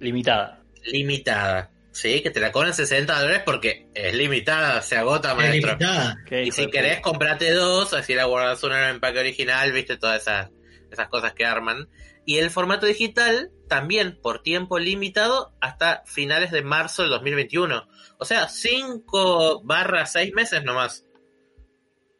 Limitada. 0.00 0.62
limitada. 0.84 1.70
Sí, 1.90 2.22
que 2.22 2.30
te 2.30 2.38
la 2.38 2.52
cobran 2.52 2.72
60 2.74 3.18
dólares 3.20 3.42
porque 3.44 3.88
es 3.92 4.14
limitada, 4.14 4.80
se 4.82 4.96
agota, 4.96 5.30
Es 5.32 5.36
maestro. 5.36 5.72
limitada. 5.72 6.16
Qué 6.26 6.44
Y 6.44 6.52
si 6.52 6.68
querés, 6.70 7.00
comprate 7.00 7.50
dos, 7.52 7.92
así 7.92 8.14
la 8.14 8.24
guardas 8.24 8.62
una 8.62 8.78
en 8.78 8.84
el 8.84 8.94
empaque 8.96 9.18
original, 9.18 9.72
viste 9.72 9.96
todas 9.96 10.22
esas, 10.22 10.50
esas 10.92 11.08
cosas 11.08 11.32
que 11.32 11.44
arman. 11.44 11.88
Y 12.28 12.36
el 12.36 12.50
formato 12.50 12.84
digital 12.84 13.50
también 13.68 14.18
por 14.20 14.42
tiempo 14.42 14.78
limitado 14.78 15.54
hasta 15.62 16.02
finales 16.04 16.50
de 16.50 16.60
marzo 16.60 17.00
del 17.00 17.10
2021. 17.12 17.88
O 18.18 18.24
sea, 18.26 18.48
5 18.48 19.62
barra 19.64 20.04
6 20.04 20.34
meses 20.34 20.62
nomás. 20.62 21.06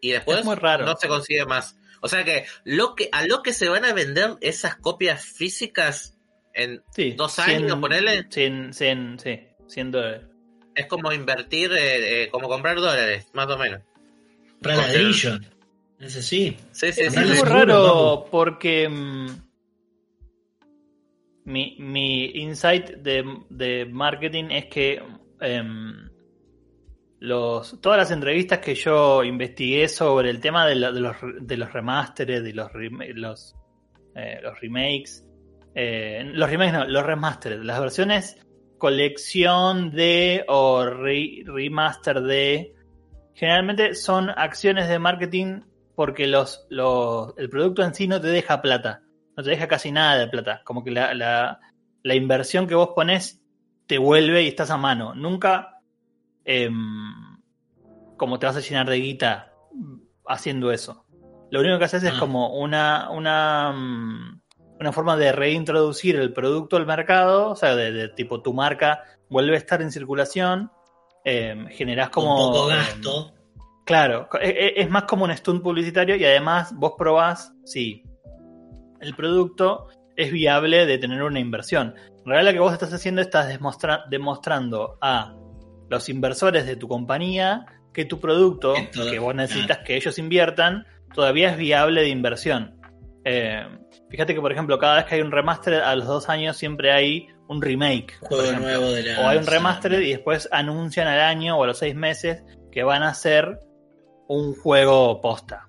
Y 0.00 0.12
después 0.12 0.38
Es 0.38 0.44
muy 0.46 0.54
raro. 0.56 0.86
no 0.86 0.96
se 0.96 1.08
consigue 1.08 1.44
más. 1.44 1.76
O 2.00 2.08
sea 2.08 2.24
que, 2.24 2.46
lo 2.64 2.94
que 2.94 3.10
a 3.12 3.26
lo 3.26 3.42
que 3.42 3.52
se 3.52 3.68
van 3.68 3.84
a 3.84 3.92
vender 3.92 4.38
esas 4.40 4.76
copias 4.76 5.22
físicas 5.22 6.16
en 6.54 6.82
Sí, 6.96 7.12
dos 7.12 7.38
años, 7.38 7.78
ponele. 7.78 8.26
100, 8.30 8.72
100, 8.72 9.18
sí, 9.22 9.40
100 9.66 9.90
dólares. 9.90 10.22
es 10.74 10.86
como 10.86 11.12
invertir, 11.12 11.70
eh, 11.72 12.22
eh, 12.22 12.28
como 12.30 12.48
comprar 12.48 12.76
dólares, 12.76 13.26
más 13.34 13.46
o 13.50 13.58
menos. 13.58 13.82
Para 14.62 14.76
ladrillo. 14.76 15.38
Ese 16.00 16.22
sí. 16.22 16.56
Sí, 16.72 16.92
sí, 16.92 17.02
Es 17.02 17.12
sí. 17.12 17.14
Dale 17.20 17.34
muy 17.34 17.42
raro 17.46 18.26
porque 18.30 18.88
mm, 18.88 19.47
mi, 21.48 21.76
mi 21.80 22.26
insight 22.26 22.90
de, 22.98 23.24
de 23.50 23.86
marketing 23.86 24.44
es 24.50 24.66
que 24.66 25.02
em, 25.40 26.08
los, 27.20 27.80
todas 27.80 27.98
las 27.98 28.10
entrevistas 28.10 28.58
que 28.58 28.74
yo 28.74 29.24
investigué 29.24 29.88
sobre 29.88 30.30
el 30.30 30.40
tema 30.40 30.66
de, 30.66 30.76
los, 30.76 31.16
de 31.40 31.56
los 31.56 31.72
remasteres, 31.72 32.44
de 32.44 32.52
los, 32.52 32.70
los, 33.14 33.56
eh, 34.14 34.38
los 34.42 34.60
remakes, 34.60 35.24
eh, 35.74 36.22
los 36.32 36.48
remakes 36.50 36.72
no, 36.72 36.86
los 36.86 37.04
remasteres, 37.04 37.60
las 37.64 37.80
versiones 37.80 38.44
colección 38.78 39.90
de 39.90 40.44
o 40.46 40.84
re- 40.84 41.42
remaster 41.44 42.20
de, 42.20 42.74
generalmente 43.34 43.94
son 43.94 44.30
acciones 44.30 44.88
de 44.88 44.98
marketing 44.98 45.62
porque 45.96 46.28
los, 46.28 46.66
los, 46.70 47.34
el 47.38 47.50
producto 47.50 47.82
en 47.82 47.92
sí 47.94 48.06
no 48.06 48.20
te 48.20 48.28
deja 48.28 48.62
plata, 48.62 49.02
no 49.38 49.44
te 49.44 49.50
deja 49.50 49.68
casi 49.68 49.92
nada 49.92 50.18
de 50.18 50.26
plata, 50.26 50.62
como 50.64 50.82
que 50.82 50.90
la, 50.90 51.14
la, 51.14 51.60
la 52.02 52.14
inversión 52.16 52.66
que 52.66 52.74
vos 52.74 52.90
pones 52.92 53.40
te 53.86 53.96
vuelve 53.96 54.42
y 54.42 54.48
estás 54.48 54.70
a 54.72 54.76
mano, 54.76 55.14
nunca 55.14 55.80
em, 56.44 57.38
como 58.16 58.40
te 58.40 58.46
vas 58.46 58.56
a 58.56 58.60
llenar 58.60 58.88
de 58.90 58.96
guita 58.96 59.52
haciendo 60.26 60.72
eso. 60.72 61.04
Lo 61.52 61.60
único 61.60 61.78
que 61.78 61.84
haces 61.84 62.02
es 62.02 62.14
Ah. 62.16 62.18
como 62.18 62.58
una, 62.58 63.10
una, 63.10 63.72
mm, 63.72 64.40
una 64.80 64.92
forma 64.92 65.16
de 65.16 65.30
reintroducir 65.30 66.16
el 66.16 66.32
producto 66.32 66.76
al 66.76 66.84
mercado, 66.84 67.50
o 67.50 67.54
sea, 67.56 67.76
de, 67.76 67.92
de 67.92 68.08
tipo 68.08 68.42
tu 68.42 68.52
marca 68.52 69.04
vuelve 69.30 69.54
a 69.54 69.58
estar 69.58 69.80
en 69.82 69.92
circulación, 69.92 70.72
em, 71.24 71.68
generás 71.68 72.10
como... 72.10 72.34
Con 72.36 72.52
poco 72.54 72.70
em, 72.72 72.76
gasto. 72.76 73.32
Claro, 73.84 74.28
e- 74.40 74.48
e- 74.48 74.82
es 74.82 74.90
más 74.90 75.04
como 75.04 75.24
un 75.26 75.36
stunt 75.36 75.62
publicitario 75.62 76.16
y 76.16 76.24
además 76.24 76.74
vos 76.74 76.94
probás 76.98 77.52
si 77.64 78.02
el 79.00 79.14
producto 79.14 79.88
es 80.16 80.32
viable 80.32 80.86
de 80.86 80.98
tener 80.98 81.22
una 81.22 81.40
inversión. 81.40 81.94
En 82.18 82.24
realidad 82.24 82.52
lo 82.52 82.52
que 82.54 82.60
vos 82.60 82.72
estás 82.72 82.92
haciendo 82.92 83.22
estás 83.22 83.48
demostra- 83.48 84.04
demostrando 84.10 84.98
a 85.00 85.34
los 85.88 86.08
inversores 86.08 86.66
de 86.66 86.76
tu 86.76 86.88
compañía 86.88 87.64
que 87.92 88.04
tu 88.04 88.20
producto, 88.20 88.74
que 88.92 89.18
vos 89.18 89.34
necesitas 89.34 89.78
que 89.78 89.96
ellos 89.96 90.18
inviertan, 90.18 90.86
todavía 91.14 91.50
es 91.50 91.56
viable 91.56 92.02
de 92.02 92.08
inversión. 92.08 92.80
Eh, 93.24 93.66
fíjate 94.10 94.34
que, 94.34 94.40
por 94.40 94.52
ejemplo, 94.52 94.78
cada 94.78 94.96
vez 94.96 95.04
que 95.06 95.16
hay 95.16 95.20
un 95.20 95.32
remaster, 95.32 95.74
a 95.74 95.96
los 95.96 96.06
dos 96.06 96.28
años 96.28 96.56
siempre 96.56 96.92
hay 96.92 97.28
un 97.48 97.62
remake. 97.62 98.14
Juego 98.20 98.52
nuevo 98.60 98.86
de 98.90 99.02
la. 99.02 99.20
O 99.20 99.28
hay 99.28 99.38
un 99.38 99.46
remaster 99.46 99.94
y 100.02 100.10
después 100.10 100.48
anuncian 100.52 101.08
al 101.08 101.20
año 101.20 101.56
o 101.58 101.64
a 101.64 101.66
los 101.66 101.78
seis 101.78 101.94
meses 101.94 102.42
que 102.70 102.82
van 102.82 103.02
a 103.02 103.08
hacer 103.08 103.58
un 104.28 104.54
juego 104.54 105.20
posta. 105.20 105.66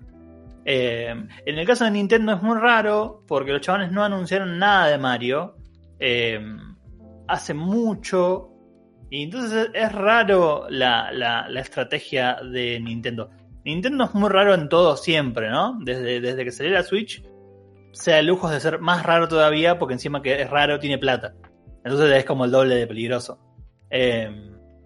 Eh, 0.64 1.08
en 1.46 1.58
el 1.58 1.66
caso 1.66 1.84
de 1.84 1.90
Nintendo 1.90 2.32
es 2.34 2.42
muy 2.42 2.58
raro 2.58 3.24
porque 3.26 3.52
los 3.52 3.60
chavales 3.62 3.90
no 3.92 4.04
anunciaron 4.04 4.58
nada 4.58 4.88
de 4.88 4.98
Mario 4.98 5.56
eh, 5.98 6.38
hace 7.28 7.54
mucho 7.54 8.48
y 9.10 9.24
entonces 9.24 9.70
es 9.74 9.92
raro 9.92 10.66
la, 10.68 11.10
la- 11.12 11.48
la 11.48 11.60
estrategia 11.60 12.36
de 12.52 12.78
Nintendo. 12.80 13.30
Nintendo 13.64 14.04
es 14.04 14.14
muy 14.14 14.28
raro 14.30 14.54
en 14.54 14.68
todo 14.68 14.96
siempre, 14.96 15.50
¿no? 15.50 15.78
Desde, 15.82 16.20
desde 16.20 16.44
que 16.44 16.50
salió 16.52 16.72
la 16.72 16.82
Switch 16.82 17.22
se 17.92 18.12
da 18.12 18.22
lujos 18.22 18.50
de 18.52 18.60
ser 18.60 18.78
más 18.78 19.04
raro 19.04 19.26
todavía 19.28 19.78
porque 19.78 19.94
encima 19.94 20.22
que 20.22 20.40
es 20.42 20.48
raro 20.50 20.78
tiene 20.78 20.96
plata. 20.98 21.34
Entonces 21.84 22.10
es 22.16 22.24
como 22.24 22.44
el 22.44 22.50
doble 22.52 22.76
de 22.76 22.86
peligroso. 22.86 23.38
Eh, 23.90 24.30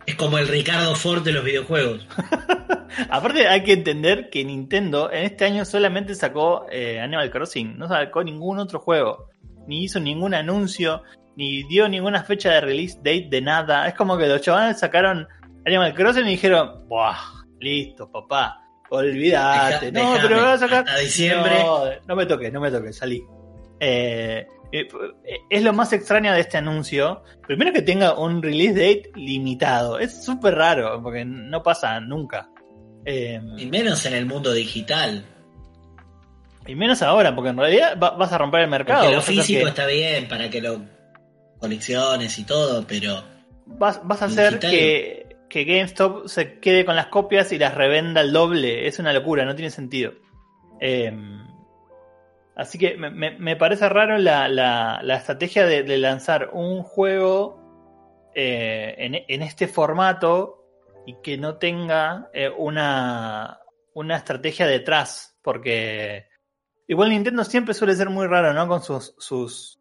Es 0.07 0.15
como 0.17 0.39
el 0.39 0.49
Ricardo 0.49 0.95
Ford 0.95 1.23
de 1.23 1.33
los 1.33 1.45
videojuegos. 1.45 2.07
aparte 3.11 3.47
hay 3.49 3.63
que 3.63 3.73
entender 3.73 4.29
que 4.31 4.45
Nintendo 4.45 5.11
en 5.13 5.25
este 5.25 5.45
año 5.45 5.65
solamente 5.65 6.15
sacó 6.15 6.67
eh, 6.71 7.01
Animal 7.01 7.31
Crossing, 7.31 7.79
no 7.79 7.89
sacó 7.89 8.23
ningún 8.25 8.59
otro 8.59 8.79
juego, 8.81 9.29
ni 9.67 9.85
hizo 9.85 10.01
ningún 10.01 10.35
anuncio, 10.35 11.03
ni 11.37 11.63
dio 11.65 11.89
ninguna 11.89 12.23
fecha 12.25 12.53
de 12.53 12.61
release 12.61 12.97
date 12.99 13.29
de 13.31 13.41
nada. 13.43 13.89
Es 13.89 13.95
como 13.95 14.17
que 14.17 14.27
los 14.27 14.41
chavales 14.41 14.79
sacaron 14.79 15.27
Animal 15.67 15.95
Crossing 15.95 16.27
y 16.27 16.31
dijeron, 16.31 16.87
¡buah! 16.89 17.17
Listo, 17.61 18.11
papá. 18.11 18.61
Olvídate. 18.91 19.91
Deja- 19.91 20.05
no, 20.07 20.17
pero 20.23 20.37
voy 20.41 20.49
a 20.49 20.59
sacar. 20.59 20.85
hasta 20.87 20.99
diciembre. 20.99 21.53
No, 21.65 21.85
no 22.07 22.17
me 22.17 22.27
toques, 22.27 22.53
no 22.53 22.61
me 22.61 22.71
toques, 22.71 22.97
salí. 22.99 23.25
Eh, 23.81 24.47
eh, 24.73 24.89
es 25.51 25.63
lo 25.63 25.73
más 25.73 25.93
extraño 25.93 26.33
de 26.33 26.41
este 26.41 26.59
anuncio. 26.59 27.23
Primero 27.47 27.73
que 27.73 27.83
tenga 27.83 28.19
un 28.19 28.43
release 28.43 28.75
date 28.75 29.11
limitado. 29.15 29.99
Es 29.99 30.25
súper 30.25 30.55
raro, 30.57 31.01
porque 31.03 31.25
no 31.25 31.63
pasa 31.63 32.01
nunca. 32.01 32.49
Eh, 33.05 33.41
Y 33.59 33.67
menos 33.67 34.05
en 34.07 34.15
el 34.15 34.27
mundo 34.27 34.53
digital. 34.53 35.25
y 36.67 36.75
menos 36.75 37.03
ahora, 37.03 37.35
porque 37.35 37.51
en 37.51 37.59
realidad 37.59 37.99
va- 38.03 38.11
vas 38.17 38.33
a 38.33 38.39
romper 38.39 38.63
el 38.63 38.69
mercado. 38.71 39.01
Porque 39.03 39.17
lo 39.17 39.23
físico 39.23 39.63
que, 39.65 39.69
está 39.69 39.87
bien 39.87 40.27
para 40.29 40.49
que 40.49 40.63
lo 40.63 40.81
colecciones 41.59 42.39
y 42.39 42.45
todo, 42.45 42.87
pero 42.87 43.23
vas, 43.67 44.01
vas 44.05 44.23
a 44.23 44.27
hacer 44.27 44.53
digital. 44.61 44.71
que, 44.71 45.37
que 45.51 45.65
GameStop 45.65 46.27
se 46.27 46.59
quede 46.61 46.85
con 46.87 46.97
las 46.97 47.07
copias 47.09 47.53
y 47.53 47.59
las 47.59 47.75
revenda 47.75 48.23
al 48.23 48.33
doble. 48.33 48.87
Es 48.87 48.99
una 48.99 49.13
locura, 49.13 49.45
no 49.45 49.55
tiene 49.55 49.71
sentido. 49.71 50.13
Eh, 50.81 51.13
así 52.57 52.79
que 52.79 52.97
me, 52.97 53.11
me- 53.11 53.39
me 53.39 53.57
parece 53.57 53.89
raro 53.89 54.17
la, 54.19 54.49
la- 54.49 55.01
la 55.03 55.17
estrategia 55.17 55.67
de, 55.67 55.83
de 55.83 55.99
lanzar 55.99 56.51
un 56.55 56.83
juego 56.83 58.31
eh, 58.35 58.95
en, 58.99 59.17
en 59.29 59.43
este 59.43 59.69
formato 59.69 60.64
y 61.07 61.21
que 61.23 61.37
no 61.37 61.57
tenga 61.57 62.31
eh, 62.33 62.49
una, 62.49 63.61
una 63.95 64.17
estrategia 64.17 64.67
detrás. 64.67 65.37
Porque 65.43 66.27
igual 66.89 67.11
Nintendo 67.11 67.45
siempre 67.45 67.75
suele 67.75 67.95
ser 67.95 68.11
muy 68.11 68.27
raro, 68.27 68.53
¿no? 68.53 68.67
Con 68.67 68.83
sus, 68.83 69.15
sus 69.19 69.81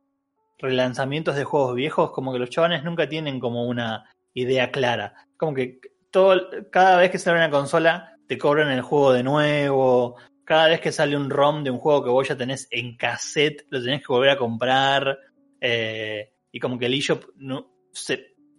relanzamientos 0.59 1.35
de 1.35 1.43
juegos 1.43 1.75
viejos, 1.75 2.11
como 2.11 2.33
que 2.33 2.39
los 2.39 2.49
chavales 2.49 2.83
nunca 2.83 3.07
tienen 3.07 3.39
como 3.39 3.67
una 3.67 4.09
idea 4.33 4.71
clara. 4.71 5.13
Como 5.37 5.53
que 5.53 5.79
todo, 6.11 6.41
cada 6.71 6.97
vez 6.97 7.11
que 7.11 7.19
sale 7.19 7.37
una 7.37 7.49
consola 7.49 8.17
te 8.27 8.37
cobran 8.37 8.71
el 8.71 8.81
juego 8.81 9.13
de 9.13 9.23
nuevo. 9.23 10.15
Cada 10.45 10.67
vez 10.67 10.81
que 10.81 10.91
sale 10.91 11.15
un 11.15 11.29
ROM 11.29 11.63
de 11.63 11.71
un 11.71 11.79
juego 11.79 12.03
que 12.03 12.09
vos 12.09 12.27
ya 12.27 12.37
tenés 12.37 12.67
en 12.71 12.97
cassette, 12.97 13.65
lo 13.69 13.81
tenés 13.81 14.01
que 14.01 14.07
volver 14.13 14.31
a 14.31 14.37
comprar. 14.37 15.17
eh, 15.61 16.29
y 16.51 16.59
como 16.59 16.77
que 16.77 16.85
el 16.85 16.93
eShop 16.93 17.23
no, 17.37 17.73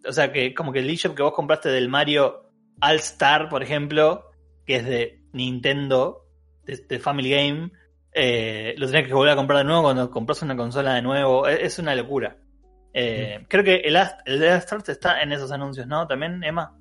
o 0.06 0.12
sea 0.12 0.32
que 0.32 0.52
como 0.52 0.72
que 0.72 0.80
el 0.80 0.90
eShop 0.90 1.14
que 1.14 1.22
vos 1.22 1.32
compraste 1.32 1.68
del 1.68 1.88
Mario 1.88 2.43
All 2.88 2.96
Star, 2.96 3.48
por 3.48 3.62
ejemplo, 3.62 4.30
que 4.66 4.76
es 4.76 4.84
de 4.86 5.20
Nintendo, 5.32 6.26
de, 6.64 6.76
de 6.76 6.98
Family 6.98 7.30
Game, 7.30 7.70
eh, 8.12 8.74
lo 8.76 8.86
tenés 8.86 9.06
que 9.06 9.14
volver 9.14 9.32
a 9.32 9.36
comprar 9.36 9.58
de 9.58 9.64
nuevo 9.64 9.82
cuando 9.82 10.10
compras 10.10 10.42
una 10.42 10.56
consola 10.56 10.94
de 10.94 11.02
nuevo. 11.02 11.46
Es, 11.48 11.60
es 11.60 11.78
una 11.78 11.94
locura. 11.94 12.36
Eh, 12.92 13.44
Creo 13.48 13.64
que 13.64 13.76
el, 13.76 13.96
el 14.24 14.38
de 14.38 14.50
Astros 14.50 14.88
está 14.88 15.20
en 15.20 15.32
esos 15.32 15.50
anuncios, 15.50 15.86
¿no? 15.86 16.06
También, 16.06 16.42
Emma. 16.44 16.78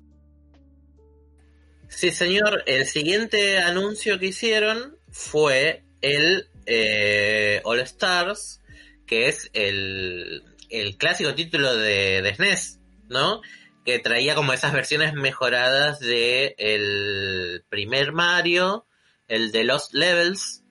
Sí, 1.88 2.10
señor. 2.10 2.62
El 2.66 2.86
siguiente 2.86 3.58
anuncio 3.58 4.18
que 4.18 4.26
hicieron 4.26 4.96
fue 5.10 5.82
el 6.00 6.48
eh, 6.66 7.60
All 7.64 7.80
Stars, 7.80 8.62
que 9.06 9.28
es 9.28 9.50
el, 9.54 10.44
el 10.70 10.96
clásico 10.96 11.34
título 11.34 11.76
de, 11.76 12.22
de 12.22 12.34
SNES, 12.34 12.80
¿no? 13.08 13.40
Que 13.84 13.98
traía 13.98 14.34
como 14.34 14.52
esas 14.52 14.72
versiones 14.72 15.12
mejoradas 15.14 16.00
de 16.00 16.54
el 16.58 17.64
primer 17.68 18.12
Mario, 18.12 18.86
el 19.28 19.52
de 19.52 19.64
Lost 19.64 19.92
Levels, 19.92 20.62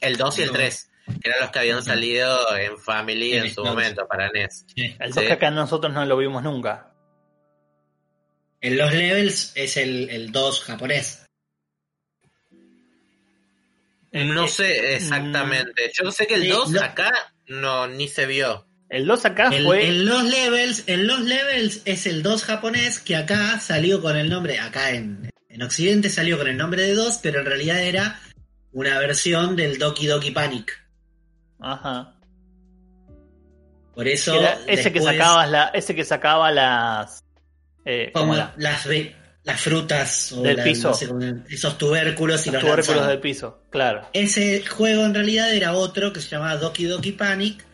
el 0.00 0.16
2 0.16 0.38
y 0.38 0.42
el 0.42 0.48
No. 0.48 0.52
3, 0.54 0.90
que 1.20 1.28
eran 1.28 1.40
los 1.40 1.50
que 1.50 1.58
habían 1.58 1.82
salido 1.82 2.56
en 2.56 2.78
Family 2.78 3.32
En 3.36 3.52
su 3.52 3.64
momento 3.64 4.06
para 4.06 4.30
NES. 4.30 4.64
Sí. 4.74 4.96
El 5.00 5.12
Sí. 5.12 5.20
2 5.20 5.24
que 5.24 5.32
acá 5.32 5.50
nosotros 5.50 5.92
no 5.92 6.04
lo 6.06 6.16
vimos 6.16 6.42
nunca. 6.44 6.92
En 8.60 8.76
los 8.76 8.92
levels 8.92 9.52
es 9.56 9.76
el, 9.76 10.08
el 10.10 10.30
2 10.30 10.62
japonés. 10.62 11.24
No 14.12 14.44
Eh, 14.44 14.48
sé 14.48 14.94
exactamente. 14.96 15.90
Yo 15.94 16.10
sé 16.12 16.26
que 16.26 16.34
el 16.34 16.44
Eh, 16.44 16.48
2 16.50 16.70
no. 16.70 16.80
acá 16.82 17.12
no 17.48 17.86
ni 17.88 18.08
se 18.08 18.26
vio. 18.26 18.66
El 18.90 19.06
2 19.06 19.24
acá 19.26 19.48
El, 19.52 19.64
fue. 19.64 19.86
en 19.86 20.06
los 20.06 20.22
levels, 20.24 20.84
en 20.86 21.06
los 21.06 21.20
levels 21.20 21.82
es 21.84 22.06
el 22.06 22.22
2 22.22 22.42
japonés 22.44 22.98
que 23.00 23.16
acá 23.16 23.60
salió 23.60 24.00
con 24.00 24.16
el 24.16 24.30
nombre, 24.30 24.58
acá 24.58 24.92
en, 24.92 25.30
en 25.50 25.62
Occidente 25.62 26.08
salió 26.08 26.38
con 26.38 26.48
el 26.48 26.56
nombre 26.56 26.82
de 26.82 26.94
2, 26.94 27.20
pero 27.22 27.40
en 27.40 27.46
realidad 27.46 27.82
era 27.82 28.18
una 28.72 28.98
versión 28.98 29.56
del 29.56 29.78
Doki 29.78 30.06
Doki 30.06 30.30
Panic. 30.30 30.72
Ajá. 31.60 32.14
Por 33.94 34.06
eso 34.08 34.38
era 34.38 34.58
ese 34.66 34.92
que 34.92 35.00
después, 35.00 35.16
sacaba 35.16 35.46
la, 35.46 35.64
ese 35.68 35.94
que 35.94 36.04
sacaba 36.04 36.52
las. 36.52 37.24
eh, 37.84 38.10
como 38.12 38.26
como 38.28 38.36
la- 38.38 38.54
las 39.44 39.60
frutas 39.60 40.32
o 40.32 40.42
Del 40.42 40.56
la- 40.58 40.64
piso. 40.64 40.88
no 40.88 40.94
sé 40.94 41.08
cómo- 41.08 41.20
esos 41.48 41.78
tubérculos 41.78 42.46
y 42.46 42.50
los 42.50 42.54
los 42.62 42.62
tubérculos 42.62 42.88
lanzaba. 42.88 43.08
del 43.10 43.20
piso, 43.20 43.62
claro. 43.70 44.08
Ese 44.12 44.64
juego 44.66 45.04
en 45.04 45.14
realidad 45.14 45.52
era 45.52 45.72
otro 45.72 46.12
que 46.12 46.20
se 46.20 46.28
llamaba 46.28 46.56
Doki 46.56 46.84
Doki 46.84 47.12
Panic, 47.12 47.64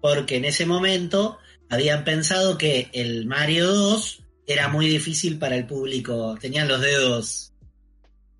porque 0.00 0.36
en 0.36 0.44
ese 0.44 0.66
momento 0.66 1.38
habían 1.68 2.04
pensado 2.04 2.56
que 2.58 2.88
el 2.92 3.26
Mario 3.26 3.66
2 3.72 4.22
era 4.46 4.68
muy 4.68 4.88
difícil 4.88 5.38
para 5.38 5.56
el 5.56 5.66
público. 5.66 6.36
Tenían 6.40 6.66
los 6.68 6.80
dedos, 6.80 7.52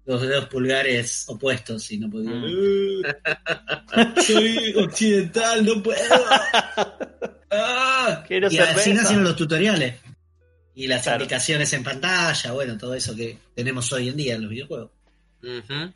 los 0.04 0.20
dedos 0.22 0.46
pulgares 0.46 1.24
opuestos 1.28 1.90
y 1.92 1.98
no 1.98 2.10
podían. 2.10 2.42
Soy 4.26 4.74
occidental, 4.76 5.64
no 5.64 5.82
puedo. 5.82 5.98
Ah. 7.52 8.22
Quiero 8.28 8.48
y 8.48 8.58
así 8.58 8.74
cerveza. 8.74 9.02
nacieron 9.02 9.24
los 9.24 9.34
tutoriales. 9.34 9.96
Y 10.76 10.86
las 10.86 11.02
Claro. 11.02 11.18
indicaciones 11.24 11.72
en 11.72 11.82
pantalla, 11.82 12.52
bueno, 12.52 12.78
todo 12.78 12.94
eso 12.94 13.14
que 13.16 13.38
tenemos 13.56 13.92
hoy 13.92 14.08
en 14.08 14.16
día 14.16 14.36
en 14.36 14.42
los 14.42 14.50
videojuegos. 14.50 14.92
En 15.42 15.92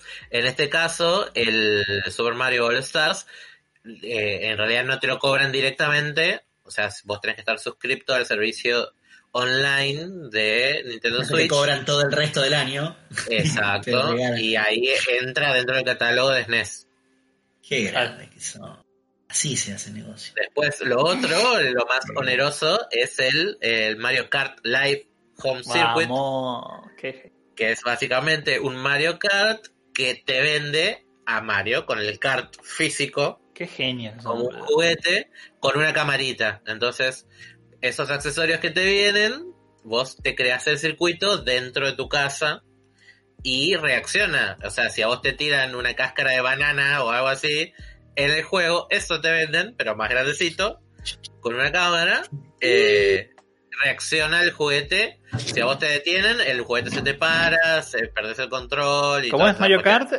este 0.46 0.68
caso, 0.68 1.30
el 1.32 1.84
Super 2.10 2.34
Mario 2.34 2.66
All 2.66 2.76
Stars, 2.78 3.26
eh, 4.02 4.50
en 4.50 4.56
realidad 4.58 4.84
no 4.84 4.98
te 4.98 5.06
lo 5.06 5.18
cobran 5.18 5.52
directamente, 5.52 6.42
o 6.62 6.70
sea, 6.70 6.90
vos 7.04 7.20
tenés 7.20 7.36
que 7.36 7.40
estar 7.42 7.58
suscripto 7.58 8.14
al 8.14 8.24
servicio 8.26 8.92
online 9.32 10.28
de 10.30 10.82
Nintendo 10.86 11.18
Te 11.20 11.24
Switch. 11.26 11.48
cobran 11.50 11.84
todo 11.84 12.02
el 12.02 12.12
resto 12.12 12.40
del 12.42 12.54
año. 12.54 12.96
Te 13.28 13.38
Exacto. 13.38 14.16
y 14.38 14.56
ahí 14.56 14.88
entra 15.20 15.52
dentro 15.54 15.74
del 15.76 15.84
catálogo 15.84 16.30
de 16.30 16.44
SNES. 16.44 16.88
Qué 17.66 17.82
grande 17.84 18.30
que 18.30 18.40
son. 18.40 18.82
Así 19.28 19.56
se 19.56 19.72
hace 19.72 19.90
negocio. 19.90 20.32
Después, 20.36 20.80
lo 20.82 21.00
otro, 21.02 21.60
lo 21.60 21.86
más 21.86 22.04
oneroso, 22.14 22.86
es 22.90 23.18
el, 23.18 23.58
el 23.60 23.96
Mario 23.96 24.30
Kart 24.30 24.60
Live 24.62 25.08
Home 25.42 25.64
Circuit, 25.64 26.08
Vamos. 26.08 26.86
qué- 26.96 27.32
que 27.56 27.72
es 27.72 27.82
básicamente 27.82 28.60
un 28.60 28.76
Mario 28.76 29.18
Kart 29.18 29.66
que 29.92 30.22
te 30.24 30.40
vende 30.40 31.04
a 31.26 31.40
Mario 31.40 31.86
con 31.86 31.98
el 31.98 32.18
kart 32.20 32.54
físico 32.62 33.40
Qué 33.54 33.66
genio. 33.66 34.12
como 34.22 34.44
un 34.44 34.60
juguete 34.60 35.30
con 35.60 35.78
una 35.78 35.92
camarita. 35.92 36.60
Entonces, 36.66 37.26
esos 37.80 38.10
accesorios 38.10 38.60
que 38.60 38.70
te 38.70 38.84
vienen, 38.84 39.54
vos 39.84 40.16
te 40.16 40.34
creas 40.34 40.66
el 40.66 40.78
circuito 40.78 41.38
dentro 41.38 41.86
de 41.86 41.92
tu 41.92 42.08
casa 42.08 42.62
y 43.42 43.76
reacciona. 43.76 44.58
O 44.64 44.70
sea, 44.70 44.90
si 44.90 45.02
a 45.02 45.06
vos 45.06 45.22
te 45.22 45.32
tiran 45.32 45.74
una 45.74 45.94
cáscara 45.94 46.32
de 46.32 46.40
banana 46.40 47.04
o 47.04 47.10
algo 47.10 47.28
así 47.28 47.72
en 48.16 48.30
el 48.30 48.42
juego, 48.42 48.86
eso 48.90 49.20
te 49.20 49.30
venden, 49.30 49.74
pero 49.76 49.94
más 49.94 50.08
grandecito, 50.08 50.80
con 51.40 51.54
una 51.54 51.70
cámara. 51.70 52.22
eh, 52.60 53.30
reacciona 53.82 54.42
el 54.42 54.52
juguete. 54.52 55.20
Si 55.36 55.60
a 55.60 55.66
vos 55.66 55.78
te 55.78 55.86
detienen, 55.86 56.40
el 56.40 56.62
juguete 56.62 56.90
se 56.90 57.02
te 57.02 57.14
para, 57.14 57.82
se 57.82 58.06
perdés 58.08 58.38
el 58.38 58.48
control. 58.48 59.24
Y 59.26 59.30
¿Cómo 59.30 59.48
es 59.48 59.58
Mario 59.58 59.82
Kart? 59.82 60.12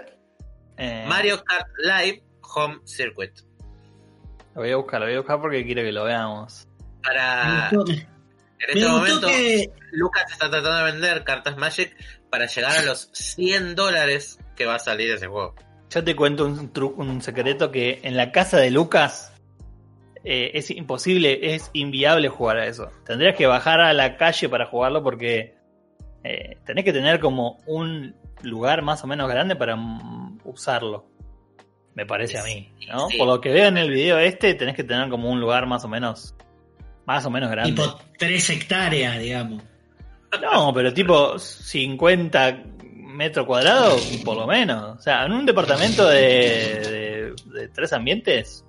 Eh, 0.77 1.05
Mario 1.07 1.41
Kart 1.43 1.67
Live 1.77 2.24
Home 2.55 2.79
Circuit. 2.85 3.31
Lo 4.55 4.61
voy 4.61 4.71
a 4.71 4.75
buscar, 4.77 5.01
lo 5.01 5.07
voy 5.07 5.15
a 5.15 5.19
buscar 5.19 5.41
porque 5.41 5.65
quiero 5.65 5.81
que 5.83 5.91
lo 5.91 6.03
veamos. 6.05 6.67
Para 7.03 7.69
en 7.69 8.69
este 8.79 8.87
momento, 8.87 9.27
que 9.27 9.71
Lucas 9.91 10.23
está 10.31 10.49
tratando 10.49 10.75
de 10.85 10.91
vender 10.91 11.23
cartas 11.23 11.57
Magic 11.57 11.93
para 12.29 12.45
llegar 12.47 12.77
a 12.77 12.81
los 12.83 13.09
100 13.13 13.75
dólares 13.75 14.39
que 14.55 14.65
va 14.65 14.75
a 14.75 14.79
salir 14.79 15.11
ese 15.11 15.27
juego. 15.27 15.53
Yo 15.89 16.03
te 16.03 16.15
cuento 16.15 16.45
un, 16.45 16.73
tru- 16.73 16.93
un 16.95 17.21
secreto 17.21 17.69
que 17.71 17.99
en 18.03 18.17
la 18.17 18.31
casa 18.31 18.57
de 18.57 18.71
Lucas 18.71 19.33
eh, 20.23 20.51
es 20.55 20.71
imposible, 20.71 21.53
es 21.53 21.69
inviable 21.73 22.29
jugar 22.29 22.57
a 22.57 22.65
eso. 22.65 22.89
Tendrías 23.05 23.35
que 23.35 23.45
bajar 23.45 23.81
a 23.81 23.93
la 23.93 24.17
calle 24.17 24.49
para 24.49 24.65
jugarlo 24.65 25.03
porque 25.03 25.55
eh, 26.23 26.57
tenés 26.65 26.85
que 26.85 26.93
tener 26.93 27.19
como 27.19 27.59
un 27.67 28.15
lugar 28.41 28.81
más 28.81 29.03
o 29.03 29.07
menos 29.07 29.29
grande 29.29 29.55
para 29.55 29.77
usarlo. 30.43 31.05
Me 31.95 32.05
parece 32.05 32.37
a 32.37 32.43
mí, 32.43 32.69
¿no? 32.89 33.07
Sí. 33.09 33.17
Por 33.17 33.27
lo 33.27 33.41
que 33.41 33.49
veo 33.49 33.67
en 33.67 33.77
el 33.77 33.89
video 33.89 34.19
este, 34.19 34.53
tenés 34.53 34.75
que 34.75 34.83
tener 34.83 35.09
como 35.09 35.29
un 35.31 35.39
lugar 35.39 35.65
más 35.65 35.83
o 35.85 35.87
menos 35.87 36.35
más 37.05 37.25
o 37.25 37.29
menos 37.29 37.49
grande. 37.51 37.71
tipo 37.71 37.99
3 38.17 38.49
hectáreas, 38.49 39.19
digamos. 39.19 39.63
No, 40.41 40.73
pero 40.73 40.93
tipo 40.93 41.39
50 41.39 42.63
metros 42.93 43.45
cuadrados, 43.45 44.01
por 44.25 44.35
lo 44.35 44.45
menos. 44.47 44.97
O 44.97 45.01
sea, 45.01 45.25
en 45.25 45.31
un 45.31 45.45
departamento 45.45 46.05
de, 46.07 47.33
de, 47.45 47.59
de 47.59 47.67
tres 47.69 47.93
ambientes, 47.93 48.65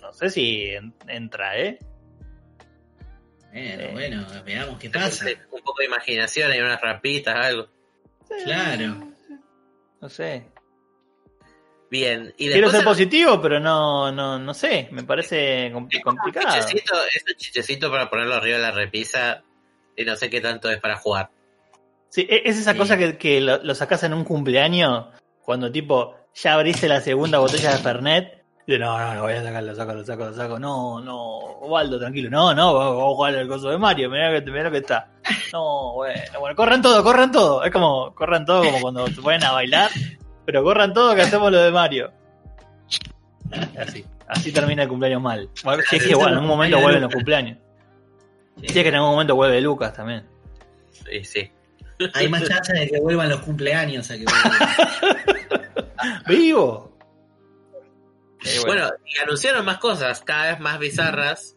no 0.00 0.12
sé 0.14 0.30
si 0.30 0.66
en- 0.70 0.94
entra, 1.08 1.58
¿eh? 1.58 1.78
Bueno, 3.52 3.82
Eh. 3.82 3.90
bueno, 3.92 4.26
veamos 4.44 4.78
qué 4.78 4.88
pasa. 4.90 5.26
Un 5.50 5.60
poco 5.62 5.80
de 5.80 5.86
imaginación 5.86 6.54
y 6.54 6.58
unas 6.60 6.80
rapitas, 6.80 7.34
algo. 7.34 7.66
Claro. 8.44 9.12
No 10.00 10.08
sé. 10.08 10.46
Bien. 11.90 12.34
Y 12.36 12.48
Quiero 12.50 12.70
ser 12.70 12.80
el- 12.80 12.84
positivo, 12.84 13.40
pero 13.40 13.60
no, 13.60 14.10
no, 14.10 14.38
no 14.38 14.54
sé. 14.54 14.88
Me 14.90 15.04
parece 15.04 15.70
com- 15.72 15.86
es 15.90 15.96
un 15.98 16.02
complicado. 16.02 16.46
chichecito, 16.54 16.94
es 17.14 17.22
un 17.30 17.36
chichecito 17.36 17.90
para 17.90 18.10
ponerlo 18.10 18.34
arriba 18.34 18.56
de 18.56 18.62
la 18.62 18.72
repisa 18.72 19.42
y 19.96 20.04
no 20.04 20.16
sé 20.16 20.28
qué 20.28 20.40
tanto 20.40 20.68
es 20.70 20.78
para 20.80 20.96
jugar. 20.96 21.30
Sí, 22.08 22.26
e- 22.28 22.42
es 22.44 22.58
esa 22.58 22.72
Sí. 22.72 22.78
cosa 22.78 22.96
que, 22.96 23.16
que 23.18 23.40
lo, 23.40 23.62
lo 23.62 23.74
sacás 23.74 24.02
en 24.04 24.14
un 24.14 24.24
cumpleaños, 24.24 25.06
cuando 25.42 25.70
tipo 25.70 26.16
ya 26.34 26.54
abriste 26.54 26.88
la 26.88 27.00
segunda 27.00 27.38
botella 27.38 27.70
de 27.72 27.78
Fernet. 27.78 28.32
Y 28.68 28.78
no, 28.78 28.98
no, 28.98 29.14
no, 29.14 29.22
voy 29.22 29.34
a 29.34 29.44
sacarlo, 29.44 29.70
lo 29.70 29.76
saco, 29.76 29.94
lo 29.94 30.04
saco, 30.04 30.24
lo 30.26 30.34
saco. 30.34 30.58
No, 30.58 31.00
no, 31.00 31.38
Waldo, 31.68 32.00
tranquilo. 32.00 32.28
No, 32.30 32.52
no, 32.52 32.74
vamos 32.74 33.00
a 33.00 33.14
jugar 33.14 33.34
al 33.36 33.46
coso 33.46 33.70
de 33.70 33.78
Mario. 33.78 34.10
Mirá, 34.10 34.32
que, 34.32 34.50
mirá 34.50 34.64
lo 34.64 34.70
que 34.72 34.78
está. 34.78 35.08
No, 35.52 35.92
bueno, 35.94 36.20
bueno, 36.40 36.56
corran 36.56 36.82
todo, 36.82 37.04
corran 37.04 37.30
todo. 37.30 37.62
Es 37.64 37.70
como, 37.70 38.12
corran 38.12 38.44
todo 38.44 38.64
como 38.64 38.80
cuando 38.80 39.06
se 39.06 39.22
ponen 39.22 39.44
a 39.44 39.52
bailar. 39.52 39.90
Pero 40.46 40.62
corran 40.62 40.94
todo 40.94 41.14
que 41.14 41.22
hacemos 41.22 41.50
lo 41.50 41.58
de 41.58 41.70
Mario. 41.70 42.12
Así, 43.78 44.04
así 44.28 44.52
termina 44.52 44.84
el 44.84 44.88
cumpleaños 44.88 45.20
mal. 45.20 45.50
Si 45.90 45.96
es 45.96 46.04
que 46.06 46.14
bueno, 46.14 46.32
en 46.32 46.38
un 46.38 46.46
momento 46.46 46.80
vuelven 46.80 47.02
los 47.02 47.12
cumpleaños. 47.12 47.58
Si 48.60 48.66
es 48.66 48.72
que 48.72 48.88
en 48.88 48.94
algún 48.94 49.10
momento 49.10 49.34
vuelve 49.34 49.60
Lucas 49.60 49.92
también. 49.92 50.24
Sí, 50.90 51.24
sí. 51.24 51.52
Hay 52.14 52.28
más 52.28 52.44
chance 52.44 52.72
de 52.72 52.88
que 52.88 53.00
vuelvan 53.00 53.28
los 53.28 53.40
cumpleaños 53.40 54.10
a 54.10 54.16
que 54.16 54.24
vuelvan. 54.24 56.22
¡Vivo! 56.26 56.96
Eh, 58.44 58.60
Bueno, 58.66 58.90
y 59.04 59.18
anunciaron 59.18 59.64
más 59.64 59.78
cosas, 59.78 60.20
cada 60.20 60.52
vez 60.52 60.60
más 60.60 60.78
bizarras. 60.78 61.56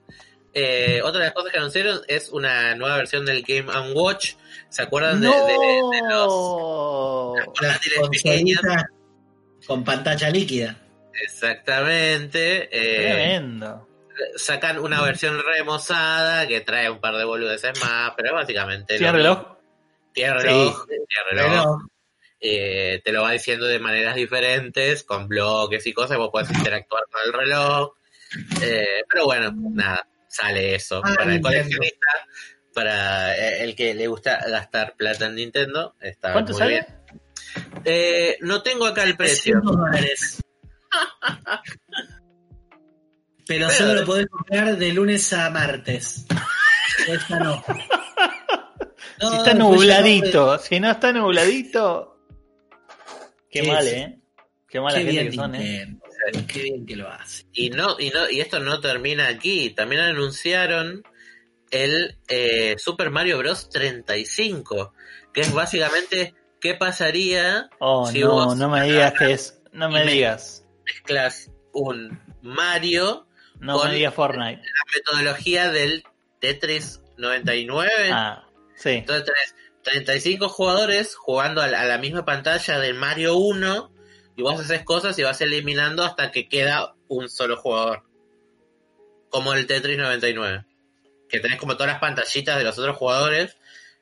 Eh, 0.62 1.01
otra 1.03 1.20
de 1.20 1.26
las 1.28 1.34
cosas 1.34 1.51
que 1.51 1.57
anunciaron 1.57 2.01
es 2.07 2.30
una 2.30 2.76
nueva 2.76 2.97
versión 2.97 3.26
del 3.26 3.43
Game 3.43 3.72
Watch. 3.93 4.34
¿Se 4.70 4.82
acuerdan 4.82 5.22
de, 5.22 5.28
de- 5.28 5.34
de 5.34 6.01
los 6.10 7.34
con 9.66 9.84
pantalla 9.84 10.30
líquida. 10.30 10.76
Exactamente. 11.22 12.70
eh, 12.72 13.03
Tremendo. 13.12 13.88
sacan 14.36 14.80
una 14.80 15.01
versión 15.01 15.41
remozada 15.43 16.47
que 16.47 16.62
trae 16.62 16.89
un 16.89 16.99
par 16.99 17.16
de 17.16 17.24
boludeces 17.26 17.80
más, 17.82 18.12
pero 18.18 18.34
básicamente. 18.34 18.97
¿Tiene 18.97 19.12
lo 19.12 19.18
reloj? 19.18 19.47
Tiene 20.14 20.34
reloj. 20.34 20.86
Tiene 20.88 21.43
reloj. 21.43 21.82
Eh, 22.41 23.01
te 23.03 23.12
lo 23.12 23.24
va 23.24 23.32
diciendo 23.32 23.66
de 23.66 23.80
maneras 23.80 24.16
diferentes, 24.16 25.03
con 25.03 25.28
bloques 25.28 25.86
y 25.88 25.93
cosas, 25.93 26.18
vos 26.18 26.30
podés 26.32 26.49
interactuar 26.51 27.03
con 27.12 27.22
el 27.26 27.34
reloj. 27.34 27.93
Eh, 28.62 29.03
pero 29.10 29.26
bueno, 29.26 29.51
nada, 29.55 30.07
sale 30.30 30.76
eso. 30.76 31.02
Ah, 31.04 31.14
para 31.18 31.34
el 31.36 31.42
coleccionista, 31.42 32.08
para 32.74 33.36
el 33.36 33.76
que 33.76 33.94
le 33.94 34.08
gusta 34.08 34.40
gastar 34.48 34.96
plata 34.96 35.26
en 35.26 35.36
Nintendo, 35.36 35.96
está 36.00 36.32
¿Cuánto 36.32 36.54
muy 36.54 36.60
sale? 36.60 36.72
bien. 36.72 36.86
Eh, 37.84 38.38
no 38.42 38.62
tengo 38.62 38.86
acá 38.86 39.04
el 39.04 39.18
precio. 39.18 39.60
300 39.62 39.76
dólares. 39.76 40.44
Pero 43.48 43.68
Pero- 43.68 43.72
solo 43.72 43.94
lo 43.96 44.06
podés 44.06 44.28
comprar 44.28 44.78
de 44.78 44.94
lunes 44.94 45.34
a 45.34 45.50
martes. 45.50 46.26
Esta 47.08 47.40
no. 47.40 47.64
No, 49.22 49.32
si 49.32 49.36
está 49.38 49.54
nubladito, 49.54 50.58
si 50.60 50.80
no 50.80 50.90
está 50.92 51.12
nubladito. 51.12 52.22
Qué 53.52 53.64
mal. 53.64 53.86
¿eh? 53.86 54.18
Qué 54.70 54.80
mala 54.80 54.98
Qué 54.98 55.04
gente 55.12 55.30
que 55.30 55.36
son, 55.36 55.56
¿eh? 55.56 55.98
Qué 56.48 56.64
bien 56.64 56.86
que 56.86 56.96
lo 56.96 57.10
hace. 57.10 57.46
Y 57.54 57.70
no, 57.70 58.00
y 58.00 58.10
no, 58.10 58.30
y 58.30 58.40
esto 58.42 58.60
no 58.60 58.80
termina 58.80 59.28
aquí. 59.28 59.70
También 59.72 60.02
anunciaron 60.02 61.04
el 61.72 62.18
eh, 62.28 62.76
Super 62.78 63.10
Mario 63.12 63.38
Bros. 63.38 63.70
35, 63.70 64.94
que 65.34 65.42
es 65.42 65.54
básicamente 65.54 66.34
qué 66.60 66.74
pasaría 66.76 67.70
Oh, 67.80 68.08
si 68.08 68.20
no, 68.22 68.32
vos 68.32 68.58
no 68.58 68.70
me 68.70 68.84
digas 68.84 69.14
que 69.18 69.32
es. 69.34 69.62
No 69.72 69.90
me- 69.90 70.04
digas. 70.06 70.66
mezclas 70.86 71.52
un 71.74 72.20
Mario, 72.42 73.28
No 73.60 73.78
con- 73.78 73.90
me 73.90 73.96
digas 73.96 74.14
Fortnite. 74.14 74.62
la 74.62 74.84
metodología 74.96 75.72
del 75.72 76.04
Tetris 76.40 77.02
99. 77.18 77.92
Ah, 78.12 78.48
sí. 78.76 78.90
Entonces 78.90 79.26
tenés 79.26 79.56
35 79.84 80.50
jugadores 80.50 81.16
jugando 81.16 81.62
a 81.62 81.68
la, 81.68 81.82
a 81.82 81.86
la 81.86 81.98
misma 82.00 82.26
pantalla 82.26 82.80
del 82.80 82.96
Mario 82.96 83.36
1 83.38 83.92
y 84.40 84.42
vos 84.42 84.58
haces 84.58 84.84
cosas 84.84 85.20
y 85.20 85.24
vas 85.24 85.42
eliminando 85.42 86.02
hasta 86.02 86.32
que 86.32 86.48
queda 86.48 86.96
un 87.10 87.28
solo 87.28 87.58
jugador. 87.58 88.04
Como 89.30 89.54
el 89.54 89.68
Tetris 89.68 89.98
99. 89.98 90.64
Que 91.28 91.42
tenés 91.42 91.60
como 91.60 91.74
todas 91.74 91.92
las 91.92 92.00
pantallitas 92.00 92.58
de 92.58 92.64
los 92.64 92.80
otros 92.80 92.96
jugadores 92.96 93.58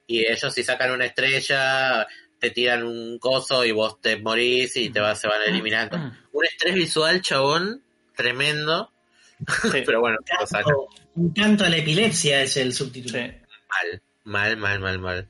y 0.05 0.31
ellos 0.31 0.53
si 0.53 0.63
sacan 0.63 0.91
una 0.91 1.07
estrella 1.07 2.07
te 2.37 2.51
tiran 2.51 2.83
un 2.83 3.17
coso 3.17 3.65
y 3.65 3.71
vos 3.71 3.99
te 3.99 4.17
morís 4.17 4.77
y 4.77 4.91
te 4.91 4.99
vas, 4.99 5.19
se 5.19 5.27
van 5.27 5.41
eliminando. 5.41 5.97
Un 6.31 6.45
estrés 6.45 6.75
visual, 6.75 7.19
chabón, 7.23 7.81
tremendo. 8.15 8.91
Sí, 9.71 9.81
Pero 9.87 10.01
bueno, 10.01 10.17
lo 10.39 10.45
sacan. 10.45 10.75
Un 11.15 11.33
canto 11.33 11.65
a 11.65 11.69
la 11.69 11.77
epilepsia 11.77 12.43
es 12.43 12.57
el 12.57 12.73
subtítulo. 12.73 13.17
sí. 13.17 13.31
Mal, 14.23 14.55
mal, 14.55 14.57
mal, 14.57 14.79
mal, 14.79 14.99
mal. 14.99 15.29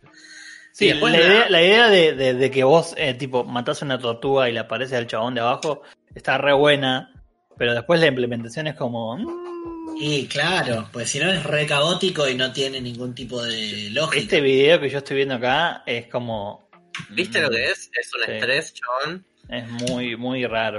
Sí, 0.78 0.94
la, 0.94 1.10
idea, 1.10 1.50
la 1.50 1.62
idea 1.64 1.90
de, 1.90 2.14
de- 2.14 2.34
de 2.36 2.52
que 2.52 2.64
vos, 2.64 2.94
eh, 2.98 3.16
tipo, 3.16 3.44
matás 3.44 3.82
una 3.82 3.98
tortuga 3.98 4.48
y 4.48 4.54
le 4.54 4.60
aparece 4.60 4.96
al 4.96 5.08
chabón 5.08 5.34
de 5.34 5.42
abajo 5.42 5.82
está 6.14 6.38
re 6.38 6.54
buena, 6.54 7.12
pero 7.58 7.74
después 7.74 8.00
la 8.00 8.06
implementación 8.08 8.68
es 8.68 8.76
como... 8.76 9.18
mm, 9.18 9.96
Y 10.00 10.28
claro, 10.28 10.88
pues 10.94 11.10
si 11.10 11.20
no 11.20 11.32
es 11.32 11.44
re 11.44 11.66
caótico 11.66 12.30
y 12.30 12.36
no 12.36 12.52
tiene 12.54 12.80
ningún 12.80 13.16
tipo 13.16 13.42
de 13.42 13.90
lógica. 13.92 14.22
Este 14.22 14.42
video 14.42 14.80
que 14.80 14.90
yo 14.90 15.00
estoy 15.00 15.16
viendo 15.18 15.34
acá 15.36 15.82
es 15.88 16.06
como... 16.08 16.70
¿Viste 17.10 17.42
lo 17.42 17.50
que 17.50 17.72
es? 17.72 17.90
Es 18.00 18.12
un 18.14 18.26
Sí. 18.26 18.32
estrés, 18.34 18.74
chabón. 18.74 19.26
Es 19.50 19.68
muy, 19.70 20.16
muy 20.16 20.46
raro. 20.46 20.78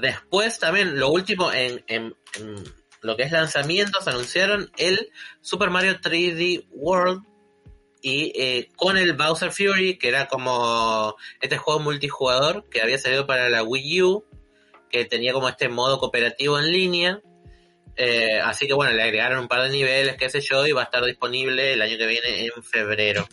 Después 0.00 0.58
también, 0.58 0.98
lo 0.98 1.10
último, 1.10 1.52
en, 1.52 1.82
en- 1.88 2.14
en 2.38 2.54
lo 3.02 3.16
que 3.16 3.22
es 3.24 3.32
lanzamientos, 3.32 4.06
anunciaron 4.06 4.70
el 4.76 5.10
Super 5.40 5.70
Mario 5.70 5.98
3D 6.00 6.66
World 6.70 7.22
y 8.00 8.32
eh, 8.34 8.70
con 8.76 8.96
el 8.96 9.14
Bowser 9.14 9.50
Fury, 9.50 9.98
que 9.98 10.08
era 10.08 10.26
como 10.28 11.16
este 11.40 11.56
juego 11.56 11.80
multijugador 11.80 12.68
que 12.68 12.80
había 12.80 12.98
salido 12.98 13.26
para 13.26 13.48
la 13.48 13.62
Wii 13.62 14.02
U, 14.02 14.24
que 14.88 15.04
tenía 15.04 15.32
como 15.32 15.48
este 15.48 15.68
modo 15.68 15.98
cooperativo 15.98 16.58
en 16.58 16.70
línea. 16.70 17.20
Eh, 17.96 18.38
así 18.40 18.66
que 18.66 18.74
bueno, 18.74 18.92
le 18.92 19.02
agregaron 19.02 19.40
un 19.40 19.48
par 19.48 19.62
de 19.62 19.70
niveles, 19.70 20.16
qué 20.16 20.30
sé 20.30 20.40
yo, 20.40 20.66
y 20.66 20.72
va 20.72 20.82
a 20.82 20.84
estar 20.84 21.04
disponible 21.04 21.72
el 21.72 21.82
año 21.82 21.98
que 21.98 22.06
viene 22.06 22.46
en 22.46 22.62
febrero. 22.62 23.26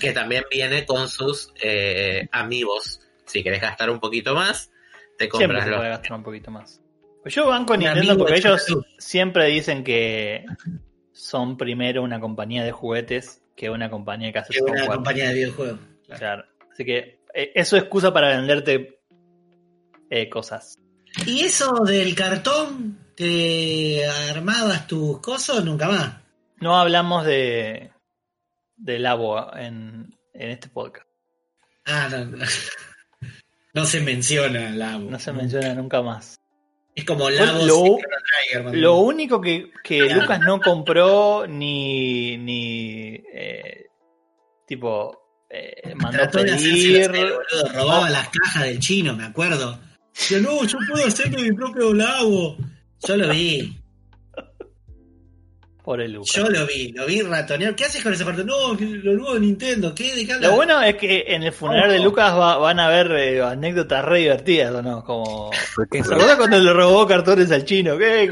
Que 0.00 0.12
también 0.12 0.44
viene 0.50 0.86
con 0.86 1.08
sus 1.08 1.52
eh, 1.60 2.28
amigos. 2.30 3.00
Si 3.26 3.42
querés 3.42 3.60
gastar 3.60 3.90
un 3.90 3.98
poquito 3.98 4.34
más, 4.34 4.70
te 5.18 5.24
Siempre 5.24 5.46
compras 5.46 5.64
se 5.64 5.70
puede 5.72 5.88
gastar 5.88 6.12
un 6.12 6.22
poquito 6.22 6.50
más. 6.50 6.80
Yo 7.24 7.46
banco 7.46 7.76
Nintendo 7.76 8.16
porque 8.16 8.36
ellos 8.36 8.64
siempre 8.96 9.46
dicen 9.46 9.84
que 9.84 10.46
son 11.18 11.56
primero 11.56 12.02
una 12.02 12.20
compañía 12.20 12.62
de 12.62 12.70
juguetes 12.70 13.42
que 13.56 13.68
una 13.70 13.90
compañía 13.90 14.32
que 14.32 14.38
hace 14.38 14.54
que 14.54 14.62
una 14.62 14.86
compañía 14.86 15.28
de 15.28 15.34
videojuegos. 15.34 15.80
Claro. 16.06 16.18
Claro. 16.18 16.44
Así 16.72 16.84
que 16.84 17.20
eh, 17.34 17.52
eso 17.54 17.76
es 17.76 17.82
excusa 17.82 18.12
para 18.12 18.36
venderte 18.36 19.00
eh, 20.10 20.28
cosas. 20.28 20.78
¿Y 21.26 21.40
eso 21.40 21.84
del 21.84 22.14
cartón? 22.14 22.98
¿Te 23.16 24.06
armabas 24.06 24.86
tus 24.86 25.20
cosas? 25.20 25.64
Nunca 25.64 25.88
más. 25.88 26.16
No 26.60 26.78
hablamos 26.78 27.26
de 27.26 27.90
del 28.76 29.06
agua 29.06 29.52
en, 29.56 30.16
en 30.32 30.50
este 30.50 30.68
podcast. 30.68 31.08
Ah, 31.84 32.08
no, 32.10 32.24
no. 32.24 32.44
No 33.74 33.84
se 33.84 34.00
menciona 34.00 34.70
Labo. 34.70 35.10
No 35.10 35.18
se 35.20 35.30
menciona 35.30 35.74
nunca 35.74 36.02
más. 36.02 36.37
Es 36.98 37.04
como 37.04 37.30
Labo 37.30 37.64
Lo- 37.64 37.98
cuando- 38.52 38.72
Lo 38.72 38.96
único 38.96 39.40
que, 39.40 39.70
que 39.84 40.00
Lucas 40.08 40.40
no 40.40 40.60
compró 40.60 41.46
ni, 41.46 42.36
ni 42.38 43.22
eh, 43.32 43.86
tipo 44.66 45.16
eh, 45.48 45.94
mandó 45.94 46.18
Trató 46.18 46.38
de 46.38 46.52
pedir. 46.52 47.00
hacer, 47.02 47.10
boludo. 47.12 47.72
Robaba 47.74 48.10
las 48.10 48.28
cajas 48.30 48.64
del 48.64 48.78
chino, 48.80 49.14
me 49.14 49.24
acuerdo. 49.24 49.78
Yo 50.28 50.40
no, 50.40 50.64
yo 50.64 50.78
puedo 50.90 51.06
hacerme 51.06 51.42
mi 51.42 51.52
propio 51.52 51.94
Labo. 51.94 52.56
Yo 53.06 53.16
lo 53.16 53.28
vi, 53.28 53.80
Por 55.88 56.02
el 56.02 56.12
Lucas. 56.12 56.34
yo 56.34 56.50
lo 56.50 56.66
vi, 56.66 56.92
lo 56.92 57.06
vi 57.06 57.22
ratonear. 57.22 57.74
¿Qué 57.74 57.86
haces 57.86 58.02
con 58.02 58.12
esa 58.12 58.26
parte? 58.26 58.44
No, 58.44 58.74
lo 58.74 59.12
nuevo 59.14 59.32
de 59.32 59.40
Nintendo, 59.40 59.94
¿qué? 59.94 60.14
¿De 60.14 60.26
qué 60.26 60.34
hablas? 60.34 60.50
Lo 60.50 60.56
bueno 60.56 60.82
es 60.82 60.96
que 60.96 61.24
en 61.28 61.44
el 61.44 61.50
funeral 61.50 61.90
de 61.90 61.98
Lucas 62.00 62.34
va- 62.34 62.58
van 62.58 62.78
a 62.78 62.90
ver 62.90 63.10
eh, 63.12 63.42
anécdotas 63.42 64.04
re 64.04 64.18
divertidas, 64.18 64.74
¿o 64.74 64.82
no? 64.82 65.02
Como. 65.02 65.50
¿Por 65.74 65.88
qué 65.88 66.04
¿Se 66.04 66.12
acuerdan 66.12 66.36
cuando 66.36 66.58
le 66.58 66.74
robó 66.74 67.06
cartones 67.06 67.50
al 67.52 67.64
chino? 67.64 67.96
¿Qué? 67.96 68.24
Eh. 68.24 68.28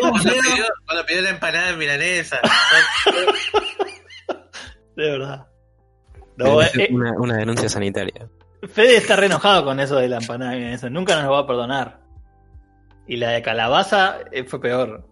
Cuando 0.00 0.18
pidió, 0.24 0.64
cuando 0.84 1.06
pidió 1.06 1.22
la 1.22 1.30
empanada 1.30 1.70
en 1.70 1.78
milanesa. 1.78 2.40
De 4.96 5.10
verdad. 5.10 5.46
No, 6.38 6.60
ser 6.62 6.80
eh, 6.80 6.88
una, 6.90 7.12
una 7.12 7.36
denuncia 7.36 7.68
sanitaria. 7.68 8.28
Fede 8.72 8.96
está 8.96 9.14
re 9.14 9.26
enojado 9.26 9.64
con 9.64 9.78
eso 9.78 9.94
de 9.94 10.08
la 10.08 10.16
empanada 10.18 10.50
de 10.50 10.56
milanesa. 10.58 10.90
Nunca 10.90 11.14
nos 11.14 11.26
lo 11.26 11.30
va 11.30 11.38
a 11.38 11.46
perdonar. 11.46 12.05
Y 13.06 13.16
la 13.16 13.30
de 13.30 13.42
calabaza 13.42 14.18
eh, 14.32 14.44
fue 14.44 14.60
peor. 14.60 15.06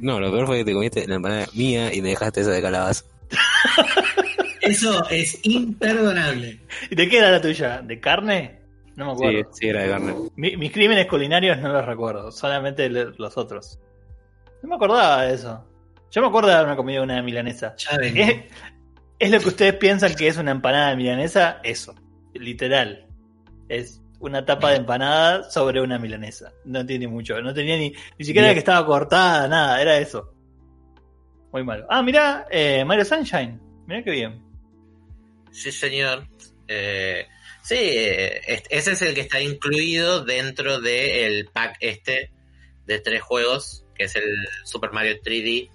No, 0.00 0.18
lo 0.20 0.30
peor 0.32 0.46
fue 0.46 0.58
que 0.58 0.64
te 0.64 0.72
comiste 0.72 1.06
la 1.06 1.16
empanada 1.16 1.46
mía 1.54 1.92
y 1.94 2.02
me 2.02 2.08
dejaste 2.10 2.40
esa 2.42 2.50
de 2.50 2.62
calabaza. 2.62 3.04
Eso 4.60 5.08
es 5.10 5.38
imperdonable. 5.44 6.60
¿Y 6.90 6.94
de 6.94 7.08
qué 7.08 7.18
era 7.18 7.30
la 7.30 7.40
tuya? 7.40 7.82
¿De 7.82 7.98
carne? 8.00 8.60
No 8.94 9.06
me 9.06 9.12
Sí, 9.18 9.24
acuerdo. 9.26 9.50
sí, 9.54 9.68
era 9.68 9.82
de 9.82 9.88
carne. 9.90 10.14
Mi- 10.36 10.56
mis 10.56 10.72
crímenes 10.72 11.06
culinarios 11.06 11.58
no 11.58 11.72
los 11.72 11.84
recuerdo, 11.84 12.30
solamente 12.30 12.88
los 12.88 13.36
otros. 13.36 13.78
No 14.62 14.68
me 14.68 14.74
acordaba 14.76 15.22
de 15.22 15.34
eso. 15.34 15.64
Yo 16.10 16.20
me 16.20 16.28
acuerdo 16.28 16.48
de 16.50 16.54
haber 16.54 16.66
una 16.66 16.76
comida 16.76 17.02
una 17.02 17.22
milanesa. 17.22 17.74
Ya. 17.76 17.96
¿Es, 17.96 18.44
es 19.18 19.30
lo 19.30 19.40
que 19.40 19.48
ustedes 19.48 19.74
piensan 19.74 20.14
que 20.14 20.28
es 20.28 20.36
una 20.36 20.50
empanada 20.50 20.90
de 20.90 20.96
milanesa? 20.96 21.58
Eso, 21.64 21.94
literal. 22.34 23.06
Es 23.68 24.01
una 24.22 24.44
tapa 24.44 24.70
de 24.70 24.76
empanada 24.78 25.50
sobre 25.50 25.80
una 25.80 25.98
milanesa. 25.98 26.52
No 26.64 26.84
tiene 26.86 27.06
mucho, 27.08 27.40
no 27.42 27.52
tenía 27.52 27.76
ni, 27.76 27.90
ni 28.18 28.24
siquiera 28.24 28.48
Bien. 28.48 28.54
que 28.54 28.60
estaba 28.60 28.86
cortada, 28.86 29.46
nada, 29.48 29.80
era 29.82 29.98
eso. 29.98 30.32
Muy 31.52 31.64
malo. 31.64 31.86
Ah, 31.90 32.02
mirá, 32.02 32.46
eh, 32.50 32.84
Mario 32.84 33.04
Sunshine. 33.04 33.60
Mirá 33.86 34.02
qué 34.02 34.10
bien. 34.12 34.42
Sí, 35.50 35.70
señor. 35.70 36.26
Eh, 36.66 37.26
sí, 37.62 37.74
eh, 37.78 38.40
es- 38.46 38.62
ese 38.70 38.92
es 38.92 39.02
el 39.02 39.14
que 39.14 39.20
está 39.22 39.40
incluido 39.40 40.24
dentro 40.24 40.80
del 40.80 41.46
pack 41.52 41.76
este 41.80 42.30
de 42.86 42.98
tres 43.00 43.20
juegos, 43.22 43.84
que 43.94 44.04
es 44.04 44.16
el 44.16 44.34
Super 44.64 44.92
Mario 44.92 45.20
3D 45.22 45.68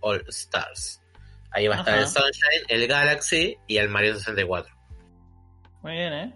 All 0.00 0.24
Stars. 0.28 1.02
Ahí 1.50 1.66
va 1.68 1.74
a 1.76 1.78
estar 1.80 1.94
Ajá. 1.94 2.02
el 2.02 2.08
Sunshine, 2.08 2.64
el 2.68 2.86
Galaxy 2.86 3.58
y 3.66 3.76
el 3.76 3.88
Mario 3.88 4.14
64. 4.16 4.72
Muy 5.82 5.92
bien, 5.92 6.12
¿eh? 6.12 6.34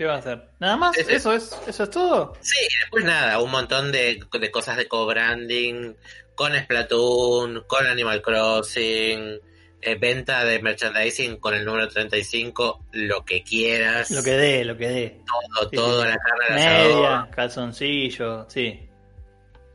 ¿Qué 0.00 0.06
va 0.06 0.14
a 0.14 0.18
hacer? 0.18 0.40
¿Nada 0.58 0.78
más? 0.78 0.96
¿Eso 0.96 1.34
es, 1.34 1.54
eso 1.66 1.82
es 1.82 1.90
todo? 1.90 2.32
Sí, 2.40 2.56
después 2.80 3.04
nada, 3.04 3.38
un 3.38 3.50
montón 3.50 3.92
de, 3.92 4.18
de 4.32 4.50
cosas 4.50 4.78
de 4.78 4.88
co-branding, 4.88 5.92
con 6.34 6.56
Splatoon, 6.56 7.64
con 7.66 7.86
Animal 7.86 8.22
Crossing, 8.22 9.38
eh, 9.82 9.94
venta 9.96 10.42
de 10.46 10.62
merchandising 10.62 11.36
con 11.36 11.52
el 11.52 11.66
número 11.66 11.86
35, 11.86 12.86
lo 12.92 13.26
que 13.26 13.42
quieras, 13.42 14.10
Lo 14.10 14.22
que 14.22 14.30
dé, 14.30 14.64
lo 14.64 14.74
que 14.74 14.88
dé. 14.88 15.20
todo, 15.26 15.68
sí, 15.68 15.76
todo 15.76 16.02
sí. 16.02 16.08
la 16.08 16.16
carne. 16.16 16.64
Media, 16.64 17.28
calzoncillo, 17.36 18.48
sí. 18.48 18.88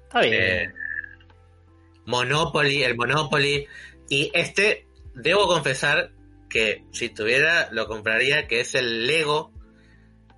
Está 0.06 0.22
bien. 0.22 0.34
Eh, 0.34 0.74
Monopoly, 2.06 2.82
el 2.82 2.96
Monopoly. 2.96 3.68
Y 4.10 4.32
este, 4.34 4.88
debo 5.14 5.46
confesar 5.46 6.10
que 6.50 6.84
si 6.94 7.10
tuviera, 7.10 7.70
lo 7.72 7.86
compraría, 7.86 8.48
que 8.48 8.62
es 8.62 8.74
el 8.74 9.06
Lego 9.06 9.54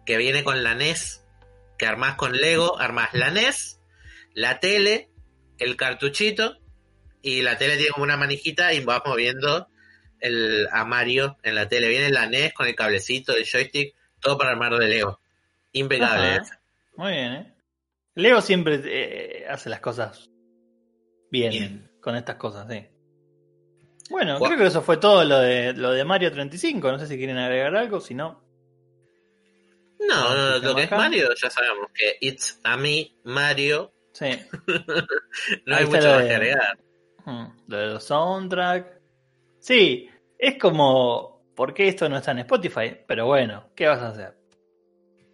que 0.07 0.17
viene 0.17 0.45
con 0.45 0.63
la 0.63 0.73
NES, 0.73 1.23
que 1.77 1.85
armás 1.85 2.15
con 2.15 2.31
Lego, 2.31 2.79
armás 2.79 3.09
la 3.11 3.29
NES, 3.29 3.81
la 4.33 4.61
tele, 4.61 5.09
el 5.59 5.75
cartuchito, 5.75 6.57
y 7.21 7.41
la 7.41 7.57
tele 7.57 7.75
tiene 7.75 7.91
como 7.91 8.05
una 8.05 8.15
manijita 8.15 8.73
y 8.73 8.79
vas 8.85 9.01
moviendo 9.05 9.67
el, 10.21 10.67
a 10.71 10.85
Mario 10.85 11.37
en 11.43 11.55
la 11.55 11.67
tele. 11.67 11.89
Viene 11.89 12.09
la 12.09 12.25
NES 12.25 12.53
con 12.53 12.67
el 12.67 12.75
cablecito, 12.75 13.35
el 13.35 13.45
joystick, 13.45 13.95
todo 14.21 14.37
para 14.37 14.51
armar 14.51 14.77
de 14.77 14.87
Lego. 14.87 15.19
Impecable. 15.73 16.27
Ajá. 16.35 16.61
Muy 16.95 17.11
bien, 17.11 17.33
¿eh? 17.33 17.53
Leo 18.15 18.41
siempre 18.41 18.81
eh, 18.85 19.45
hace 19.47 19.69
las 19.69 19.81
cosas 19.81 20.29
bien, 21.29 21.51
Bien. 21.51 21.91
con 22.01 22.15
estas 22.15 22.37
cosas, 22.37 22.65
sí. 22.71 22.87
Bueno, 24.09 24.39
creo 24.39 24.57
que 24.57 24.67
eso 24.67 24.81
fue 24.81 24.95
todo 24.95 25.25
lo 25.25 25.39
de, 25.39 25.73
lo 25.73 25.91
de 25.91 26.05
Mario 26.05 26.31
35. 26.31 26.93
No 26.93 26.97
sé 26.97 27.07
si 27.07 27.17
quieren 27.17 27.37
agregar 27.37 27.75
algo, 27.75 27.99
si 27.99 28.15
no. 28.15 28.46
No, 29.99 30.33
no, 30.35 30.57
lo 30.59 30.75
que 30.75 30.83
es. 30.83 30.91
Mario 30.91 31.29
ya 31.41 31.49
sabemos 31.49 31.87
que 31.93 32.17
It's 32.21 32.59
a 32.63 32.77
me 32.77 33.15
Mario. 33.23 33.91
Sí. 34.13 34.29
No 35.65 35.75
Ahí 35.75 35.83
hay 35.83 35.85
mucho 35.85 36.07
más 36.07 36.21
de- 36.23 36.27
que 36.27 36.33
agregar. 36.35 36.77
Mm, 37.25 37.45
Lo 37.67 37.77
de 37.77 37.87
los 37.87 38.03
soundtrack. 38.03 39.01
Sí, 39.59 40.09
es 40.37 40.57
como. 40.57 41.37
¿Por 41.55 41.73
qué 41.73 41.87
esto 41.87 42.07
no 42.07 42.17
está 42.17 42.31
en 42.31 42.39
Spotify? 42.39 42.95
Pero 43.07 43.25
bueno, 43.25 43.71
¿qué 43.75 43.87
vas 43.87 43.99
a 43.99 44.09
hacer? 44.09 44.37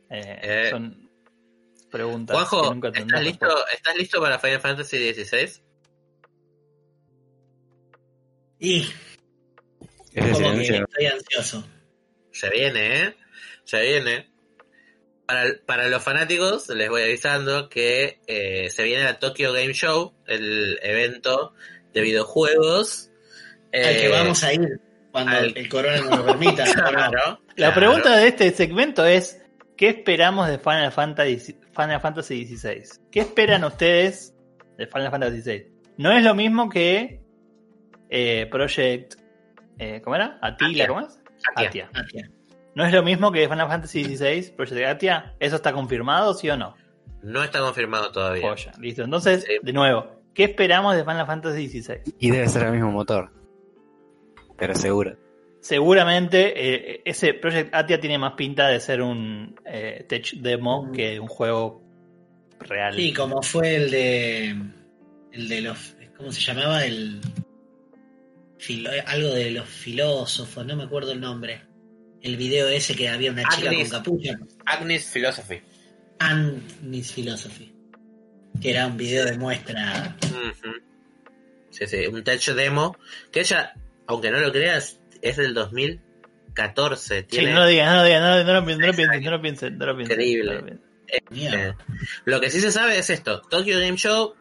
Eh, 0.10 0.40
Eh, 0.42 0.68
son 0.70 1.10
preguntas 1.92 2.38
que 2.38 2.46
Juanjo, 2.46 2.74
nunca 2.74 2.88
¿estás 2.90 3.22
listo. 3.24 3.48
¿estás 3.74 3.96
listo 3.98 4.22
para 4.22 4.40
Final 4.40 4.60
Fantasy 4.62 5.14
XVI? 5.14 5.62
Y 8.60 8.88
Ese 10.14 10.32
como 10.44 10.56
que 10.56 10.78
estoy 10.78 11.06
ansioso. 11.08 11.68
Se 12.32 12.50
viene, 12.50 13.04
¿eh? 13.04 13.16
Se 13.66 13.82
viene. 13.82 14.33
Para, 15.26 15.44
para 15.66 15.88
los 15.88 16.04
fanáticos, 16.04 16.68
les 16.70 16.90
voy 16.90 17.02
avisando 17.04 17.70
que 17.70 18.20
eh, 18.28 18.70
se 18.70 18.84
viene 18.84 19.06
la 19.06 19.20
Tokyo 19.20 19.54
Game 19.54 19.74
Show, 19.74 20.14
el 20.28 20.80
evento 20.84 21.54
de 21.94 22.02
videojuegos. 22.02 23.10
Al 23.74 23.82
que 23.82 24.06
Eh, 24.08 24.10
vamos 24.10 24.44
a 24.44 24.54
ir 24.54 24.80
cuando 25.12 25.32
al- 25.32 25.58
el 25.58 25.70
corona 25.70 25.98
nos 26.02 26.18
lo 26.20 26.26
permita. 26.26 26.66
Claro, 26.74 27.40
La 27.56 27.74
pregunta 27.74 28.18
de 28.18 28.28
este 28.28 28.52
segmento 28.52 29.06
es: 29.06 29.42
¿qué 29.78 29.90
esperamos 29.90 30.48
de 30.50 30.60
Final 30.60 30.92
Fantasy, 30.92 31.58
Final 31.76 32.02
Fantasy 32.02 32.46
XVI? 32.46 32.84
¿Qué 33.12 33.22
esperan 33.22 33.64
ustedes 33.64 34.34
de 34.78 34.88
Final 34.88 35.10
Fantasy 35.12 35.42
XVI? 35.42 35.68
No 35.98 36.12
es 36.12 36.24
lo 36.24 36.36
mismo 36.36 36.70
que 36.70 37.22
eh, 38.10 38.48
Project. 38.52 39.16
eh, 39.80 40.02
¿Cómo 40.04 40.16
era? 40.18 40.38
Atila. 40.42 40.88
¿cómo 40.88 41.02
es? 41.02 41.18
Atia. 41.56 41.90
¿No 42.76 42.86
es 42.86 42.92
lo 42.94 43.04
mismo 43.04 43.32
que 43.32 43.48
Final 43.48 43.68
Fantasy 43.68 44.04
XVI, 44.04 44.52
Project 44.56 44.86
Atia? 44.86 45.36
¿Eso 45.40 45.56
está 45.58 45.72
confirmado, 45.74 46.34
sí 46.34 46.50
o 46.50 46.58
no? 46.58 46.76
No 47.22 47.44
está 47.44 47.60
confirmado 47.60 48.12
todavía. 48.12 48.54
Listo. 48.80 49.04
Entonces, 49.04 49.44
Sí. 49.46 49.54
de 49.62 49.74
nuevo, 49.74 50.22
¿qué 50.34 50.46
esperamos 50.46 50.96
de 50.96 51.04
Final 51.04 51.26
Fantasy 51.28 51.68
XVI? 51.70 52.00
Y 52.20 52.32
debe 52.32 52.48
ser 52.50 52.64
el 52.64 52.72
mismo 52.74 52.92
motor. 52.92 53.32
Pero 54.58 54.76
seguro. 54.76 55.16
Seguramente 55.62 56.54
eh, 56.96 57.02
ese 57.06 57.34
Project 57.36 57.74
Atia 57.74 58.00
tiene 58.00 58.18
más 58.18 58.34
pinta 58.34 58.68
de 58.68 58.80
ser 58.82 59.02
un 59.02 59.56
eh, 59.66 60.06
tech 60.10 60.34
demo 60.34 60.84
Mm. 60.88 60.92
que 60.92 61.20
un 61.20 61.28
juego 61.28 61.82
real. 62.60 62.94
Sí, 62.96 63.14
como 63.14 63.42
fue 63.42 63.76
el 63.76 63.92
de. 63.92 64.56
El 65.32 65.48
de 65.48 65.62
los. 65.62 65.96
¿Cómo 66.18 66.32
se 66.32 66.42
llamaba? 66.42 66.84
El. 66.86 67.22
filo- 68.58 68.90
algo 69.08 69.30
de 69.30 69.52
los 69.52 69.68
filósofos, 69.68 70.66
no 70.66 70.76
me 70.76 70.84
acuerdo 70.84 71.12
el 71.14 71.22
nombre. 71.22 71.62
El 72.24 72.38
video 72.38 72.68
ese 72.70 72.96
que 72.96 73.10
había 73.10 73.32
una 73.32 73.44
chica 73.50 73.70
con 73.74 73.90
capucha. 73.90 74.40
Agnes 74.66 75.12
Philosophy. 75.14 75.62
Agnes 76.20 77.12
Philosophy. 77.12 77.74
Que 78.62 78.72
era 78.72 78.88
un 78.88 78.98
video 78.98 79.26
de 79.26 79.38
muestra. 79.38 80.16
Sí, 81.70 81.86
sí, 81.88 82.08
un 82.08 82.24
tech 82.24 82.42
demo 82.56 82.96
que 83.32 83.42
ella, 83.42 83.74
aunque 84.08 84.32
no 84.32 84.40
lo 84.40 84.52
creas, 84.52 85.00
es 85.22 85.38
del 85.38 85.54
2014. 85.54 87.22
Sí, 87.22 87.26
Tiene, 87.28 87.52
no 87.54 87.62
lo 87.62 87.66
digas, 87.66 87.92
no 87.92 87.98
lo 87.98 88.04
digas, 88.06 88.22
no, 88.22 88.44
no 88.44 88.54
lo 88.54 88.66
piensen, 88.66 88.82
no 88.82 88.88
lo 88.88 88.96
piensen, 88.96 89.24
no 89.24 89.32
lo 89.32 89.42
piensen, 89.42 89.78
no 89.78 89.86
lo 89.86 89.96
piensen. 89.98 90.14
Increíble. 90.14 90.54
no 90.54 90.60
lo 90.60 90.66
piensen. 90.66 90.94
Mierda. 91.30 91.68
eh, 91.68 91.76
lo 92.26 92.40
que 92.40 92.50
sí 92.50 92.62
se 92.62 92.72
sabe 92.72 92.98
es 92.98 93.10
esto: 93.10 93.42
Tokyo 93.42 93.80
Game 93.80 93.98
Show 93.98 94.36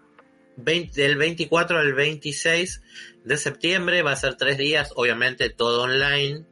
20 0.56 1.00
del 1.00 1.16
24 1.16 1.78
al 1.78 1.94
26 1.94 2.82
de 3.24 3.36
septiembre 3.36 4.02
va 4.02 4.12
a 4.12 4.16
ser 4.16 4.36
tres 4.36 4.58
días, 4.58 4.92
obviamente 4.94 5.50
todo 5.50 5.82
online. 5.82 6.44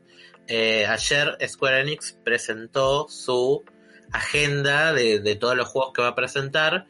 Eh, 0.53 0.85
ayer 0.85 1.39
Square 1.47 1.81
Enix 1.83 2.19
presentó 2.25 3.07
su 3.09 3.63
agenda 4.11 4.93
de, 4.93 5.37
todos 5.37 5.57
los 5.57 5.69
juegos 5.69 5.93
que 5.93 6.03
va 6.03 6.09
a 6.09 6.15
presentar 6.17 6.87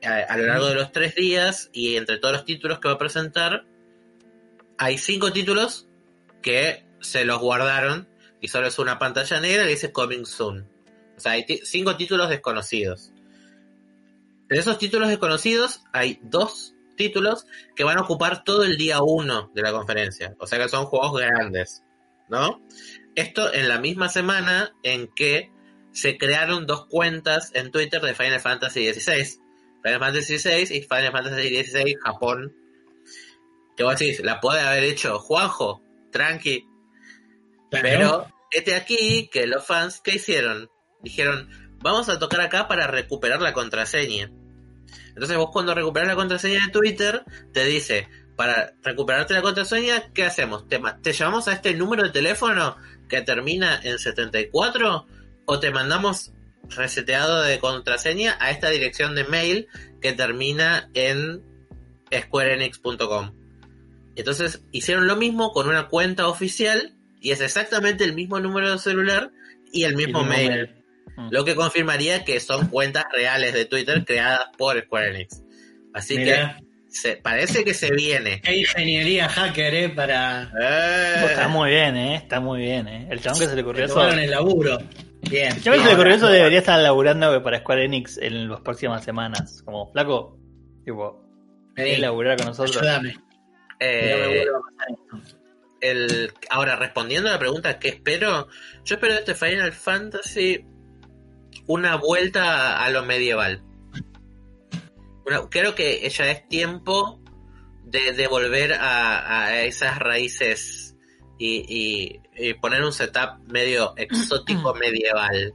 eh, 0.00 0.06
a, 0.06 0.32
a 0.32 0.36
lo 0.38 0.46
largo 0.46 0.66
de 0.68 0.74
los 0.74 0.92
tres 0.92 1.14
días 1.14 1.68
y 1.74 1.96
entre 1.96 2.16
todos 2.16 2.32
los 2.32 2.44
títulos 2.46 2.80
que 2.80 2.88
va 2.88 2.94
a 2.94 2.98
presentar 2.98 3.66
hay 4.78 4.96
cinco 4.96 5.30
títulos 5.30 5.88
que 6.40 6.86
se 7.00 7.26
los 7.26 7.38
guardaron 7.38 8.08
y 8.40 8.48
solo 8.48 8.66
es 8.66 8.78
una 8.78 8.98
pantalla 8.98 9.40
negra 9.40 9.64
que 9.64 9.70
dice 9.70 9.92
Coming 9.92 10.24
Soon. 10.24 10.68
O 11.16 11.20
sea, 11.20 11.32
hay 11.32 11.44
cinco 11.64 11.96
títulos 11.96 12.30
desconocidos. 12.30 13.12
De 14.48 14.58
esos 14.58 14.78
títulos 14.78 15.08
desconocidos 15.08 15.82
hay 15.92 16.18
dos 16.22 16.74
títulos 16.96 17.46
que 17.76 17.84
van 17.84 17.98
a 17.98 18.02
ocupar 18.02 18.44
todo 18.44 18.64
el 18.64 18.76
día 18.76 19.02
uno 19.02 19.50
de 19.54 19.62
la 19.62 19.72
conferencia. 19.72 20.34
O 20.38 20.46
sea 20.46 20.58
que 20.58 20.68
son 20.68 20.86
juegos 20.86 21.20
grandes, 21.20 21.84
¿no? 22.28 22.60
Esto 23.14 23.52
en 23.52 23.68
la 23.68 23.78
misma 23.78 24.08
semana 24.08 24.74
en 24.82 25.08
que 25.08 25.50
se 25.92 26.16
crearon 26.16 26.66
dos 26.66 26.86
cuentas 26.86 27.50
en 27.54 27.70
Twitter 27.70 28.00
de 28.00 28.14
Final 28.14 28.40
Fantasy 28.40 28.92
XVI. 28.92 29.38
Final 29.82 29.98
Fantasy 30.00 30.38
XVI 30.38 30.74
y 30.76 30.82
Final 30.82 31.12
Fantasy 31.12 31.62
XVI 31.64 31.94
Japón. 32.02 32.56
Que 33.76 33.84
vos 33.84 33.98
decís, 33.98 34.20
la 34.22 34.40
puede 34.40 34.60
haber 34.60 34.84
hecho 34.84 35.18
Juanjo, 35.18 35.82
tranqui. 36.10 36.66
Claro. 37.70 37.82
Pero 37.82 38.32
este 38.50 38.74
aquí 38.74 39.28
que 39.32 39.46
los 39.46 39.66
fans, 39.66 40.00
¿qué 40.02 40.16
hicieron? 40.16 40.70
Dijeron, 41.02 41.48
vamos 41.80 42.08
a 42.08 42.18
tocar 42.18 42.40
acá 42.42 42.68
para 42.68 42.86
recuperar 42.86 43.40
la 43.42 43.52
contraseña. 43.52 44.30
Entonces 45.08 45.36
vos 45.36 45.50
cuando 45.52 45.74
recuperas 45.74 46.08
la 46.08 46.14
contraseña 46.16 46.66
de 46.66 46.72
Twitter, 46.72 47.24
te 47.52 47.64
dice, 47.64 48.08
para 48.36 48.74
recuperarte 48.82 49.34
la 49.34 49.42
contraseña, 49.42 50.12
¿qué 50.12 50.24
hacemos? 50.24 50.68
¿Te, 50.68 50.78
ma- 50.78 50.98
te 51.00 51.12
llamamos 51.12 51.48
a 51.48 51.54
este 51.54 51.74
número 51.74 52.02
de 52.04 52.10
teléfono 52.10 52.76
que 53.12 53.20
termina 53.20 53.78
en 53.84 53.98
74? 53.98 55.06
¿O 55.44 55.60
te 55.60 55.70
mandamos 55.70 56.32
reseteado 56.70 57.42
de 57.42 57.58
contraseña 57.58 58.38
a 58.40 58.50
esta 58.50 58.70
dirección 58.70 59.14
de 59.14 59.24
mail 59.24 59.68
que 60.00 60.12
termina 60.12 60.88
en 60.94 61.42
squareenix.com? 62.10 63.34
Entonces 64.16 64.64
hicieron 64.72 65.06
lo 65.06 65.16
mismo 65.16 65.52
con 65.52 65.68
una 65.68 65.88
cuenta 65.88 66.26
oficial 66.26 66.94
y 67.20 67.32
es 67.32 67.42
exactamente 67.42 68.04
el 68.04 68.14
mismo 68.14 68.40
número 68.40 68.72
de 68.72 68.78
celular 68.78 69.30
y 69.70 69.84
el 69.84 69.94
mismo, 69.94 70.22
El 70.22 70.28
mail. 70.28 70.48
mail. 70.48 70.70
Mm. 71.16 71.28
Lo 71.30 71.44
que 71.44 71.54
confirmaría 71.54 72.24
que 72.24 72.40
son 72.40 72.68
cuentas 72.68 73.04
reales 73.12 73.52
de 73.52 73.66
Twitter 73.66 74.06
creadas 74.06 74.46
por 74.56 74.80
Square 74.82 75.10
Enix. 75.10 75.42
Así 75.92 76.16
que 76.16 76.48
se, 76.92 77.16
parece 77.16 77.64
que 77.64 77.74
se 77.74 77.90
viene. 77.90 78.40
qué 78.42 78.56
ingeniería 78.56 79.28
hacker, 79.28 79.74
¿eh? 79.74 79.88
Para. 79.88 80.52
Eh, 80.60 81.26
Está 81.30 81.48
muy 81.48 81.70
bien, 81.70 81.96
eh. 81.96 82.16
Está 82.16 82.40
muy 82.40 82.60
bien, 82.60 82.86
eh. 82.88 83.06
El 83.10 83.20
chabón 83.20 83.40
que 83.40 83.46
se 83.46 83.56
le 83.56 83.62
ocurrió 83.62 83.84
eso. 83.86 84.08
El 84.08 84.30
laburo. 84.30 84.78
Bien. 85.22 85.52
El 85.56 85.62
chabón 85.62 85.78
que 85.80 85.84
se 85.84 85.90
le 85.90 85.92
Ahora, 85.92 85.94
ocurrió 85.94 86.14
eso 86.14 86.26
debería 86.28 86.58
estar 86.58 86.78
laburando 86.80 87.42
para 87.42 87.58
Square 87.60 87.84
Enix 87.84 88.18
en 88.18 88.48
las 88.48 88.60
próximas 88.60 89.04
semanas. 89.04 89.62
Como, 89.64 89.90
flaco, 89.92 90.38
tipo, 90.84 91.24
vení, 91.74 91.88
¿querés 91.88 92.00
laburar 92.00 92.36
con 92.36 92.46
nosotros? 92.46 92.76
Ayúdame. 92.76 93.16
eh, 93.80 94.00
que 94.00 94.10
no 94.10 94.18
me 94.18 94.26
vuelva 94.36 94.58
a 94.58 94.62
pasar 94.62 94.88
esto. 94.90 95.16
el, 95.80 96.32
ahora, 96.50 96.76
respondiendo 96.76 97.28
a 97.28 97.32
la 97.32 97.38
pregunta 97.38 97.78
¿qué 97.78 97.88
espero? 97.88 98.48
Yo 98.84 98.94
espero 98.96 99.14
de 99.14 99.20
este 99.20 99.34
Final 99.34 99.72
Fantasy 99.72 100.64
una 101.66 101.96
vuelta 101.96 102.76
a, 102.78 102.84
a 102.84 102.90
lo 102.90 103.02
medieval. 103.04 103.62
Una- 105.26 105.48
creo 105.48 105.74
que 105.74 106.08
ya 106.08 106.30
es 106.30 106.48
tiempo 106.48 107.20
de, 107.84 108.12
de 108.12 108.26
volver 108.28 108.72
a, 108.74 109.44
a 109.46 109.62
esas 109.62 109.98
raíces 109.98 110.96
y, 111.38 111.64
y- 111.68 112.20
y 112.36 112.54
poner 112.54 112.82
un 112.82 112.92
setup 112.92 113.38
medio 113.46 113.94
exótico 113.96 114.74
medieval. 114.74 115.54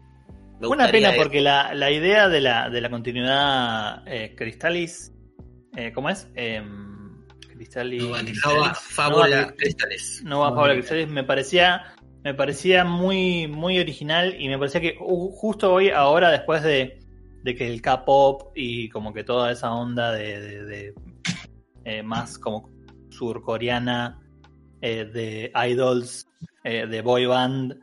Me 0.60 0.68
Una 0.68 0.90
pena 0.90 1.10
eso. 1.10 1.18
porque 1.22 1.42
la, 1.42 1.74
la 1.74 1.92
idea 1.92 2.30
de 2.30 2.42
la, 2.42 2.70
de 2.70 2.82
la 2.82 2.90
continuidad 2.90 4.04
eh, 4.08 4.34
Cristalis, 4.36 5.12
eh, 5.76 5.92
¿cómo 5.94 6.10
es? 6.10 6.28
Em, 6.36 7.24
Cristalis. 7.54 8.04
Nova 8.04 8.22
Nova 8.24 8.74
Fábula 8.74 9.42
Nova- 9.42 9.54
Cristales. 9.56 10.22
Nova 10.24 10.50
Fábula 10.50 10.74
Cristalis 10.74 11.08
me 11.08 11.24
parecía 11.24 11.94
me 12.24 12.34
parecía 12.34 12.84
muy 12.84 13.48
muy 13.48 13.80
original 13.80 14.36
y 14.40 14.50
me 14.50 14.58
parecía 14.58 14.82
que 14.82 14.96
uh, 15.00 15.32
justo 15.32 15.72
hoy 15.72 15.90
ahora 15.90 16.30
después 16.32 16.62
de, 16.64 17.00
de 17.48 17.56
que 17.56 17.66
el 17.66 17.82
K-pop 17.82 18.52
y 18.56 18.90
como 18.90 19.14
que 19.14 19.24
toda 19.24 19.54
esa 19.54 19.72
onda 19.74 20.12
de, 20.12 20.40
de- 20.42 20.66
de, 20.66 20.94
eh, 21.86 22.04
más 22.04 22.38
como 22.38 22.70
surcoreana 23.10 24.20
eh, 24.82 25.06
de 25.06 25.52
idols 25.70 26.28
eh, 26.66 26.86
de 26.88 27.02
boy 27.02 27.26
band 27.26 27.80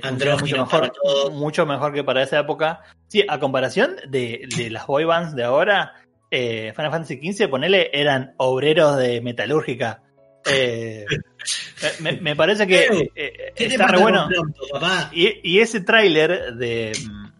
funciona 0.00 0.36
mucho 0.36 0.56
mejor 0.56 0.92
mucho 1.32 1.66
mejor 1.66 1.92
que 1.92 2.04
para 2.04 2.22
esa 2.22 2.38
época. 2.38 2.80
Sí 3.08 3.24
a 3.28 3.40
comparación 3.40 3.96
de, 4.08 4.46
de 4.56 4.70
las 4.70 4.86
boy 4.86 5.02
bands 5.04 5.34
de 5.34 5.42
ahora 5.42 5.94
Final 6.30 6.90
Fantasy 6.92 7.18
XV 7.32 7.48
ponele 7.50 7.90
eran 7.92 8.34
obreros 8.36 8.96
de 8.98 9.20
metalúrgica. 9.20 10.00
Me, 12.00 12.12
me 12.20 12.36
parece 12.36 12.66
que 12.68 12.86
Ew, 12.86 13.00
eh, 13.16 13.52
¿Qué 13.56 13.66
te 13.66 13.74
está 13.74 13.88
re 13.88 13.98
bueno. 13.98 14.28
Pronto, 14.28 14.62
y, 15.12 15.40
y 15.42 15.58
ese 15.60 15.80
tráiler 15.80 16.54
de, 16.54 16.92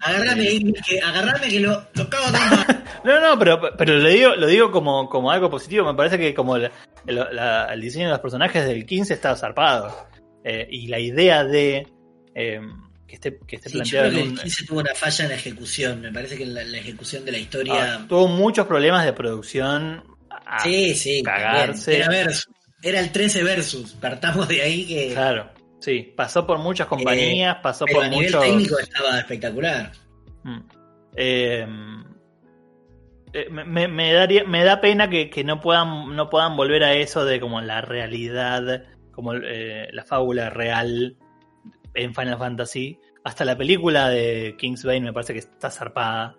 Agarrame, 0.02 0.48
ahí, 0.48 0.72
que, 0.86 1.00
agarrame 1.00 1.48
que 1.48 1.60
lo, 1.60 1.86
lo 1.94 2.08
cago 2.10 2.24
No, 3.04 3.20
no, 3.20 3.38
pero, 3.38 3.60
pero 3.76 3.94
lo 3.98 4.08
digo, 4.08 4.34
lo 4.36 4.46
digo 4.46 4.70
como, 4.70 5.08
como 5.08 5.30
algo 5.30 5.50
positivo. 5.50 5.84
Me 5.86 5.94
parece 5.96 6.18
que 6.18 6.34
como 6.34 6.56
la- 6.58 6.70
la- 7.06 7.72
el 7.72 7.80
diseño 7.80 8.06
de 8.06 8.10
los 8.12 8.20
personajes 8.20 8.64
del 8.66 8.84
15 8.86 9.14
está 9.14 9.34
zarpado. 9.36 10.08
Eh, 10.44 10.66
y 10.70 10.86
la 10.88 10.98
idea 10.98 11.44
de 11.44 11.86
eh, 12.34 12.60
que 13.06 13.14
esté, 13.14 13.38
que 13.46 13.56
esté 13.56 13.68
Sí, 13.68 13.78
yo 13.78 13.80
planteado 13.82 14.08
creo 14.08 14.12
que 14.14 14.20
en 14.20 14.26
el 14.26 14.32
un, 14.38 14.42
15 14.42 14.66
tuvo 14.66 14.80
una 14.80 14.94
falla 14.94 15.24
en 15.24 15.28
la 15.30 15.36
ejecución. 15.36 16.00
Me 16.00 16.12
parece 16.12 16.36
que 16.36 16.46
la, 16.46 16.64
la 16.64 16.78
ejecución 16.78 17.24
de 17.24 17.32
la 17.32 17.38
historia. 17.38 17.94
Ah, 18.00 18.06
tuvo 18.08 18.26
muchos 18.28 18.66
problemas 18.66 19.04
de 19.04 19.12
producción. 19.12 20.02
a- 20.30 20.62
sí, 20.62 20.94
sí. 20.94 21.22
cagarse. 21.22 21.98
también. 21.98 22.10
Era 22.12 22.24
versus. 22.26 22.48
Era 22.82 23.00
el 23.00 23.12
13 23.12 23.42
versus. 23.44 23.92
Partamos 23.92 24.48
de 24.48 24.62
ahí 24.62 24.84
que. 24.86 25.12
Claro, 25.12 25.50
sí. 25.82 26.12
Pasó 26.16 26.46
por 26.46 26.58
muchas 26.58 26.86
compañías, 26.86 27.56
pasó 27.62 27.84
pero 27.84 27.98
por 27.98 28.06
a 28.06 28.08
nivel 28.08 28.26
muchos. 28.26 28.42
técnico 28.44 28.78
estaba 28.78 29.18
espectacular. 29.18 29.92
Mm. 30.44 30.58
Eh, 31.16 31.66
eh, 33.34 33.48
me, 33.50 33.64
me- 33.64 33.88
me 33.88 34.12
daría, 34.12 34.44
me 34.44 34.64
da 34.64 34.80
pena 34.80 35.08
que, 35.10 35.30
que 35.30 35.44
no 35.44 35.60
puedan 35.60 36.14
no 36.16 36.28
puedan 36.30 36.56
volver 36.56 36.84
a 36.84 36.94
eso 36.94 37.24
de 37.24 37.40
como 37.40 37.60
la 37.60 37.80
realidad, 37.80 38.84
como 39.12 39.34
eh, 39.34 39.88
la 39.92 40.04
fábula 40.04 40.50
real 40.50 41.16
en 41.94 42.14
Final 42.14 42.38
Fantasy. 42.38 42.98
Hasta 43.24 43.44
la 43.44 43.56
película 43.56 44.08
de 44.08 44.56
Kingsbane 44.58 45.00
me 45.00 45.12
parece 45.12 45.32
que 45.32 45.38
está 45.40 45.70
zarpada. 45.70 46.36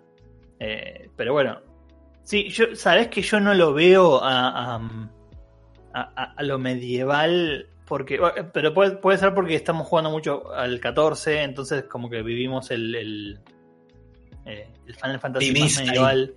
Eh, 0.60 1.08
pero 1.16 1.32
bueno, 1.32 1.60
sí, 2.22 2.48
yo 2.50 2.76
sabes 2.76 3.08
que 3.08 3.22
yo 3.22 3.40
no 3.40 3.54
lo 3.54 3.72
veo 3.72 4.22
a, 4.22 4.76
a, 4.76 4.80
a- 5.94 6.34
a 6.36 6.42
lo 6.42 6.58
medieval. 6.58 7.68
Porque, 7.86 8.18
pero 8.52 8.72
puede, 8.72 8.96
puede 8.96 9.18
ser 9.18 9.34
porque 9.34 9.54
estamos 9.54 9.86
jugando 9.86 10.10
mucho 10.10 10.52
al 10.52 10.80
14, 10.80 11.42
entonces 11.42 11.84
como 11.84 12.08
que 12.08 12.22
vivimos 12.22 12.70
el, 12.70 12.94
el, 12.94 13.40
eh, 14.46 14.72
el 14.86 14.94
Final 14.94 15.20
Fantasy 15.20 15.52
más 15.52 15.78
ahí. 15.78 15.86
medieval. 15.86 16.34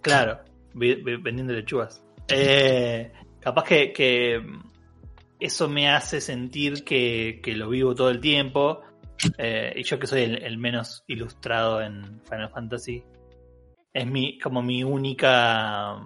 Claro, 0.00 0.40
vendiendo 0.74 1.52
lechugas. 1.52 2.02
Eh, 2.28 3.12
capaz 3.40 3.64
que, 3.64 3.92
que 3.92 4.42
eso 5.38 5.68
me 5.68 5.88
hace 5.88 6.20
sentir 6.20 6.84
que, 6.84 7.40
que 7.42 7.54
lo 7.54 7.68
vivo 7.68 7.94
todo 7.94 8.10
el 8.10 8.20
tiempo. 8.20 8.82
eh, 9.38 9.72
y 9.76 9.82
yo 9.84 9.98
que 9.98 10.06
soy 10.06 10.22
el, 10.22 10.42
el 10.42 10.58
menos 10.58 11.04
ilustrado 11.06 11.80
en 11.80 12.20
Final 12.24 12.50
Fantasy, 12.50 13.04
es 13.92 14.06
mi, 14.06 14.38
como 14.38 14.62
mi 14.62 14.84
única 14.84 15.96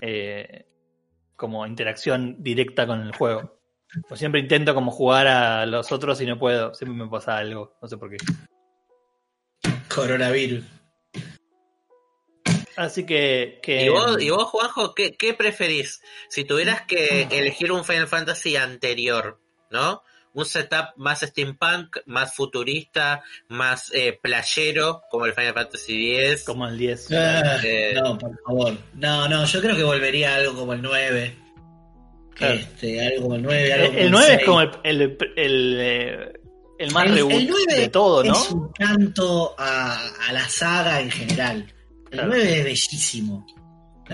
eh, 0.00 0.66
como 1.36 1.66
interacción 1.66 2.42
directa 2.42 2.86
con 2.86 3.00
el 3.00 3.14
juego. 3.14 3.58
Yo 4.10 4.16
siempre 4.16 4.40
intento 4.40 4.74
como 4.74 4.90
jugar 4.90 5.26
a 5.26 5.66
los 5.66 5.92
otros 5.92 6.20
y 6.20 6.26
no 6.26 6.38
puedo. 6.38 6.74
Siempre 6.74 7.04
me 7.04 7.10
pasa 7.10 7.36
algo. 7.36 7.76
No 7.80 7.88
sé 7.88 7.96
por 7.96 8.10
qué. 8.10 8.16
Coronavirus. 9.94 10.64
Así 12.76 13.06
que. 13.06 13.60
que 13.62 13.84
¿Y 13.84 13.88
vos, 13.88 14.20
y 14.20 14.30
vos, 14.30 14.44
Juanjo, 14.44 14.94
¿qué, 14.94 15.16
qué 15.16 15.34
preferís? 15.34 16.00
Si 16.28 16.44
tuvieras 16.44 16.82
que 16.82 17.28
elegir 17.30 17.70
un 17.70 17.84
Final 17.84 18.08
Fantasy 18.08 18.56
anterior, 18.56 19.40
¿no? 19.70 20.02
Un 20.32 20.44
setup 20.44 20.96
más 20.96 21.20
steampunk, 21.20 21.98
más 22.06 22.34
futurista, 22.34 23.22
más 23.48 23.92
eh, 23.94 24.18
playero, 24.20 25.02
como 25.08 25.26
el 25.26 25.32
Final 25.34 25.54
Fantasy 25.54 26.16
X. 26.16 26.42
Como 26.44 26.66
el 26.66 26.76
10. 26.76 27.12
Ah, 27.12 27.60
Eh, 27.62 27.92
no, 27.94 28.18
por 28.18 28.36
favor. 28.42 28.76
No, 28.94 29.28
no, 29.28 29.44
yo 29.44 29.60
creo 29.60 29.76
que 29.76 29.84
volvería 29.84 30.32
a 30.32 30.36
algo 30.38 30.54
como 30.56 30.72
el 30.72 30.82
9. 30.82 31.43
Claro. 32.34 32.54
Este, 32.54 33.06
algo 33.06 33.22
como 33.22 33.34
el 33.36 33.42
9, 33.42 33.72
algo 33.72 33.84
El, 33.86 33.90
como 33.92 34.00
el 34.02 34.10
9 34.10 34.26
es 34.26 34.34
6. 34.36 34.46
como 34.46 34.60
el, 34.60 34.70
el, 34.84 35.18
el, 35.36 35.76
eh, 35.80 36.32
el 36.78 36.90
más 36.92 37.04
El- 37.06 37.14
reboot 37.14 37.32
el 37.32 37.48
9 37.48 37.74
de 37.76 37.88
todo, 37.88 38.24
¿no? 38.24 38.32
Es 38.32 38.50
un 38.50 38.72
canto 38.72 39.54
a, 39.58 40.08
a 40.28 40.32
la 40.32 40.48
saga 40.48 41.00
en 41.00 41.10
general. 41.10 41.72
El 42.06 42.10
Claro. 42.10 42.28
9 42.28 42.58
es 42.58 42.64
bellísimo. 42.64 43.46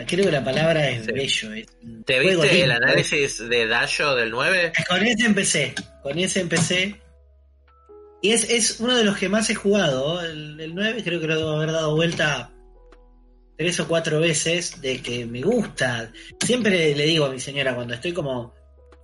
Creo 0.06 0.24
que 0.26 0.30
la 0.32 0.44
palabra 0.44 0.88
es 0.88 1.04
Sí. 1.06 1.12
bello. 1.12 1.52
Es 1.54 1.66
¿Te 2.06 2.18
viste 2.20 2.50
el 2.62 2.68
lindo. 2.68 2.74
análisis 2.86 3.48
de 3.48 3.66
Dayo 3.66 4.14
del 4.14 4.30
9? 4.30 4.72
Con 4.88 5.02
ese 5.04 5.26
empecé. 5.26 5.74
Con 6.02 6.18
ese 6.18 6.40
empecé. 6.40 7.00
Y 8.22 8.30
es, 8.32 8.48
es 8.50 8.80
uno 8.80 8.96
de 8.96 9.02
los 9.04 9.16
que 9.16 9.28
más 9.28 9.48
he 9.50 9.54
jugado. 9.54 10.20
El, 10.22 10.60
el 10.60 10.74
9 10.74 11.02
creo 11.02 11.20
que 11.20 11.26
lo 11.26 11.36
debo 11.36 11.50
haber 11.56 11.72
dado 11.72 11.96
vuelta 11.96 12.52
tres 13.60 13.78
o 13.78 13.86
cuatro 13.86 14.20
veces 14.20 14.80
de 14.80 15.02
que 15.02 15.26
me 15.26 15.42
gusta. 15.42 16.10
Siempre 16.42 16.94
le 16.94 17.04
digo 17.04 17.26
a 17.26 17.30
mi 17.30 17.38
señora 17.38 17.74
cuando 17.74 17.92
estoy 17.92 18.14
como 18.14 18.54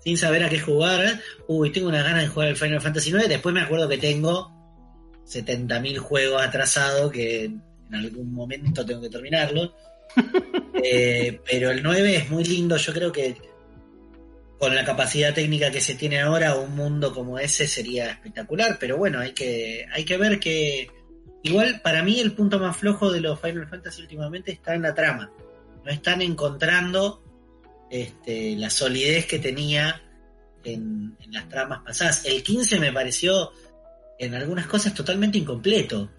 sin 0.03 0.17
saber 0.17 0.43
a 0.45 0.49
qué 0.49 0.59
jugar, 0.59 1.21
uy, 1.47 1.71
tengo 1.71 1.89
una 1.89 2.03
ganas 2.03 2.23
de 2.23 2.29
jugar 2.29 2.49
el 2.49 2.57
Final 2.57 2.81
Fantasy 2.81 3.11
9, 3.11 3.29
después 3.29 3.55
me 3.55 3.61
acuerdo 3.61 3.87
que 3.87 3.99
tengo 3.99 4.51
70.000 5.27 5.99
juegos 5.99 6.41
atrasados 6.41 7.13
que 7.13 7.45
en 7.45 7.95
algún 7.95 8.33
momento 8.33 8.87
tengo 8.87 9.03
que 9.03 9.11
terminarlo. 9.11 9.75
Eh, 10.89 11.41
pero 11.51 11.71
el 11.71 11.83
9 11.83 12.17
es 12.17 12.31
muy 12.31 12.45
lindo, 12.45 12.77
yo 12.77 12.93
creo 12.93 13.11
que 13.11 13.35
con 14.59 14.75
la 14.75 14.85
capacidad 14.85 15.35
técnica 15.35 15.71
que 15.71 15.81
se 15.81 15.95
tiene 15.95 16.21
ahora, 16.21 16.55
un 16.55 16.77
mundo 16.77 17.13
como 17.13 17.39
ese 17.39 17.67
sería 17.67 18.11
espectacular, 18.11 18.77
pero 18.79 18.97
bueno, 18.97 19.19
hay 19.19 19.33
que, 19.33 19.87
hay 19.91 20.05
que 20.05 20.17
ver 20.17 20.39
que 20.39 20.89
igual 21.43 21.81
para 21.83 22.03
mí 22.03 22.21
el 22.21 22.33
punto 22.33 22.59
más 22.59 22.77
flojo 22.77 23.11
de 23.11 23.21
los 23.21 23.41
Final 23.41 23.69
Fantasy 23.69 24.03
últimamente 24.03 24.53
está 24.53 24.75
en 24.75 24.83
la 24.83 24.95
trama. 24.95 25.31
No 25.85 25.91
están 25.91 26.21
encontrando 26.23 27.23
este, 27.91 28.57
la 28.57 28.71
solidez 28.71 29.27
que 29.27 29.39
tenía 29.39 30.03
en, 30.65 31.17
en 31.21 31.33
las 31.33 31.49
tramas 31.49 31.81
pasadas. 31.85 32.25
El 32.25 32.43
15 32.43 32.81
me 32.81 32.93
pareció 32.93 33.53
en 34.19 34.35
algunas 34.35 34.67
cosas 34.67 34.95
totalmente 34.95 35.39
incompleto. 35.39 36.11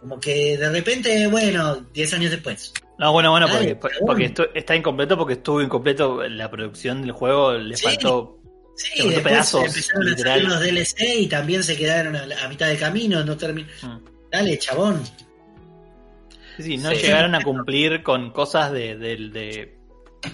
Como 0.00 0.20
que 0.20 0.56
de 0.56 0.70
repente, 0.70 1.26
bueno, 1.26 1.76
10 1.92 2.14
años 2.14 2.30
después. 2.30 2.72
No, 2.98 3.12
bueno, 3.12 3.30
bueno, 3.30 3.46
porque, 4.06 4.24
esto- 4.26 4.54
está 4.54 4.76
incompleto 4.76 5.16
porque 5.18 5.34
estuvo 5.34 5.60
incompleto 5.60 6.22
la 6.28 6.50
producción 6.50 7.02
del 7.02 7.12
juego, 7.12 7.54
le 7.54 7.76
Sí. 7.76 7.84
faltó. 7.84 8.38
Sí, 8.76 9.02
después 9.04 9.22
pedazos, 9.22 9.64
empezaron 9.66 10.08
a 10.08 10.16
salir 10.16 10.44
los 10.48 10.60
DLC 10.60 11.20
y 11.20 11.26
también 11.28 11.62
se 11.62 11.76
quedaron 11.76 12.16
a, 12.16 12.48
mitad 12.48 12.68
de 12.68 12.76
camino. 12.76 13.24
No 13.24 13.36
termi- 13.36 13.66
Mm. 13.82 14.13
Dale, 14.34 14.58
chabón. 14.58 15.00
Sí, 16.58 16.76
no 16.76 16.90
Sí. 16.90 16.96
llegaron 17.02 17.34
a 17.36 17.42
cumplir 17.44 18.02
con 18.02 18.32
cosas 18.32 18.72
de, 18.72 18.96
de, 18.96 19.16
de- 19.28 19.78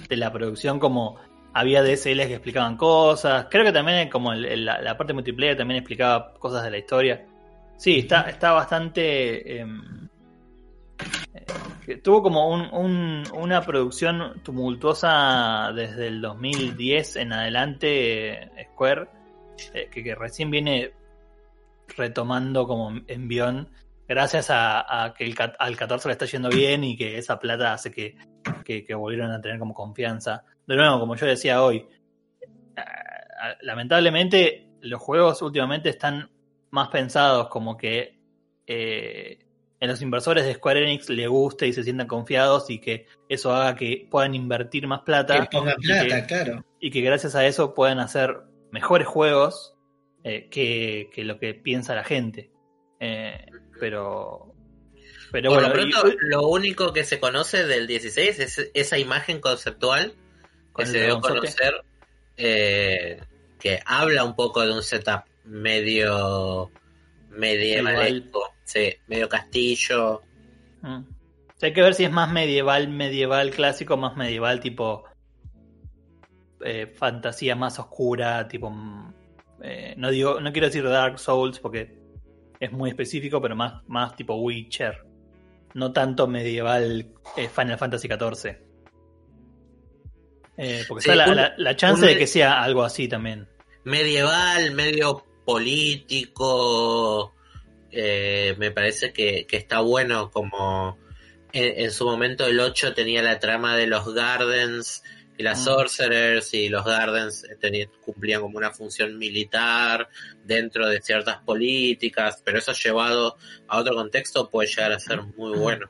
de 0.09 0.17
la 0.17 0.33
producción 0.33 0.79
como 0.79 1.19
había 1.53 1.83
DSLs 1.83 2.27
que 2.27 2.35
explicaban 2.35 2.77
cosas. 2.79 3.47
Creo 3.51 3.63
que 3.65 3.73
también 3.73 4.09
como 4.09 4.33
el- 4.33 4.47
el- 4.47 4.65
la, 4.65 4.81
la 4.81 4.97
parte 4.97 5.13
multiplayer 5.13 5.55
también 5.57 5.79
explicaba 5.81 6.33
cosas 6.39 6.65
de 6.65 6.71
la 6.71 6.79
historia. 6.79 7.27
Sí, 7.77 7.99
está, 7.99 8.23
está 8.31 8.53
bastante... 8.53 9.59
em, 9.61 10.09
eh, 11.87 11.97
tuvo 11.97 12.23
como 12.23 12.49
un, 12.49 12.73
un- 12.73 13.25
una 13.35 13.61
producción 13.63 14.41
tumultuosa 14.43 15.73
desde 15.75 16.07
el 16.07 16.21
2010 16.23 17.17
en 17.17 17.33
adelante 17.35 18.45
eh, 18.45 18.69
Square, 18.73 19.09
eh, 19.75 19.89
que, 19.91 20.03
que 20.05 20.15
recién 20.15 20.51
viene 20.51 20.93
retomando 21.97 22.67
como 22.69 22.93
envión 23.09 23.69
gracias 24.11 24.51
a, 24.51 25.05
a 25.05 25.15
que 25.15 25.25
el, 25.25 25.37
al 25.59 25.77
14 25.77 26.09
le 26.09 26.13
está 26.13 26.27
yendo 26.27 26.49
bien 26.49 26.83
y 26.83 26.97
que 26.97 27.17
esa 27.17 27.39
plata 27.39 27.73
hace 27.73 27.93
que, 27.93 28.17
que, 28.65 28.85
que 28.85 28.95
volvieron 28.97 29.31
a 29.31 29.41
tener 29.41 29.59
como 29.61 29.73
confianza. 29.73 30.45
De 30.67 30.75
nuevo, 30.75 30.99
como 30.99 31.15
yo 31.15 31.27
decía 31.27 31.63
hoy, 31.63 31.87
ah, 32.77 33.55
lamentablemente 33.63 34.69
los 34.81 35.01
juegos 35.01 35.41
últimamente 35.43 35.89
están 35.91 36.29
más 36.71 36.89
pensados 36.89 37.49
como 37.49 37.77
que 37.77 38.19
eh, 38.67 39.39
en 39.79 39.89
los 39.89 40.03
inversores 40.03 40.45
de 40.45 40.55
Square 40.55 40.83
Enix 40.83 41.09
le 41.09 41.27
guste 41.27 41.67
y 41.69 41.73
se 41.73 41.83
sientan 41.85 42.07
confiados 42.07 42.69
y 42.69 42.81
que 42.81 43.07
eso 43.29 43.55
haga 43.55 43.77
que 43.77 44.09
puedan 44.11 44.35
invertir 44.35 44.87
más 44.87 45.01
plata 45.03 45.41
Que 45.41 45.57
pongan 45.57 45.77
y 45.81 45.87
plata, 45.87 46.21
que- 46.21 46.27
claro. 46.27 46.65
y 46.81 46.91
que 46.91 47.01
gracias 47.01 47.35
a 47.37 47.47
eso 47.47 47.75
puedan 47.75 47.99
hacer 48.01 48.37
mejores 48.73 49.07
juegos 49.07 49.75
eh, 50.25 50.49
que, 50.51 51.09
que 51.15 51.25
lo 51.25 51.39
que 51.39 51.55
piensa 51.55 51.95
la 51.95 52.05
gente. 52.05 52.51
Eh, 53.01 53.47
pero 53.81 54.55
pero 55.33 55.51
Por 55.51 55.63
bueno, 55.63 55.75
lo 55.75 55.89
y- 55.89 55.91
pronto, 55.93 56.17
lo 56.21 56.49
único 56.49 56.93
que 56.93 57.05
se 57.05 57.21
conoce 57.21 57.67
del 57.67 57.87
16 57.87 58.39
es 58.41 58.71
esa 58.75 58.99
imagen 58.99 59.41
conceptual 59.41 60.15
Con 60.73 60.85
que 60.85 60.91
se 60.91 61.05
dio 61.05 61.17
a 61.17 61.21
conocer, 61.21 61.85
eh, 62.37 63.21
que 63.59 63.81
habla 63.87 64.25
un 64.25 64.35
poco 64.35 64.65
de 64.65 64.73
un 64.73 64.83
setup 64.83 65.25
medio 65.45 66.71
medievalesco, 67.31 68.55
sí, 68.65 68.95
medio 69.07 69.29
castillo. 69.29 70.23
Mm. 70.83 71.03
Hay 71.63 71.73
que 71.75 71.83
ver 71.83 71.95
si 71.95 72.05
es 72.05 72.11
más 72.11 72.33
medieval, 72.33 72.89
medieval 72.89 73.51
clásico, 73.51 73.97
más 73.97 74.17
medieval 74.17 74.61
tipo 74.61 75.05
eh, 76.65 76.93
fantasía 76.97 77.55
más 77.55 77.79
oscura, 77.79 78.49
tipo 78.49 78.71
mm, 78.71 79.15
eh, 79.63 79.95
no 79.97 80.11
digo, 80.11 80.41
no 80.41 80.53
quiero 80.53 80.69
decir 80.69 80.85
Dark 80.85 81.19
Souls 81.19 81.59
porque 81.61 82.00
es 82.61 82.71
muy 82.73 82.91
específico, 82.91 83.41
pero 83.43 83.57
más, 83.57 83.83
más 83.89 84.15
tipo 84.15 84.35
Witcher, 84.37 85.05
no 85.75 85.93
tanto 85.93 86.29
medieval 86.29 87.09
eh, 87.37 87.49
Final 87.49 87.79
Fantasy 87.79 88.07
XIV. 88.09 88.57
Eh, 90.57 90.85
porque 90.87 91.03
Sí, 91.05 91.11
está 91.11 91.17
la, 91.27 91.31
un- 91.31 91.37
la- 91.37 91.55
la 91.57 91.77
chance 91.77 92.05
de 92.05 92.17
que 92.19 92.27
sea 92.27 92.63
algo 92.63 92.83
así 92.85 93.09
también. 93.09 93.49
medieval, 93.85 94.73
medio 94.73 95.25
político, 95.47 97.35
eh, 97.91 98.55
me 98.59 98.71
parece 98.71 99.13
que, 99.13 99.47
que 99.47 99.57
está 99.57 99.81
bueno 99.81 100.31
como 100.31 100.99
en, 101.53 101.85
en 101.85 101.91
su 101.91 102.05
momento 102.05 102.47
el 102.47 102.61
8 102.61 102.93
tenía 102.95 103.23
la 103.23 103.39
trama 103.41 103.77
de 103.77 103.87
los 103.87 104.13
Gardens 104.15 105.03
y 105.41 105.43
las 105.43 105.59
Mm. 105.61 105.65
Sorcerers 105.65 106.53
y 106.53 106.69
los 106.69 106.85
Gardens 106.85 107.47
tenían- 107.61 107.89
cumplían 108.05 108.43
como 108.43 108.59
una 108.59 108.71
función 108.73 109.17
militar 109.17 110.07
dentro 110.45 110.87
de 110.87 111.01
ciertas 111.01 111.39
políticas, 111.39 112.43
pero 112.45 112.59
eso 112.59 112.73
llevado 112.75 113.37
a 113.67 113.79
otro 113.79 113.95
contexto 113.95 114.51
puede 114.51 114.69
llegar 114.69 114.93
a 114.93 114.99
ser 115.01 115.23
muy 115.23 115.57
bueno. 115.59 115.89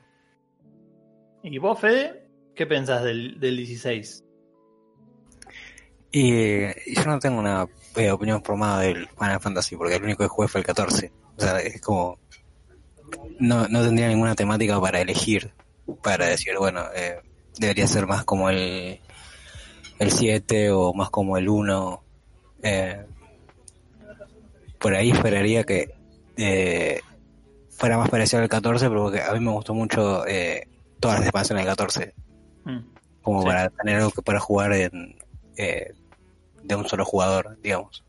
¿Y 1.42 1.58
vos, 1.58 1.80
Fede? 1.80 2.28
¿Qué 2.54 2.64
pensás 2.66 3.02
del, 3.02 3.40
del 3.40 3.56
16? 3.56 4.22
Y 6.12 6.32
eh, 6.32 6.76
yo 6.94 7.04
no 7.06 7.18
tengo 7.18 7.40
una 7.40 7.66
eh, 7.96 8.10
opinión 8.12 8.42
formada 8.44 8.82
del 8.82 9.08
Final 9.08 9.40
Fantasy, 9.40 9.76
porque 9.76 9.96
el 9.96 10.04
único 10.04 10.22
que 10.22 10.28
jugué 10.28 10.46
fue 10.48 10.60
el 10.60 10.66
14. 10.66 11.10
O 11.36 11.40
sea, 11.40 11.58
es 11.60 11.80
como... 11.80 12.18
No, 13.40 13.66
no 13.66 13.82
tendría 13.82 14.06
ninguna 14.08 14.36
temática 14.36 14.80
para 14.80 15.00
elegir, 15.00 15.52
para 16.04 16.26
decir, 16.26 16.54
bueno, 16.56 16.84
eh, 16.94 17.20
debería 17.58 17.88
ser 17.88 18.06
más 18.06 18.24
como 18.24 18.48
el, 18.50 19.00
el 20.00 20.10
7 20.10 20.70
o 20.72 20.92
más 20.94 21.10
como 21.10 21.36
el 21.36 21.48
1. 21.48 22.02
Eh, 22.62 23.04
por 24.78 24.94
ahí 24.94 25.10
esperaría 25.10 25.64
que 25.64 25.94
eh, 26.36 27.00
fuera 27.70 27.98
más 27.98 28.08
parecido 28.10 28.42
al 28.42 28.48
14, 28.48 28.88
pero 28.88 29.02
porque 29.04 29.20
a 29.22 29.32
mí 29.32 29.40
me 29.40 29.50
gustó 29.52 29.74
mucho 29.74 30.26
eh, 30.26 30.66
todas 31.00 31.18
las 31.18 31.26
expansiones 31.28 31.64
del 31.64 31.72
14 31.72 32.14
Mm. 32.64 32.78
como 33.22 33.40
Sí. 33.40 33.46
para 33.48 33.70
tener 33.70 33.96
algo 33.96 34.10
que 34.10 34.20
para 34.20 34.38
jugar 34.38 34.72
en, 34.74 35.16
eh, 35.56 35.92
de 36.62 36.74
un 36.74 36.86
solo 36.86 37.06
jugador, 37.06 37.56
digamos. 37.62 38.04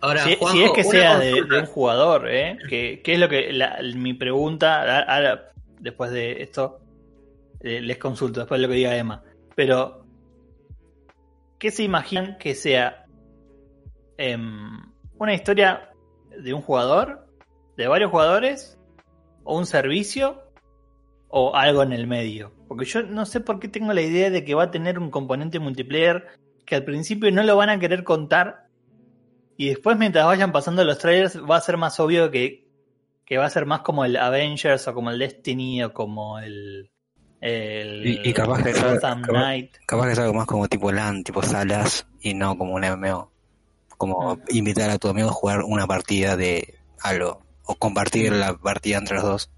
Ahora, 0.00 0.24
Si, 0.24 0.36
Juanjo, 0.36 0.56
si 0.56 0.64
es 0.64 0.70
que 0.72 0.84
sea 0.84 1.18
de, 1.18 1.42
un 1.42 1.66
jugador, 1.66 2.30
¿eh? 2.30 2.56
Que, 2.68 3.02
que 3.02 3.12
es 3.14 3.18
lo 3.18 3.28
que 3.28 3.52
la- 3.52 3.78
mi 3.94 4.14
pregunta, 4.14 4.80
ahora, 5.02 5.52
después 5.80 6.10
de 6.12 6.42
esto, 6.42 6.80
eh, 7.60 7.80
les 7.82 7.98
consulto, 7.98 8.40
después 8.40 8.58
de 8.58 8.66
lo 8.66 8.70
que 8.72 8.78
diga 8.78 8.96
Emma. 8.96 9.22
Pero, 9.54 10.05
¿qué 11.58 11.70
se 11.70 11.82
imaginan 11.82 12.38
que 12.38 12.54
sea 12.54 13.06
em, 14.18 14.78
una 15.18 15.34
historia 15.34 15.90
de 16.38 16.54
un 16.54 16.62
jugador, 16.62 17.26
de 17.76 17.88
varios 17.88 18.10
jugadores, 18.10 18.78
o 19.44 19.56
un 19.56 19.66
servicio, 19.66 20.42
o 21.28 21.54
algo 21.54 21.82
en 21.82 21.92
el 21.92 22.06
medio? 22.06 22.52
Porque 22.68 22.84
yo 22.84 23.02
no 23.02 23.26
sé 23.26 23.40
por 23.40 23.60
qué 23.60 23.68
tengo 23.68 23.92
la 23.92 24.02
idea 24.02 24.30
de 24.30 24.44
que 24.44 24.54
va 24.54 24.64
a 24.64 24.70
tener 24.70 24.98
un 24.98 25.10
componente 25.10 25.58
multiplayer 25.58 26.26
que 26.64 26.74
al 26.74 26.84
principio 26.84 27.30
no 27.30 27.42
lo 27.42 27.56
van 27.56 27.68
a 27.68 27.78
querer 27.78 28.02
contar 28.02 28.66
y 29.56 29.68
después, 29.68 29.96
mientras 29.96 30.26
vayan 30.26 30.52
pasando 30.52 30.84
los 30.84 30.98
trailers, 30.98 31.38
va 31.42 31.56
a 31.56 31.60
ser 31.60 31.76
más 31.76 31.98
obvio 31.98 32.30
que, 32.30 32.68
que 33.24 33.38
va 33.38 33.46
a 33.46 33.50
ser 33.50 33.64
más 33.64 33.80
como 33.80 34.04
el 34.04 34.16
Avengers 34.16 34.86
o 34.86 34.94
como 34.94 35.10
el 35.10 35.18
Destiny 35.18 35.82
o 35.82 35.92
como 35.92 36.38
el. 36.38 36.90
El 37.40 38.06
Y- 38.06 38.20
y 38.30 38.32
capaz 38.32 38.62
que 38.62 38.72
sea- 38.74 38.94
Gotham 38.94 39.22
capaz- 39.22 39.32
Knight. 39.40 39.76
Capaz 39.86 40.06
que 40.06 40.12
es 40.12 40.18
algo 40.18 40.34
más 40.34 40.46
como 40.46 40.68
tipo 40.68 40.90
LAN, 40.92 41.22
tipo 41.24 41.42
salas, 41.42 42.06
y 42.20 42.34
no 42.34 42.56
como 42.56 42.74
un 42.74 42.84
MMO. 42.84 43.30
Como 43.98 44.38
invitar 44.48 44.90
a 44.90 44.98
tu 44.98 45.08
amigo 45.08 45.28
a 45.30 45.32
jugar 45.32 45.62
una 45.62 45.86
partida 45.86 46.36
de 46.36 46.78
algo, 47.02 47.42
o 47.64 47.74
compartir 47.76 48.32
la 48.32 48.56
partida 48.56 48.98
entre 48.98 49.16
los 49.16 49.24
dos. 49.24 49.50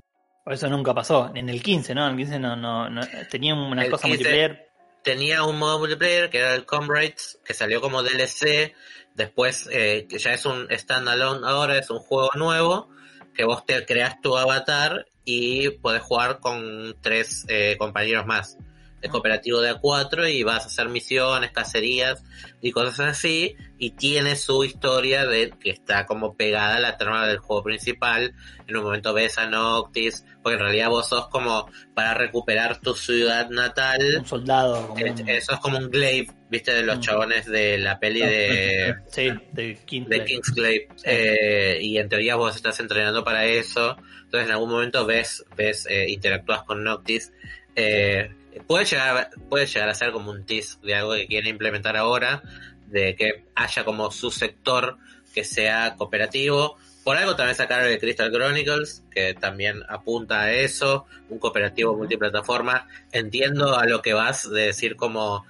Por 0.45 0.55
eso 0.55 0.69
nunca 0.69 0.95
pasó. 0.95 1.31
En 1.35 1.49
el 1.49 1.63
15, 1.63 1.95
¿no? 1.95 2.05
En 2.07 2.13
el 2.13 2.17
15 2.19 2.39
no, 2.39 2.57
no, 2.57 2.89
no 2.89 3.03
tenía 3.31 3.55
una 3.55 3.85
El 3.85 3.91
cosa 3.91 4.07
15 4.07 4.19
multiplayer. 4.25 4.69
tenía 5.05 5.43
un 5.45 5.59
modo 5.59 5.79
multiplayer 5.79 6.31
que 6.31 6.39
era 6.39 6.55
el 6.55 6.65
Comrades, 6.65 7.39
que 7.45 7.53
salió 7.53 7.81
como 7.81 8.03
DLC, 8.03 8.75
después 9.15 9.69
eh, 9.73 10.07
que 10.09 10.19
ya 10.19 10.33
es 10.33 10.47
un 10.47 10.67
standalone 10.71 11.47
ahora, 11.47 11.77
es 11.79 11.91
un 11.91 11.99
juego 11.99 12.31
nuevo, 12.37 12.89
que 13.35 13.45
vos 13.45 13.67
te 13.67 13.85
creas 13.85 14.21
tu 14.23 14.37
avatar 14.39 15.07
y 15.31 15.69
podés 15.69 16.01
jugar 16.01 16.41
con 16.41 16.97
tres 17.03 17.45
eh, 17.49 17.77
compañeros 17.79 18.25
más. 18.25 18.57
Es 19.01 19.11
cooperativo 19.11 19.61
de 19.61 19.73
A4 19.75 20.33
y 20.33 20.43
vas 20.43 20.65
a 20.65 20.67
hacer 20.67 20.89
misiones, 20.89 21.53
cacerías 21.53 22.23
y 22.61 22.73
cosas 22.73 23.01
así. 23.01 23.55
Y 23.79 23.91
tiene 23.91 24.35
su 24.35 24.65
historia 24.65 25.25
de 25.25 25.51
que 25.51 25.71
está 25.71 26.05
como 26.05 26.37
pegada 26.37 26.77
a 26.77 26.81
la 26.81 26.97
trama 26.97 27.27
del 27.29 27.39
juego 27.39 27.63
principal. 27.63 28.35
En 28.67 28.77
un 28.77 28.83
momento 28.83 29.15
ves 29.15 29.39
a 29.39 29.47
Noctis, 29.47 30.25
porque 30.43 30.55
en 30.57 30.61
realidad 30.63 30.89
vos 30.91 31.09
sos 31.09 31.29
como 31.29 31.71
para 31.95 32.15
recuperar 32.15 32.81
tu 32.81 32.93
ciudad 32.95 33.49
natal. 33.51 34.17
Un 34.19 34.27
soldado. 34.27 34.89
Como 34.89 35.01
un- 35.13 35.29
Eso 35.29 35.53
es 35.53 35.61
como 35.61 35.79
un 35.79 35.91
glaive, 35.91 36.33
viste, 36.51 36.73
de 36.75 36.83
los 36.83 36.99
Mm. 36.99 37.01
chabones 37.01 37.47
de 37.47 37.79
la 37.79 38.01
peli 38.01 38.21
de, 38.21 38.97
sí, 39.13 39.31
de 39.53 39.79
Kingsley. 39.87 40.19
de 40.19 40.25
Kingsglaive. 40.25 40.89
Eh, 41.05 41.79
y 41.81 41.99
en 41.99 42.09
teoría 42.09 42.35
vos 42.35 42.57
estás 42.57 42.81
entrenando 42.81 43.23
para 43.23 43.45
eso. 43.47 43.97
Entonces 44.25 44.49
en 44.49 44.53
algún 44.53 44.71
momento 44.71 45.07
ves, 45.07 45.45
ves, 45.57 45.87
eh, 45.89 46.07
interactúas 46.11 46.65
con 46.65 46.83
Noctis. 46.83 47.33
Eh, 47.81 48.29
puede 48.67 48.85
llegar, 48.87 49.31
puede 49.49 49.67
llegar 49.67 49.89
a 49.89 49.95
ser 49.95 50.11
como 50.11 50.33
un 50.33 50.45
tease 50.45 50.79
de 50.83 50.97
algo 50.97 51.13
que 51.13 51.29
quieren 51.29 51.51
implementar 51.51 51.97
ahora, 51.97 52.43
de 52.89 53.15
que 53.15 53.45
haya 53.55 53.85
como 53.85 54.11
su 54.11 54.33
sector 54.33 54.99
que 55.33 55.45
sea 55.45 55.95
cooperativo. 55.97 56.77
Por 57.05 57.17
algo 57.17 57.37
también 57.37 57.55
sacaron 57.55 57.87
el 57.87 58.01
Crystal 58.01 58.33
Chronicles, 58.33 59.05
que 59.13 59.35
también 59.35 59.85
apunta 59.89 60.43
a 60.43 60.53
eso, 60.53 61.07
un 61.29 61.39
cooperativo 61.39 61.97
multiplataforma. 61.97 62.89
Entiendo 63.13 63.79
a 63.79 63.87
lo 63.87 64.03
que 64.03 64.13
vas 64.13 64.51
de 64.51 64.63
decir 64.63 64.97
como 64.97 65.47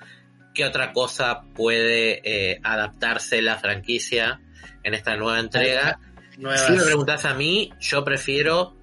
qué 0.53 0.67
otra 0.67 0.93
cosa 0.93 1.45
puede 1.55 2.21
eh, 2.25 2.61
adaptarse 2.63 3.41
la 3.41 3.57
franquicia 3.57 4.41
en 4.83 4.93
esta 4.93 5.17
nueva 5.17 5.41
entrega. 5.41 5.99
Nuevas. 6.37 6.67
Si 6.67 6.73
me 6.73 6.83
preguntas 6.85 7.25
a 7.25 7.33
mí, 7.33 7.73
yo 7.81 8.05
prefiero 8.05 8.77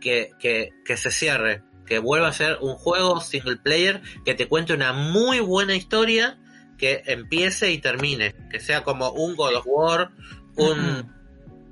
que, 0.00 0.30
que, 0.40 0.70
que 0.84 0.96
se 0.96 1.10
cierre, 1.10 1.62
que 1.86 1.98
vuelva 1.98 2.28
a 2.28 2.32
ser 2.32 2.58
un 2.60 2.74
juego 2.74 3.20
single 3.20 3.56
player, 3.56 4.02
que 4.24 4.34
te 4.34 4.48
cuente 4.48 4.74
una 4.74 4.92
muy 4.92 5.40
buena 5.40 5.74
historia, 5.74 6.38
que 6.78 7.02
empiece 7.06 7.70
y 7.70 7.78
termine, 7.78 8.34
que 8.50 8.60
sea 8.60 8.84
como 8.84 9.10
un 9.10 9.36
God 9.36 9.56
of 9.56 9.66
War, 9.66 10.10
un, 10.56 11.12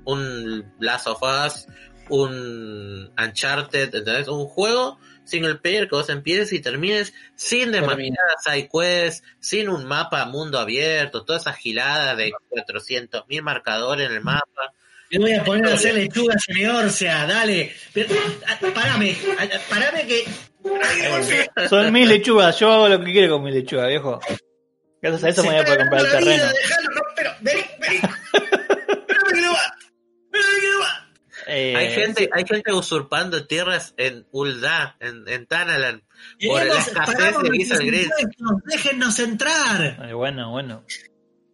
un 0.05 0.73
Last 0.79 1.07
of 1.07 1.21
Us, 1.21 1.67
un 2.09 3.11
Uncharted, 3.17 3.95
¿entendés? 3.95 4.27
Un 4.27 4.47
juego 4.47 4.99
single 5.25 5.55
player 5.55 5.89
que 5.89 5.95
vos 5.95 6.09
empieces 6.09 6.53
y 6.53 6.61
termines 6.61 7.13
sin 7.35 7.71
demasiadas 7.71 8.43
side 8.43 8.69
quests, 8.71 9.23
sin 9.39 9.69
un 9.69 9.85
mapa 9.85 10.25
mundo 10.25 10.59
abierto, 10.59 11.25
toda 11.25 11.39
esa 11.39 11.53
gilada 11.53 12.15
de 12.15 12.31
400.000 12.49 13.41
marcadores 13.41 14.07
en 14.07 14.15
el 14.15 14.23
mapa. 14.23 14.73
Me 15.19 15.25
voy 15.25 15.33
a 15.33 15.43
poner 15.43 15.71
a 15.71 15.75
hacer 15.75 15.93
lechuga 15.93 16.35
señor, 16.39 16.85
dale. 17.27 17.73
Pero, 17.93 18.13
ah, 18.47 18.57
parame, 18.73 19.15
ah, 19.39 19.45
parame 19.69 20.05
que. 20.07 20.25
Son 21.69 21.91
mis 21.91 22.07
lechugas, 22.07 22.59
yo 22.59 22.71
hago 22.71 22.89
lo 22.89 22.99
que 23.03 23.11
quiero 23.11 23.33
con 23.35 23.43
mi 23.43 23.51
lechuga, 23.51 23.87
viejo. 23.87 24.19
Gracias 25.01 25.23
a 25.23 25.29
eso 25.29 25.43
me 25.43 25.49
voy 25.49 25.59
a 25.59 25.63
poder 25.63 25.79
comprar 25.79 26.01
el 26.01 26.07
Se 26.07 26.11
terreno. 26.17 26.33
vida, 26.33 26.51
dejalo, 26.53 26.89
no, 26.95 27.01
pero, 27.15 27.31
vení, 27.41 27.61
vení. 27.79 27.95
Espérame 27.95 29.33
que 29.33 29.41
no 29.41 29.53
va. 29.53 29.75
Espérame 30.25 30.59
que 30.61 30.67
no 30.71 30.79
va. 30.79 31.01
Eh, 31.47 31.75
Hay 31.75 31.89
gente, 31.91 32.29
hay 32.33 32.43
gente 32.47 32.73
usurpando 32.73 33.45
tierras 33.45 33.93
en 33.97 34.25
Ulda, 34.31 34.95
en, 34.99 35.27
en 35.27 35.45
Tanalan, 35.45 36.01
por 36.47 36.65
la 36.65 36.79
escasez 36.79 37.17
de 37.37 37.49
Grid. 37.85 38.09
impuestos, 38.19 38.63
Déjennos 38.65 39.19
entrar. 39.19 40.07
eh, 40.09 40.13
bueno, 40.13 40.49
bueno. 40.51 40.83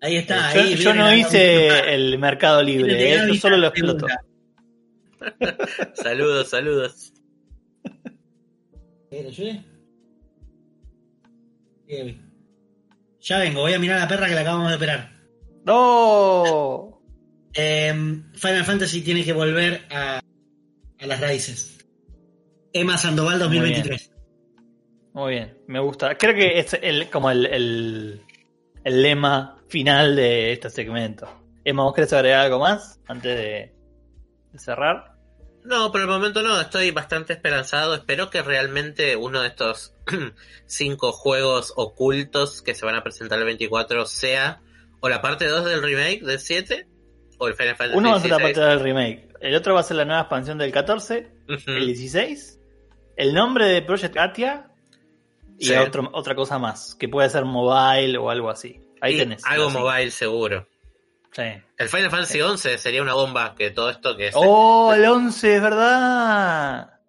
Ahí 0.02 0.18
está. 0.18 0.54
yo 0.54 0.62
ahí 0.62 0.76
yo 0.76 0.94
no 0.96 1.14
hice 1.16 1.94
el 1.94 2.18
mercado 2.18 2.64
libre, 2.64 3.14
eh, 3.14 3.28
yo 3.28 3.36
solo 3.36 3.58
lo 3.58 3.68
exploto. 3.68 4.08
Saludos, 5.94 6.50
saludos. 6.50 7.14
Bien. 11.86 12.32
Ya 13.20 13.38
vengo, 13.38 13.62
voy 13.62 13.74
a 13.74 13.80
mirar 13.80 13.98
a 13.98 14.02
la 14.02 14.08
perra 14.08 14.28
que 14.28 14.34
la 14.34 14.42
acabamos 14.42 14.70
de 14.70 14.76
operar. 14.78 15.12
¡No! 15.64 17.00
Eh, 17.54 17.94
Final 18.34 18.66
Fantasy 18.66 19.02
tiene 19.02 19.24
que 19.24 19.34
volver 19.34 19.82
a, 19.92 20.22
a 21.00 21.06
las 21.06 21.20
raíces. 21.22 21.86
Emma 22.74 22.98
Sandoval 22.98 23.38
2023. 23.38 24.12
Muy 25.14 25.34
bien, 25.34 25.58
me 25.68 25.80
gusta. 25.80 26.18
Creo 26.18 26.34
que 26.34 26.58
es 26.58 26.74
el, 26.82 27.10
como 27.10 27.30
el, 27.30 27.46
el, 27.46 28.22
el 28.84 29.02
lema 29.04 29.61
final 29.72 30.16
de 30.16 30.52
este 30.54 30.70
segmento. 30.70 31.28
Emma, 31.64 31.84
¿vos 31.84 31.94
querés 31.94 32.12
agregar 32.14 32.42
algo 32.46 32.60
más 32.60 33.00
antes 33.08 33.38
de, 33.38 33.74
de 34.52 34.60
cerrar? 34.60 35.14
No, 35.64 35.92
por 35.92 36.02
el 36.02 36.08
momento 36.08 36.42
no, 36.42 36.60
estoy 36.60 36.90
bastante 36.92 37.34
esperanzado. 37.34 37.94
Espero 37.94 38.30
que 38.30 38.42
realmente 38.42 39.16
uno 39.16 39.42
de 39.42 39.48
estos 39.50 39.94
cinco 40.66 41.12
juegos 41.12 41.74
ocultos 41.76 42.62
que 42.62 42.74
se 42.74 42.86
van 42.86 42.96
a 42.96 43.04
presentar 43.04 43.38
el 43.40 43.46
24 43.46 44.06
sea 44.08 44.62
o 45.02 45.10
la 45.10 45.22
parte 45.22 45.48
2 45.48 45.66
del 45.66 45.84
remake 45.84 46.22
del 46.24 46.40
7 46.40 46.88
o 47.38 47.48
el 47.48 47.54
Final 47.56 47.76
Fantasy 47.76 47.98
Uno 47.98 48.10
va 48.12 48.18
a 48.18 48.20
ser 48.20 48.30
la 48.32 48.38
16. 48.38 48.58
parte 48.58 48.70
del 48.70 48.80
remake, 48.80 49.30
el 49.40 49.56
otro 49.56 49.74
va 49.74 49.80
a 49.80 49.84
ser 49.84 49.98
la 49.98 50.06
nueva 50.06 50.22
expansión 50.22 50.58
del 50.58 50.72
14, 50.72 51.32
Ujú. 51.50 51.72
el 51.72 51.86
16, 51.88 52.60
el 53.18 53.34
nombre 53.34 53.66
de 53.66 53.82
Project 53.82 54.18
Atia 54.18 54.68
y 55.58 55.66
Sí. 55.66 55.74
otro- 55.76 56.10
otra 56.14 56.36
cosa 56.36 56.58
más, 56.60 56.96
que 56.96 57.08
puede 57.10 57.30
ser 57.30 57.46
mobile 57.46 58.18
o 58.18 58.30
algo 58.30 58.50
así. 58.50 58.80
Ahí 59.02 59.16
Y 59.16 59.18
tenés. 59.18 59.44
algo 59.46 59.70
mobile 59.70 60.12
seguro. 60.12 60.68
Sí. 61.32 61.44
El 61.78 61.90
Final 61.90 62.10
Fantasy 62.12 62.42
11 62.42 62.78
sería 62.78 63.02
una 63.02 63.14
bomba 63.14 63.56
que 63.56 63.72
todo 63.72 63.90
esto 63.90 64.16
que 64.16 64.28
es. 64.28 64.34
¡Oh, 64.38 64.94
el 64.94 65.06
11, 65.06 65.56
es 65.56 65.62
verdad! 65.62 67.00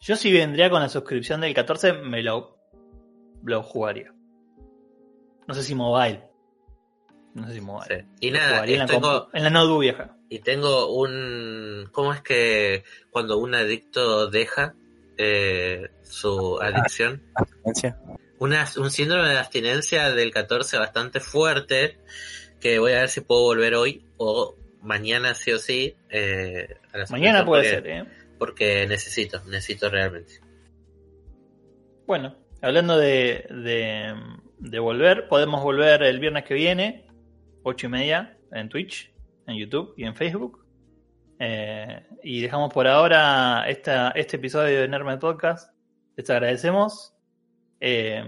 Yo 0.00 0.16
si 0.16 0.32
vendría 0.32 0.70
con 0.70 0.80
la 0.82 0.88
suscripción 0.88 1.40
del 1.40 1.54
14, 1.54 1.92
me 1.94 2.22
lo, 2.22 2.58
lo 3.44 3.62
jugaría. 3.62 4.12
No 5.46 5.54
sé 5.54 5.62
si 5.62 5.74
mobile. 5.74 6.22
No 7.34 7.46
sé 7.48 7.54
si 7.54 7.60
mobile. 7.60 8.00
Sí. 8.00 8.06
Y 8.20 8.30
Lo 8.30 8.38
nada, 8.38 8.64
en, 8.64 8.78
la 8.78 8.86
tengo, 8.86 9.28
en 9.32 9.44
la 9.44 9.50
notebook 9.50 9.80
vieja. 9.80 10.16
y 10.28 10.38
tengo 10.40 10.92
un... 10.94 11.88
¿Cómo 11.92 12.12
es 12.12 12.20
que 12.20 12.84
cuando 13.10 13.38
un 13.38 13.54
adicto 13.54 14.28
deja 14.28 14.74
eh, 15.18 15.88
su 16.02 16.60
adicción? 16.60 17.22
abstinencia. 17.34 17.98
Una, 18.42 18.66
un 18.76 18.90
síndrome 18.90 19.28
de 19.28 19.38
abstinencia 19.38 20.10
del 20.10 20.32
14 20.32 20.76
bastante 20.78 21.20
fuerte 21.20 21.98
que 22.60 22.78
voy 22.80 22.92
a 22.92 23.00
ver 23.00 23.08
si 23.08 23.20
puedo 23.20 23.42
volver 23.42 23.74
hoy 23.76 24.04
o 24.16 24.56
mañana 24.80 25.34
sí 25.34 25.52
o 25.52 25.58
sí. 25.58 25.94
eh, 26.10 26.76
a 26.92 27.10
Mañana 27.12 27.44
puede 27.44 27.62
porque- 27.74 27.74
ser, 27.74 27.86
¿eh? 27.86 28.04
Porque 28.38 28.86
necesito, 28.88 29.40
necesito 29.44 29.88
realmente. 29.88 30.40
Bueno, 32.06 32.34
hablando 32.60 32.96
de, 32.98 33.46
de, 33.48 34.14
de 34.58 34.78
volver, 34.80 35.28
podemos 35.28 35.62
volver 35.62 36.02
el 36.02 36.18
viernes 36.18 36.44
que 36.44 36.54
viene, 36.54 37.06
ocho 37.62 37.86
y 37.86 37.90
media, 37.90 38.36
en 38.50 38.68
Twitch, 38.68 39.12
en 39.46 39.56
YouTube 39.56 39.94
y 39.96 40.04
en 40.04 40.16
Facebook. 40.16 40.64
Eh, 41.38 42.04
y 42.24 42.40
dejamos 42.40 42.72
por 42.72 42.86
ahora 42.88 43.64
esta, 43.68 44.10
este 44.10 44.36
episodio 44.36 44.80
de 44.80 44.88
Nermed 44.88 45.18
Podcast. 45.20 45.72
Les 46.16 46.28
agradecemos. 46.28 47.11
Eh, 47.84 48.24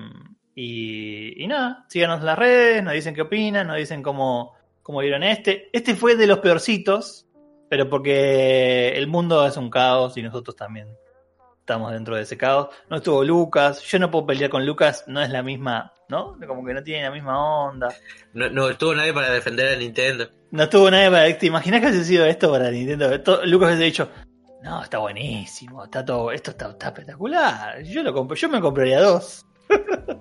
y, 0.56 1.42
y 1.42 1.46
nada, 1.46 1.84
síganos 1.88 2.18
en 2.20 2.26
las 2.26 2.38
redes, 2.38 2.82
nos 2.82 2.92
dicen 2.92 3.14
qué 3.14 3.22
opinan, 3.22 3.66
nos 3.68 3.76
dicen 3.76 4.02
cómo, 4.02 4.54
cómo 4.82 4.98
vieron 4.98 5.22
este. 5.22 5.68
Este 5.72 5.94
fue 5.94 6.16
de 6.16 6.26
los 6.26 6.38
peorcitos, 6.40 7.26
pero 7.68 7.88
porque 7.88 8.88
el 8.96 9.06
mundo 9.06 9.46
es 9.46 9.56
un 9.56 9.70
caos 9.70 10.16
y 10.16 10.22
nosotros 10.22 10.56
también 10.56 10.88
estamos 11.60 11.92
dentro 11.92 12.16
de 12.16 12.22
ese 12.22 12.36
caos. 12.36 12.68
No 12.90 12.96
estuvo 12.96 13.22
Lucas, 13.24 13.80
yo 13.82 13.98
no 14.00 14.10
puedo 14.10 14.26
pelear 14.26 14.50
con 14.50 14.66
Lucas, 14.66 15.04
no 15.06 15.20
es 15.22 15.30
la 15.30 15.42
misma, 15.42 15.92
¿no? 16.08 16.36
Como 16.46 16.64
que 16.64 16.74
no 16.74 16.82
tiene 16.82 17.04
la 17.04 17.10
misma 17.12 17.64
onda. 17.66 17.88
No, 18.32 18.50
no 18.50 18.68
estuvo 18.68 18.92
nadie 18.94 19.12
para 19.12 19.30
defender 19.30 19.72
a 19.72 19.76
Nintendo. 19.76 20.28
No 20.50 20.64
estuvo 20.64 20.90
nadie 20.90 21.10
para. 21.10 21.38
¿Te 21.38 21.46
imaginas 21.46 21.80
que 21.80 21.86
hubiese 21.88 22.04
sido 22.04 22.26
esto 22.26 22.50
para 22.50 22.70
Nintendo? 22.70 23.12
Esto- 23.12 23.44
Lucas 23.46 23.68
hubiese 23.68 23.84
dicho, 23.84 24.08
no, 24.64 24.82
está 24.82 24.96
buenísimo, 24.96 25.84
está 25.84 26.02
todo, 26.02 26.32
esto 26.32 26.52
está, 26.52 26.70
está 26.70 26.86
espectacular. 26.86 27.82
Yo 27.82 28.02
lo 28.02 28.14
compro, 28.14 28.34
yo 28.34 28.48
me 28.48 28.62
compraría 28.62 28.98
dos. 28.98 29.44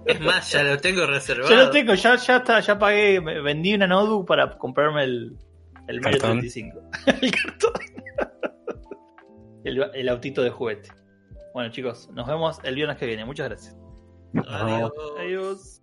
Es 0.06 0.20
más, 0.20 0.52
ya 0.52 0.64
lo 0.64 0.78
tengo 0.78 1.06
reservado. 1.06 1.50
Ya 1.50 1.64
lo 1.64 1.70
tengo, 1.70 1.94
ya, 1.94 2.18
ya 2.18 2.38
está, 2.38 2.60
ya 2.60 2.78
pagué, 2.78 3.22
vendí 3.22 3.74
una 3.74 3.88
notebook 3.88 4.28
para 4.28 4.58
comprarme 4.58 5.06
el, 5.06 5.38
el 5.88 6.02
Mario 6.02 6.20
Cartón. 6.20 6.40
35. 6.42 6.82
el 7.22 7.32
cartón. 7.32 7.72
el, 9.64 9.90
el 9.94 10.10
autito 10.10 10.44
de 10.44 10.50
juguete. 10.50 10.90
Bueno 11.54 11.72
chicos, 11.72 12.10
nos 12.12 12.28
vemos 12.28 12.60
el 12.64 12.76
viernes 12.76 12.98
que 12.98 13.06
viene. 13.06 13.24
Muchas 13.24 13.48
gracias. 13.48 13.78
Adiós. 14.46 14.92
Adiós. 15.20 15.83